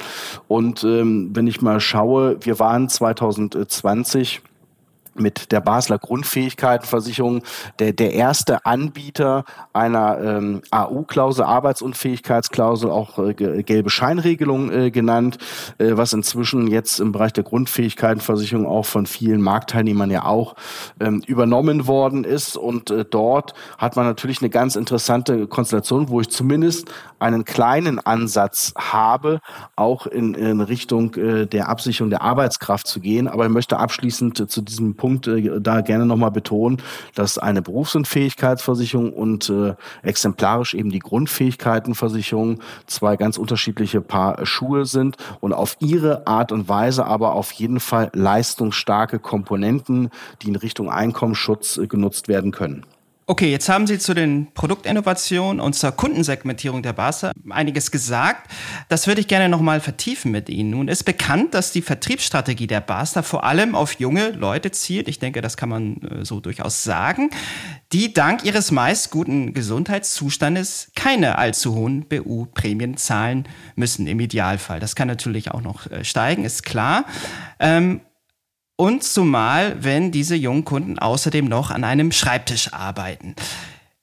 Und 0.47 0.83
ähm, 0.83 1.29
wenn 1.33 1.47
ich 1.47 1.61
mal 1.61 1.79
schaue, 1.79 2.37
wir 2.41 2.59
waren 2.59 2.89
2020 2.89 4.41
mit 5.19 5.51
der 5.51 5.61
Basler 5.61 5.97
Grundfähigkeitenversicherung 5.97 7.43
der, 7.79 7.93
der 7.93 8.13
erste 8.13 8.65
Anbieter 8.65 9.43
einer 9.73 10.19
ähm, 10.19 10.61
AU-Klausel, 10.71 11.45
Arbeitsunfähigkeitsklausel, 11.45 12.89
auch 12.89 13.19
äh, 13.19 13.33
gelbe 13.33 13.89
Scheinregelung 13.89 14.71
äh, 14.71 14.91
genannt, 14.91 15.37
äh, 15.77 15.91
was 15.91 16.13
inzwischen 16.13 16.67
jetzt 16.67 16.99
im 16.99 17.11
Bereich 17.11 17.33
der 17.33 17.43
Grundfähigkeitenversicherung 17.43 18.65
auch 18.65 18.85
von 18.85 19.05
vielen 19.05 19.41
Marktteilnehmern 19.41 20.11
ja 20.11 20.25
auch 20.25 20.55
ähm, 20.99 21.21
übernommen 21.27 21.87
worden 21.87 22.23
ist. 22.23 22.57
Und 22.57 22.91
äh, 22.91 23.05
dort 23.09 23.53
hat 23.77 23.95
man 23.95 24.05
natürlich 24.05 24.41
eine 24.41 24.49
ganz 24.49 24.75
interessante 24.75 25.47
Konstellation, 25.47 26.09
wo 26.09 26.21
ich 26.21 26.29
zumindest 26.29 26.89
einen 27.19 27.45
kleinen 27.45 27.99
Ansatz 27.99 28.73
habe, 28.77 29.39
auch 29.75 30.07
in, 30.07 30.33
in 30.33 30.61
Richtung 30.61 31.15
äh, 31.15 31.45
der 31.45 31.69
Absicherung 31.69 32.09
der 32.09 32.21
Arbeitskraft 32.21 32.87
zu 32.87 32.99
gehen. 32.99 33.27
Aber 33.27 33.45
ich 33.45 33.51
möchte 33.51 33.77
abschließend 33.77 34.39
äh, 34.39 34.47
zu 34.47 34.61
diesem 34.61 34.95
Punkt 34.95 35.08
äh, 35.17 35.59
da 35.59 35.81
gerne 35.81 36.05
nochmal 36.05 36.31
betonen, 36.31 36.81
dass 37.15 37.37
eine 37.37 37.61
Berufsunfähigkeitsversicherung 37.61 39.13
und 39.13 39.49
äh, 39.49 39.75
exemplarisch 40.03 40.73
eben 40.73 40.89
die 40.89 40.99
Grundfähigkeitenversicherung 40.99 42.59
zwei 42.87 43.17
ganz 43.17 43.37
unterschiedliche 43.37 44.01
Paar 44.01 44.45
Schuhe 44.45 44.85
sind 44.85 45.17
und 45.39 45.53
auf 45.53 45.77
ihre 45.79 46.27
Art 46.27 46.51
und 46.51 46.69
Weise 46.69 47.05
aber 47.05 47.33
auf 47.33 47.51
jeden 47.51 47.79
Fall 47.79 48.09
leistungsstarke 48.13 49.19
Komponenten, 49.19 50.09
die 50.41 50.49
in 50.49 50.55
Richtung 50.55 50.89
Einkommensschutz 50.89 51.77
äh, 51.77 51.87
genutzt 51.87 52.27
werden 52.27 52.51
können. 52.51 52.85
Okay, 53.29 53.51
jetzt 53.51 53.69
haben 53.69 53.85
Sie 53.85 53.99
zu 53.99 54.15
den 54.15 54.47
Produktinnovationen 54.55 55.59
und 55.59 55.73
zur 55.73 55.91
Kundensegmentierung 55.91 56.81
der 56.81 56.93
Basler 56.93 57.31
einiges 57.51 57.91
gesagt. 57.91 58.49
Das 58.87 59.05
würde 59.05 59.21
ich 59.21 59.27
gerne 59.27 59.49
nochmal 59.49 59.81
vertiefen 59.81 60.31
mit 60.31 60.49
Ihnen. 60.49 60.71
Nun 60.71 60.87
ist 60.87 61.03
bekannt, 61.03 61.53
dass 61.53 61.71
die 61.71 61.83
Vertriebsstrategie 61.83 62.65
der 62.65 62.81
Basler 62.81 63.21
vor 63.21 63.43
allem 63.43 63.75
auf 63.75 63.99
junge 63.99 64.31
Leute 64.31 64.71
zielt. 64.71 65.07
Ich 65.07 65.19
denke, 65.19 65.41
das 65.41 65.57
kann 65.57 65.69
man 65.69 65.97
äh, 66.01 66.25
so 66.25 66.39
durchaus 66.39 66.83
sagen, 66.83 67.29
die 67.91 68.15
dank 68.15 68.45
ihres 68.45 68.71
meist 68.71 69.11
guten 69.11 69.53
Gesundheitszustandes 69.53 70.89
keine 70.95 71.37
allzu 71.37 71.75
hohen 71.75 72.07
BU-Prämien 72.07 72.97
zahlen 72.97 73.47
müssen 73.75 74.07
im 74.07 74.19
Idealfall. 74.19 74.79
Das 74.79 74.95
kann 74.95 75.07
natürlich 75.07 75.51
auch 75.51 75.61
noch 75.61 75.85
äh, 75.91 76.03
steigen, 76.03 76.45
ist 76.45 76.65
klar. 76.65 77.05
Ähm, 77.59 78.01
und 78.79 79.03
zumal, 79.03 79.75
wenn 79.83 80.09
diese 80.09 80.37
jungen 80.37 80.63
Kunden 80.63 80.99
außerdem 80.99 81.43
noch 81.43 81.69
an 81.69 81.83
einem 81.83 82.13
Schreibtisch 82.13 82.71
arbeiten. 82.71 83.35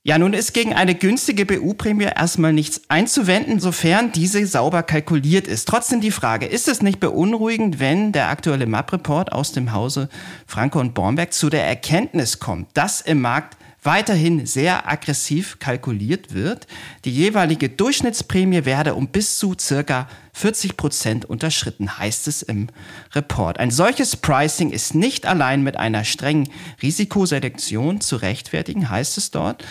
Ja, 0.03 0.18
nun 0.18 0.35
ist 0.35 0.53
gegen 0.53 0.74
eine 0.74 0.95
günstige 0.95 1.47
BU-Prämie 1.47 2.11
erstmal 2.14 2.53
nichts 2.53 2.83
einzuwenden, 2.89 3.59
sofern 3.59 4.12
diese 4.12 4.47
sauber 4.47 4.83
kalkuliert 4.83 5.49
ist. 5.49 5.66
Trotzdem 5.66 6.03
die 6.03 6.11
Frage, 6.11 6.45
ist 6.45 6.68
es 6.68 6.83
nicht 6.83 7.01
beunruhigend, 7.01 7.81
wenn 7.81 8.12
der 8.12 8.29
aktuelle 8.29 8.66
MAP-Report 8.66 9.33
aus 9.33 9.53
dem 9.53 9.72
Hause 9.72 10.11
Franke 10.47 10.79
und 10.79 10.93
Bornberg 10.93 11.33
zu 11.33 11.49
der 11.49 11.66
Erkenntnis 11.66 12.39
kommt, 12.39 12.68
dass 12.74 13.01
im 13.01 13.22
Markt 13.22 13.57
weiterhin 13.87 14.45
sehr 14.45 14.91
aggressiv 14.91 15.59
kalkuliert 15.59 16.35
wird. 16.35 16.66
Die 17.07 17.12
jeweilige 17.12 17.70
Durchschnittsprämie 17.70 18.66
werde 18.66 18.95
um 18.95 19.09
bis 19.09 19.39
zu 19.39 19.55
circa 19.59 20.07
40 20.37 20.76
Prozent 20.76 21.24
unterschritten, 21.24 21.97
heißt 21.97 22.28
es 22.28 22.43
im 22.43 22.68
Report. 23.14 23.59
Ein 23.59 23.70
solches 23.70 24.18
Pricing 24.18 24.70
ist 24.70 24.95
nicht 24.95 25.24
allein 25.24 25.62
mit 25.62 25.78
einer 25.78 26.05
strengen 26.05 26.51
Risikoselektion 26.82 28.03
zu 28.03 28.16
rechtfertigen, 28.16 28.91
heißt 28.91 29.16
es 29.16 29.30
dort. 29.30 29.64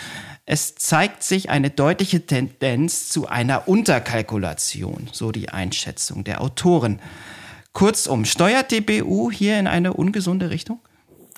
Es 0.47 0.73
zeigt 0.73 1.21
sich 1.21 1.51
eine 1.51 1.69
deutliche 1.69 2.25
Tendenz 2.25 3.09
zu 3.09 3.27
einer 3.27 3.67
Unterkalkulation, 3.67 5.07
so 5.11 5.31
die 5.31 5.49
Einschätzung 5.49 6.23
der 6.23 6.41
Autoren. 6.41 6.99
Kurzum, 7.73 8.25
steuert 8.25 8.71
die 8.71 8.81
BU 8.81 9.29
hier 9.29 9.59
in 9.59 9.67
eine 9.67 9.93
ungesunde 9.93 10.49
Richtung? 10.49 10.79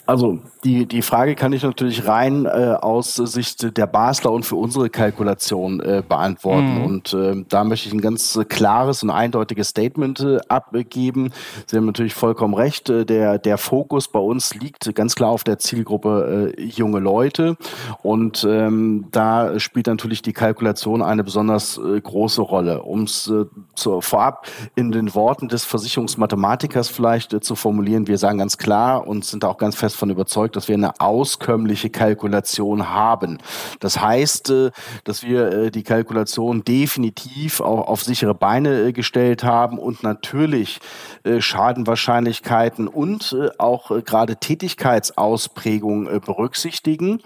Also 0.07 0.39
die, 0.63 0.85
die 0.85 1.01
Frage 1.01 1.35
kann 1.35 1.51
ich 1.51 1.63
natürlich 1.63 2.07
rein 2.07 2.45
äh, 2.45 2.77
aus 2.79 3.15
Sicht 3.15 3.77
der 3.77 3.87
Basler 3.87 4.31
und 4.31 4.45
für 4.45 4.55
unsere 4.55 4.89
Kalkulation 4.89 5.81
äh, 5.81 6.01
beantworten. 6.07 6.79
Mhm. 6.79 6.85
Und 6.85 7.13
äh, 7.13 7.45
da 7.49 7.65
möchte 7.65 7.89
ich 7.89 7.93
ein 7.93 7.99
ganz 7.99 8.39
klares 8.47 9.03
und 9.03 9.09
eindeutiges 9.09 9.67
Statement 9.67 10.21
äh, 10.21 10.39
abgeben. 10.47 11.31
Sie 11.65 11.75
haben 11.75 11.85
natürlich 11.85 12.13
vollkommen 12.13 12.53
recht. 12.53 12.89
Äh, 12.89 13.05
der, 13.05 13.37
der 13.37 13.57
Fokus 13.57 14.07
bei 14.07 14.19
uns 14.19 14.55
liegt 14.55 14.95
ganz 14.95 15.15
klar 15.15 15.29
auf 15.29 15.43
der 15.43 15.59
Zielgruppe 15.59 16.53
äh, 16.57 16.63
junge 16.63 16.99
Leute. 16.99 17.57
Und 18.01 18.47
ähm, 18.49 19.07
da 19.11 19.59
spielt 19.59 19.87
natürlich 19.87 20.21
die 20.21 20.33
Kalkulation 20.33 21.01
eine 21.01 21.25
besonders 21.25 21.77
äh, 21.77 21.99
große 21.99 22.41
Rolle. 22.41 22.81
Um 22.81 23.03
es 23.03 23.29
äh, 23.29 23.45
vorab 23.99 24.47
in 24.75 24.93
den 24.93 25.13
Worten 25.15 25.49
des 25.49 25.65
Versicherungsmathematikers 25.65 26.87
vielleicht 26.87 27.33
äh, 27.33 27.41
zu 27.41 27.55
formulieren, 27.55 28.07
wir 28.07 28.17
sagen 28.17 28.37
ganz 28.37 28.57
klar 28.57 29.05
und 29.05 29.25
sind 29.25 29.43
auch 29.43 29.57
ganz 29.57 29.75
fest 29.75 29.96
davon 29.97 30.09
überzeugt, 30.11 30.55
dass 30.55 30.67
wir 30.67 30.75
eine 30.75 30.99
auskömmliche 30.99 31.89
Kalkulation 31.89 32.89
haben. 32.89 33.39
Das 33.79 33.99
heißt, 33.99 34.51
äh, 34.51 34.71
dass 35.05 35.23
wir 35.23 35.51
äh, 35.51 35.71
die 35.71 35.81
Kalkulation 35.81 36.63
definitiv 36.63 37.61
auch 37.61 37.87
auf 37.87 38.03
sichere 38.03 38.35
Beine 38.35 38.89
äh, 38.89 38.91
gestellt 38.93 39.43
haben 39.43 39.79
und 39.79 40.03
natürlich 40.03 40.79
Schadenwahrscheinlichkeiten 41.39 42.87
und 42.87 43.35
auch 43.57 43.91
gerade 44.03 44.37
Tätigkeitsausprägung 44.37 46.21
berücksichtigen 46.21 47.21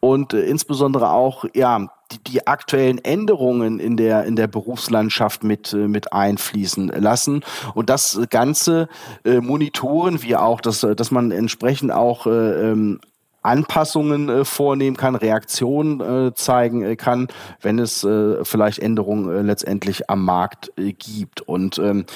und 0.00 0.32
insbesondere 0.32 1.10
auch 1.10 1.44
ja 1.54 1.88
die, 2.12 2.18
die 2.18 2.46
aktuellen 2.46 2.98
Änderungen 2.98 3.80
in 3.80 3.96
der, 3.96 4.24
in 4.24 4.36
der 4.36 4.46
Berufslandschaft 4.46 5.44
mit, 5.44 5.72
äh, 5.72 5.88
mit 5.88 6.12
einfließen 6.12 6.88
lassen. 6.88 7.42
Und 7.74 7.90
das 7.90 8.20
Ganze 8.30 8.88
äh, 9.24 9.40
monitoren 9.40 10.22
wir 10.22 10.42
auch, 10.42 10.60
dass, 10.60 10.80
dass 10.80 11.10
man 11.10 11.30
entsprechend 11.30 11.92
auch 11.92 12.26
äh, 12.26 12.70
ähm, 12.70 13.00
Anpassungen 13.46 14.28
äh, 14.28 14.44
vornehmen 14.44 14.96
kann, 14.96 15.14
Reaktionen 15.14 16.00
äh, 16.00 16.34
zeigen 16.34 16.82
äh, 16.82 16.96
kann, 16.96 17.28
wenn 17.60 17.78
es 17.78 18.02
äh, 18.04 18.44
vielleicht 18.44 18.80
Änderungen 18.80 19.34
äh, 19.34 19.42
letztendlich 19.42 20.10
am 20.10 20.24
Markt 20.24 20.72
gibt. 20.76 21.42
Und 21.42 21.78
ähm, 21.78 22.06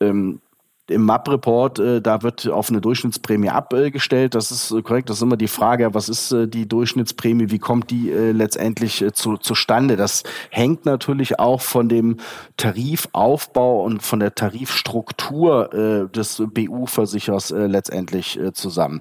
ähm, 0.00 0.40
im 0.88 1.04
MAP-Report, 1.04 1.78
äh, 1.78 2.00
da 2.00 2.22
wird 2.22 2.48
auf 2.48 2.70
eine 2.70 2.80
Durchschnittsprämie 2.80 3.50
abgestellt. 3.50 4.34
Das 4.34 4.50
ist 4.50 4.70
äh, 4.70 4.82
korrekt. 4.82 5.10
Das 5.10 5.16
ist 5.16 5.22
immer 5.22 5.36
die 5.36 5.48
Frage, 5.48 5.94
was 5.94 6.08
ist 6.08 6.32
äh, 6.32 6.46
die 6.46 6.68
Durchschnittsprämie? 6.68 7.50
Wie 7.50 7.58
kommt 7.58 7.90
die 7.90 8.10
äh, 8.10 8.32
letztendlich 8.32 9.02
äh, 9.02 9.12
zu, 9.12 9.36
zustande? 9.36 9.96
Das 9.96 10.22
hängt 10.50 10.86
natürlich 10.86 11.40
auch 11.40 11.60
von 11.60 11.88
dem 11.88 12.18
Tarifaufbau 12.56 13.82
und 13.82 14.02
von 14.02 14.20
der 14.20 14.34
Tarifstruktur 14.34 15.72
äh, 15.74 16.08
des 16.08 16.42
BU-Versichers 16.46 17.50
äh, 17.50 17.66
letztendlich 17.66 18.38
zusammen. 18.52 19.00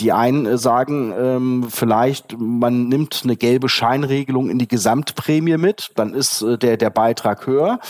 Die 0.00 0.12
einen 0.12 0.56
sagen 0.56 1.12
ähm, 1.18 1.66
vielleicht, 1.68 2.38
man 2.38 2.88
nimmt 2.88 3.22
eine 3.24 3.36
gelbe 3.36 3.68
Scheinregelung 3.68 4.50
in 4.50 4.58
die 4.58 4.68
Gesamtprämie 4.68 5.56
mit, 5.56 5.90
dann 5.96 6.14
ist 6.14 6.44
der, 6.62 6.76
der 6.76 6.90
Beitrag 6.90 7.46
höher. 7.46 7.80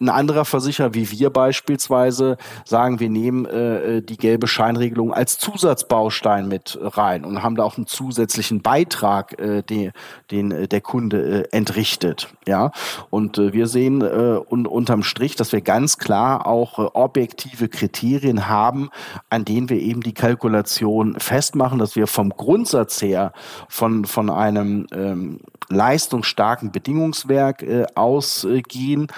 Ein 0.00 0.08
anderer 0.08 0.44
Versicherer, 0.44 0.94
wie 0.94 1.10
wir 1.10 1.30
beispielsweise, 1.30 2.36
sagen, 2.64 2.87
sagen, 2.88 3.00
wir 3.00 3.10
nehmen 3.10 3.44
äh, 3.44 3.96
äh, 3.98 4.02
die 4.02 4.16
gelbe 4.16 4.48
Scheinregelung 4.48 5.12
als 5.12 5.38
Zusatzbaustein 5.38 6.48
mit 6.48 6.78
rein 6.80 7.24
und 7.24 7.42
haben 7.42 7.56
da 7.56 7.64
auch 7.64 7.76
einen 7.76 7.86
zusätzlichen 7.86 8.62
Beitrag, 8.62 9.38
äh, 9.38 9.62
den, 9.62 9.92
den 10.30 10.52
äh, 10.52 10.68
der 10.68 10.80
Kunde 10.80 11.44
äh, 11.44 11.56
entrichtet. 11.56 12.28
Ja, 12.46 12.72
und 13.10 13.38
äh, 13.38 13.52
wir 13.52 13.66
sehen 13.66 14.00
äh, 14.00 14.38
un 14.48 14.66
unterm 14.66 15.02
Strich, 15.02 15.36
dass 15.36 15.52
wir 15.52 15.60
ganz 15.60 15.98
klar 15.98 16.46
auch 16.46 16.78
äh, 16.78 16.82
objektive 16.94 17.68
Kriterien 17.68 18.48
haben, 18.48 18.90
an 19.28 19.44
denen 19.44 19.68
wir 19.68 19.80
eben 19.80 20.00
die 20.00 20.14
Kalkulation 20.14 21.18
festmachen, 21.18 21.78
dass 21.78 21.94
wir 21.94 22.06
vom 22.06 22.30
Grundsatz 22.30 23.02
her 23.02 23.32
von 23.68 24.06
von 24.06 24.30
einem 24.30 24.86
ähm, 24.92 25.40
leistungsstarken 25.68 26.72
Bedingungswerk 26.72 27.62
äh, 27.62 27.84
ausgehen 27.94 29.08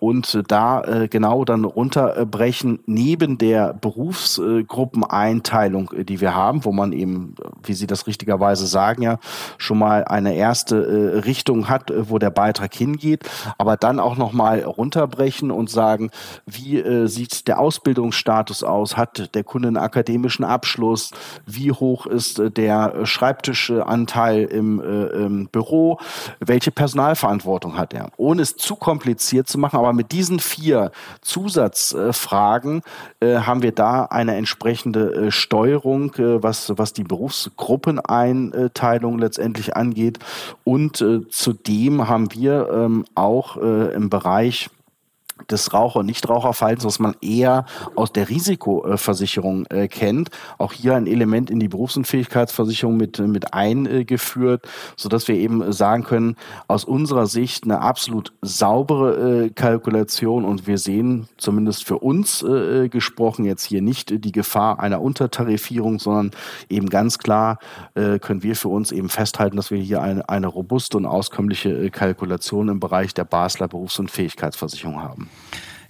und 0.00 0.34
äh, 0.34 0.42
da 0.46 0.82
äh, 0.82 1.08
genau 1.08 1.44
dann 1.44 1.64
runterbrechen 1.64 2.80
neben 2.86 3.17
der 3.18 3.74
Berufsgruppeneinteilung, 3.74 5.92
äh, 5.92 6.04
die 6.04 6.20
wir 6.20 6.34
haben, 6.34 6.64
wo 6.64 6.72
man 6.72 6.92
eben, 6.92 7.34
wie 7.62 7.74
Sie 7.74 7.86
das 7.86 8.06
richtigerweise 8.06 8.66
sagen, 8.66 9.02
ja 9.02 9.18
schon 9.56 9.78
mal 9.78 10.04
eine 10.04 10.34
erste 10.34 10.76
äh, 10.76 11.18
Richtung 11.20 11.68
hat, 11.68 11.90
äh, 11.90 12.10
wo 12.10 12.18
der 12.18 12.30
Beitrag 12.30 12.74
hingeht, 12.74 13.28
aber 13.58 13.76
dann 13.76 14.00
auch 14.00 14.16
noch 14.16 14.32
mal 14.32 14.62
runterbrechen 14.62 15.50
und 15.50 15.70
sagen, 15.70 16.10
wie 16.46 17.08
sieht 17.08 17.48
der 17.48 17.60
Ausbildungsstatus 17.60 18.62
aus, 18.62 18.96
hat 18.96 19.34
der 19.34 19.44
Kunde 19.44 19.68
einen 19.68 19.76
akademischen 19.76 20.44
Abschluss, 20.44 21.10
wie 21.46 21.72
hoch 21.72 22.06
ist 22.06 22.40
der 22.56 23.06
Schreibtischanteil 23.06 24.44
im, 24.44 24.80
im 24.80 25.48
Büro, 25.48 25.98
welche 26.40 26.70
Personalverantwortung 26.70 27.76
hat 27.76 27.94
er, 27.94 28.10
ohne 28.16 28.42
es 28.42 28.56
zu 28.56 28.76
kompliziert 28.76 29.48
zu 29.48 29.58
machen, 29.58 29.78
aber 29.78 29.92
mit 29.92 30.12
diesen 30.12 30.40
vier 30.40 30.90
Zusatzfragen 31.20 32.82
äh, 33.20 33.38
haben 33.38 33.62
wir 33.62 33.72
da 33.72 34.04
eine 34.04 34.36
entsprechende 34.36 35.14
äh, 35.14 35.30
Steuerung, 35.30 36.12
äh, 36.14 36.42
was, 36.42 36.72
was 36.76 36.92
die 36.92 37.04
Berufsgruppeneinteilung 37.04 39.18
letztendlich 39.18 39.74
angeht. 39.76 40.18
Und 40.64 41.00
äh, 41.00 41.26
zudem 41.28 42.08
haben 42.08 42.32
wir 42.32 42.68
ähm, 42.72 43.04
auch 43.14 43.56
äh, 43.56 43.94
im 43.94 44.10
Bereich 44.10 44.68
des 45.50 45.72
Raucher- 45.72 46.00
und 46.00 46.06
Nichtraucherverhaltens, 46.06 46.84
was 46.84 46.98
man 46.98 47.16
eher 47.20 47.64
aus 47.94 48.12
der 48.12 48.28
Risikoversicherung 48.28 49.66
äh, 49.66 49.88
kennt. 49.88 50.30
Auch 50.58 50.72
hier 50.72 50.94
ein 50.94 51.06
Element 51.06 51.50
in 51.50 51.60
die 51.60 51.68
Berufsunfähigkeitsversicherung 51.68 52.96
mit, 52.96 53.18
mit 53.18 53.54
eingeführt, 53.54 54.68
sodass 54.96 55.28
wir 55.28 55.36
eben 55.36 55.72
sagen 55.72 56.04
können, 56.04 56.36
aus 56.66 56.84
unserer 56.84 57.26
Sicht 57.26 57.64
eine 57.64 57.80
absolut 57.80 58.32
saubere 58.42 59.44
äh, 59.44 59.50
Kalkulation 59.50 60.44
und 60.44 60.66
wir 60.66 60.78
sehen 60.78 61.28
zumindest 61.36 61.84
für 61.84 61.98
uns 61.98 62.42
äh, 62.42 62.88
gesprochen 62.88 63.44
jetzt 63.44 63.64
hier 63.64 63.82
nicht 63.82 64.24
die 64.24 64.32
Gefahr 64.32 64.80
einer 64.80 65.00
Untertarifierung, 65.00 65.98
sondern 65.98 66.30
eben 66.68 66.88
ganz 66.88 67.18
klar 67.18 67.58
äh, 67.94 68.18
können 68.18 68.42
wir 68.42 68.56
für 68.56 68.68
uns 68.68 68.92
eben 68.92 69.08
festhalten, 69.08 69.56
dass 69.56 69.70
wir 69.70 69.78
hier 69.78 70.02
eine, 70.02 70.28
eine 70.28 70.46
robuste 70.46 70.96
und 70.96 71.06
auskömmliche 71.06 71.70
äh, 71.70 71.90
Kalkulation 71.90 72.68
im 72.68 72.80
Bereich 72.80 73.14
der 73.14 73.24
Basler 73.24 73.68
Berufsunfähigkeitsversicherung 73.68 75.02
haben. 75.02 75.28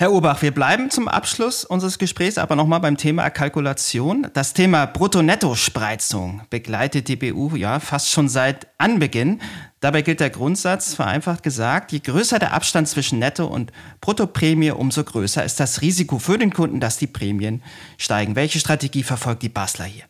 Herr 0.01 0.12
Urbach, 0.12 0.42
wir 0.42 0.53
bleiben 0.53 0.90
zum 0.92 1.09
Abschluss 1.09 1.64
unseres 1.64 1.99
Gesprächs 1.99 2.38
aber 2.38 2.55
nochmal 2.55 2.78
beim 2.78 2.96
Thema 2.96 3.28
Kalkulation. 3.30 4.28
Das 4.32 4.53
Thema 4.55 4.86
Brutto-Netto-Spreizung 4.86 6.42
begleitet 6.51 7.09
die 7.09 7.16
BU 7.16 7.57
ja 7.57 7.80
fast 7.80 8.09
schon 8.11 8.28
seit 8.28 8.68
Anbeginn. 8.78 9.40
Dabei 9.80 10.03
gilt 10.03 10.20
der 10.20 10.30
Grundsatz, 10.30 10.94
vereinfacht 10.94 11.42
gesagt, 11.42 11.90
je 11.90 11.99
größer 11.99 12.38
der 12.38 12.53
Abstand 12.53 12.86
zwischen 12.86 13.18
Netto- 13.18 13.49
und 13.49 13.72
Bruttoprämie, 14.01 14.70
umso 14.70 15.03
größer 15.03 15.44
ist 15.44 15.59
das 15.59 15.82
Risiko 15.82 16.20
für 16.20 16.38
den 16.38 16.53
Kunden, 16.53 16.78
dass 16.78 16.99
die 16.99 17.09
Prämien 17.09 17.64
steigen. 17.96 18.36
Welche 18.36 18.61
Strategie 18.61 19.03
verfolgt 19.03 19.42
die 19.42 19.49
Basler 19.49 19.86
hier? 19.86 20.05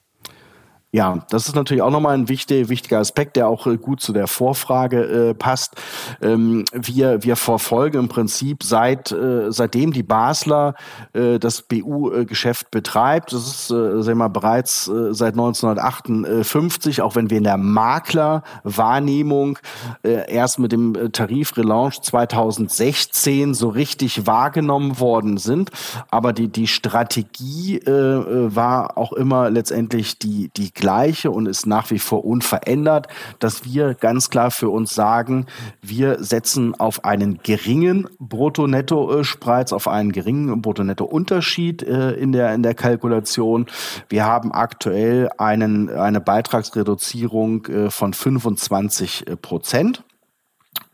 Ja, 0.90 1.26
das 1.28 1.48
ist 1.48 1.54
natürlich 1.54 1.82
auch 1.82 1.90
nochmal 1.90 2.14
ein 2.14 2.30
wichtig, 2.30 2.70
wichtiger 2.70 2.98
Aspekt, 2.98 3.36
der 3.36 3.46
auch 3.46 3.66
äh, 3.66 3.76
gut 3.76 4.00
zu 4.00 4.14
der 4.14 4.26
Vorfrage 4.26 5.02
äh, 5.02 5.34
passt. 5.34 5.74
Ähm, 6.22 6.64
wir, 6.72 7.22
wir 7.22 7.36
verfolgen 7.36 7.98
im 7.98 8.08
Prinzip 8.08 8.62
seit, 8.62 9.12
äh, 9.12 9.52
seitdem 9.52 9.92
die 9.92 10.02
Basler 10.02 10.74
äh, 11.12 11.38
das 11.38 11.60
BU-Geschäft 11.60 12.70
betreibt, 12.70 13.34
das 13.34 13.46
ist, 13.46 13.70
äh, 13.70 14.00
sagen 14.00 14.06
wir 14.06 14.14
mal, 14.14 14.28
bereits 14.28 14.88
äh, 14.88 15.12
seit 15.12 15.34
1958, 15.34 17.02
auch 17.02 17.16
wenn 17.16 17.28
wir 17.28 17.36
in 17.36 17.44
der 17.44 17.58
Maklerwahrnehmung 17.58 19.58
äh, 20.02 20.32
erst 20.32 20.58
mit 20.58 20.72
dem 20.72 20.94
äh, 20.94 21.10
Tarifrelaunch 21.10 22.00
2016 22.00 23.52
so 23.52 23.68
richtig 23.68 24.26
wahrgenommen 24.26 24.98
worden 24.98 25.36
sind. 25.36 25.70
Aber 26.10 26.32
die, 26.32 26.48
die 26.48 26.66
Strategie 26.66 27.76
äh, 27.76 27.90
äh 27.90 28.56
war 28.56 28.96
auch 28.96 29.12
immer 29.12 29.50
letztendlich 29.50 30.18
die, 30.18 30.50
die 30.56 30.72
gleiche 30.78 31.30
und 31.30 31.46
ist 31.46 31.66
nach 31.66 31.90
wie 31.90 31.98
vor 31.98 32.24
unverändert, 32.24 33.08
dass 33.38 33.64
wir 33.64 33.94
ganz 33.94 34.30
klar 34.30 34.50
für 34.50 34.70
uns 34.70 34.94
sagen, 34.94 35.46
wir 35.82 36.22
setzen 36.22 36.74
auf 36.74 37.04
einen 37.04 37.40
geringen 37.42 38.08
Brutto-Netto-Spreiz, 38.18 39.72
auf 39.72 39.88
einen 39.88 40.12
geringen 40.12 40.62
Brutto-Netto-Unterschied 40.62 41.82
äh, 41.82 42.12
in 42.12 42.32
der, 42.32 42.54
in 42.54 42.62
der 42.62 42.74
Kalkulation. 42.74 43.66
Wir 44.08 44.24
haben 44.24 44.52
aktuell 44.52 45.28
einen, 45.36 45.90
eine 45.90 46.20
Beitragsreduzierung 46.20 47.66
äh, 47.66 47.90
von 47.90 48.14
25 48.14 49.26
Prozent 49.42 50.04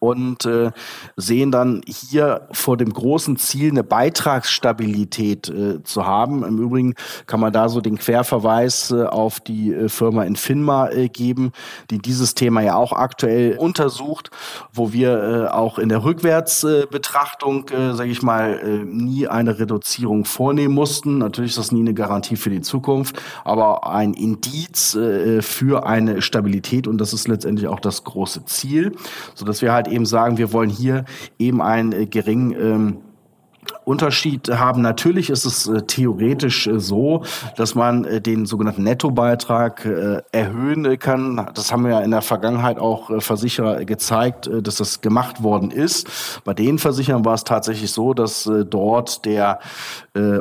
und 0.04 0.44
äh, 0.44 0.70
sehen 1.16 1.50
dann 1.50 1.82
hier 1.86 2.48
vor 2.52 2.76
dem 2.76 2.92
großen 2.92 3.36
Ziel 3.36 3.70
eine 3.70 3.84
Beitragsstabilität 3.84 5.48
äh, 5.48 5.82
zu 5.82 6.06
haben. 6.06 6.44
Im 6.44 6.58
Übrigen 6.58 6.94
kann 7.26 7.40
man 7.40 7.52
da 7.52 7.68
so 7.68 7.80
den 7.80 7.98
Querverweis 7.98 8.90
äh, 8.90 9.04
auf 9.04 9.40
die 9.40 9.72
äh, 9.72 9.88
Firma 9.88 10.24
Infinma 10.24 10.90
äh, 10.90 11.08
geben, 11.08 11.52
die 11.90 11.98
dieses 11.98 12.34
Thema 12.34 12.60
ja 12.60 12.76
auch 12.76 12.92
aktuell 12.92 13.56
untersucht, 13.56 14.30
wo 14.72 14.92
wir 14.92 15.22
äh, 15.22 15.48
auch 15.48 15.78
in 15.78 15.88
der 15.88 16.04
Rückwärtsbetrachtung, 16.04 17.66
sage 17.94 18.10
ich 18.10 18.22
mal, 18.22 18.84
nie 18.84 19.26
eine 19.28 19.58
Reduzierung 19.58 20.24
vornehmen 20.24 20.74
mussten. 20.74 21.18
Natürlich 21.18 21.52
ist 21.52 21.58
das 21.58 21.72
nie 21.72 21.80
eine 21.80 21.94
Garantie 21.94 22.36
für 22.36 22.50
die 22.50 22.60
Zukunft, 22.60 23.20
aber 23.44 23.86
ein 23.86 24.14
Indiz 24.14 24.96
für 25.40 25.86
eine 25.86 26.22
Stabilität 26.22 26.86
und 26.86 26.98
das 26.98 27.12
ist 27.12 27.28
letztendlich 27.28 27.68
auch 27.68 27.80
das 27.80 28.04
große 28.04 28.44
Ziel, 28.44 28.96
so 29.34 29.44
dass 29.44 29.62
wir 29.62 29.72
halt 29.72 29.88
eben 29.94 30.06
sagen, 30.06 30.38
wir 30.38 30.52
wollen 30.52 30.70
hier 30.70 31.04
eben 31.38 31.62
einen 31.62 31.92
äh, 31.92 32.06
geringen 32.06 32.52
ähm, 32.52 32.96
Unterschied 33.84 34.48
haben. 34.48 34.82
Natürlich 34.82 35.30
ist 35.30 35.44
es 35.44 35.68
äh, 35.68 35.82
theoretisch 35.82 36.66
äh, 36.66 36.80
so, 36.80 37.22
dass 37.56 37.74
man 37.74 38.04
äh, 38.04 38.20
den 38.20 38.46
sogenannten 38.46 38.82
Nettobeitrag 38.82 39.84
äh, 39.84 40.22
erhöhen 40.32 40.84
äh, 40.84 40.96
kann. 40.96 41.50
Das 41.54 41.72
haben 41.72 41.84
wir 41.84 41.92
ja 41.92 42.00
in 42.00 42.10
der 42.10 42.22
Vergangenheit 42.22 42.78
auch 42.78 43.10
äh, 43.10 43.20
Versicherer 43.20 43.84
gezeigt, 43.84 44.50
dass 44.62 44.76
das 44.76 45.00
gemacht 45.00 45.42
worden 45.42 45.70
ist. 45.70 46.40
Bei 46.44 46.54
den 46.54 46.78
Versicherern 46.78 47.24
war 47.24 47.34
es 47.34 47.44
tatsächlich 47.44 47.92
so, 47.92 48.14
dass 48.14 48.50
dort 48.70 49.24
der 49.24 49.58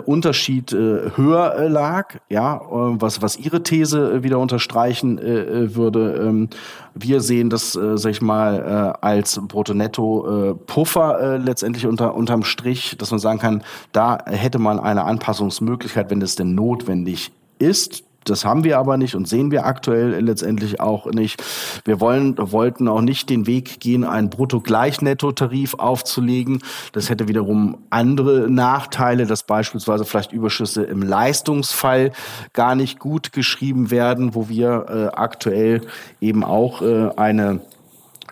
Unterschied 0.06 0.72
höher 0.72 1.70
lag, 1.70 2.16
ja, 2.30 2.62
was, 2.70 3.22
was 3.22 3.38
ihre 3.38 3.64
These 3.64 4.24
wieder 4.24 4.40
unterstreichen 4.40 5.20
würde. 5.20 6.16
Ähm, 6.16 6.50
wir 6.94 7.22
sehen 7.22 7.50
das, 7.50 7.72
sag 7.72 8.12
ich 8.12 8.22
mal, 8.22 8.96
als 9.02 9.40
Brutto-Netto-Puffer 9.42 11.40
letztendlich 11.40 11.88
unter, 11.88 12.14
unterm 12.14 12.44
Strich, 12.44 12.96
dass 12.98 13.10
man 13.10 13.20
sagen 13.38 13.62
kann, 13.62 13.64
da 13.92 14.18
hätte 14.26 14.60
man 14.60 14.80
eine 14.80 15.04
Anpassungsmöglichkeit, 15.06 16.10
wenn 16.10 16.22
es 16.22 16.36
denn 16.36 16.56
notwendig 16.56 17.32
ist. 17.60 18.04
Das 18.26 18.46
haben 18.46 18.64
wir 18.64 18.78
aber 18.78 18.96
nicht 18.96 19.16
und 19.16 19.28
sehen 19.28 19.52
wir 19.52 19.66
aktuell 19.66 20.18
letztendlich 20.22 20.80
auch 20.80 21.08
nicht. 21.08 21.44
Wir 21.84 22.00
wollen, 22.00 22.36
wollten 22.38 22.88
auch 22.88 23.02
nicht 23.02 23.30
den 23.30 23.48
Weg 23.48 23.82
gehen, 23.82 24.06
einen 24.06 24.30
Brutto-Gleich-Netto-Tarif 24.30 25.74
aufzulegen. 25.74 26.60
Das 26.94 27.10
hätte 27.10 27.28
wiederum 27.28 27.80
andere 27.90 28.50
Nachteile, 28.50 29.26
dass 29.26 29.44
beispielsweise 29.44 30.06
vielleicht 30.06 30.32
Überschüsse 30.32 30.84
im 30.84 31.02
Leistungsfall 31.02 32.14
gar 32.54 32.76
nicht 32.76 32.98
gut 32.98 33.34
geschrieben 33.34 33.92
werden, 33.92 34.36
wo 34.36 34.48
wir 34.48 34.86
äh, 34.88 35.18
aktuell 35.18 35.82
eben 36.22 36.46
auch 36.46 36.82
äh, 36.82 37.10
eine 37.18 37.60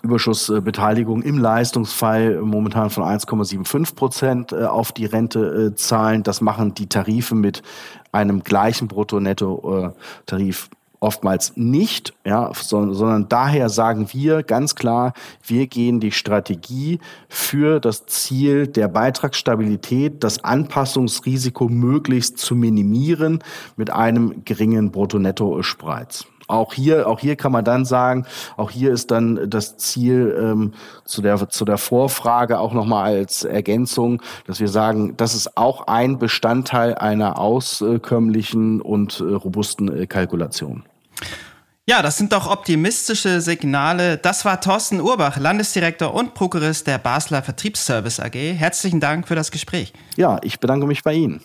Überschussbeteiligung 0.03 1.21
im 1.21 1.37
Leistungsfall 1.37 2.41
momentan 2.41 2.89
von 2.89 3.03
1,75 3.03 3.95
Prozent 3.95 4.51
äh, 4.51 4.65
auf 4.65 4.91
die 4.91 5.05
Rente 5.05 5.71
äh, 5.71 5.75
zahlen. 5.75 6.23
Das 6.23 6.41
machen 6.41 6.73
die 6.73 6.87
Tarife 6.87 7.35
mit 7.35 7.61
einem 8.11 8.43
gleichen 8.43 8.87
Brutto-Netto-Tarif 8.87 10.69
oftmals 11.01 11.53
nicht, 11.57 12.13
ja, 12.25 12.51
sondern 12.53 13.27
daher 13.27 13.69
sagen 13.69 14.09
wir 14.13 14.43
ganz 14.43 14.75
klar, 14.75 15.13
wir 15.43 15.65
gehen 15.65 15.99
die 15.99 16.11
Strategie 16.11 16.99
für 17.27 17.79
das 17.79 18.05
Ziel 18.05 18.67
der 18.67 18.87
Beitragsstabilität, 18.87 20.23
das 20.23 20.43
Anpassungsrisiko 20.43 21.67
möglichst 21.69 22.37
zu 22.37 22.55
minimieren 22.55 23.39
mit 23.77 23.89
einem 23.89 24.45
geringen 24.45 24.91
Brutto-Netto-Spreiz 24.91 26.27
auch 26.51 26.73
hier, 26.73 27.07
auch 27.07 27.19
hier 27.19 27.35
kann 27.35 27.51
man 27.51 27.65
dann 27.65 27.85
sagen, 27.85 28.25
auch 28.57 28.69
hier 28.69 28.91
ist 28.91 29.11
dann 29.11 29.49
das 29.49 29.77
Ziel 29.77 30.35
ähm, 30.39 30.73
zu 31.05 31.21
der 31.21 31.49
zu 31.49 31.65
der 31.65 31.77
Vorfrage 31.77 32.59
auch 32.59 32.73
nochmal 32.73 33.15
als 33.15 33.43
Ergänzung, 33.43 34.21
dass 34.45 34.59
wir 34.59 34.67
sagen, 34.67 35.15
das 35.17 35.33
ist 35.33 35.57
auch 35.57 35.87
ein 35.87 36.19
Bestandteil 36.19 36.95
einer 36.95 37.39
auskömmlichen 37.39 38.81
und 38.81 39.19
äh, 39.19 39.23
robusten 39.23 40.01
äh, 40.01 40.07
Kalkulation. 40.07 40.83
Ja, 41.87 42.01
das 42.01 42.17
sind 42.17 42.31
doch 42.31 42.49
optimistische 42.49 43.41
Signale. 43.41 44.17
Das 44.17 44.45
war 44.45 44.61
Thorsten 44.61 45.01
Urbach, 45.01 45.37
Landesdirektor 45.37 46.13
und 46.13 46.35
Prokurist 46.35 46.85
der 46.87 46.99
Basler 46.99 47.41
Vertriebsservice 47.41 48.19
AG. 48.19 48.35
Herzlichen 48.35 48.99
Dank 48.99 49.27
für 49.27 49.35
das 49.35 49.51
Gespräch. 49.51 49.91
Ja, 50.15 50.39
ich 50.43 50.59
bedanke 50.59 50.85
mich 50.85 51.03
bei 51.03 51.13
Ihnen. 51.13 51.41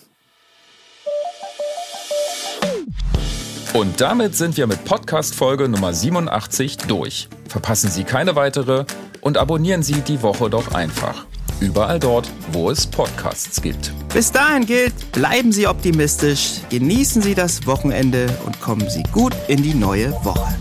Und 3.76 4.00
damit 4.00 4.34
sind 4.34 4.56
wir 4.56 4.66
mit 4.66 4.86
Podcast-Folge 4.86 5.68
Nummer 5.68 5.92
87 5.92 6.78
durch. 6.88 7.28
Verpassen 7.46 7.90
Sie 7.90 8.04
keine 8.04 8.34
weitere 8.34 8.86
und 9.20 9.36
abonnieren 9.36 9.82
Sie 9.82 10.00
die 10.00 10.22
Woche 10.22 10.48
doch 10.48 10.72
einfach. 10.72 11.26
Überall 11.60 12.00
dort, 12.00 12.26
wo 12.52 12.70
es 12.70 12.86
Podcasts 12.86 13.60
gibt. 13.60 13.92
Bis 14.14 14.32
dahin 14.32 14.64
gilt, 14.64 15.12
bleiben 15.12 15.52
Sie 15.52 15.66
optimistisch, 15.66 16.62
genießen 16.70 17.20
Sie 17.20 17.34
das 17.34 17.66
Wochenende 17.66 18.28
und 18.46 18.58
kommen 18.62 18.88
Sie 18.88 19.02
gut 19.12 19.34
in 19.46 19.62
die 19.62 19.74
neue 19.74 20.10
Woche. 20.24 20.56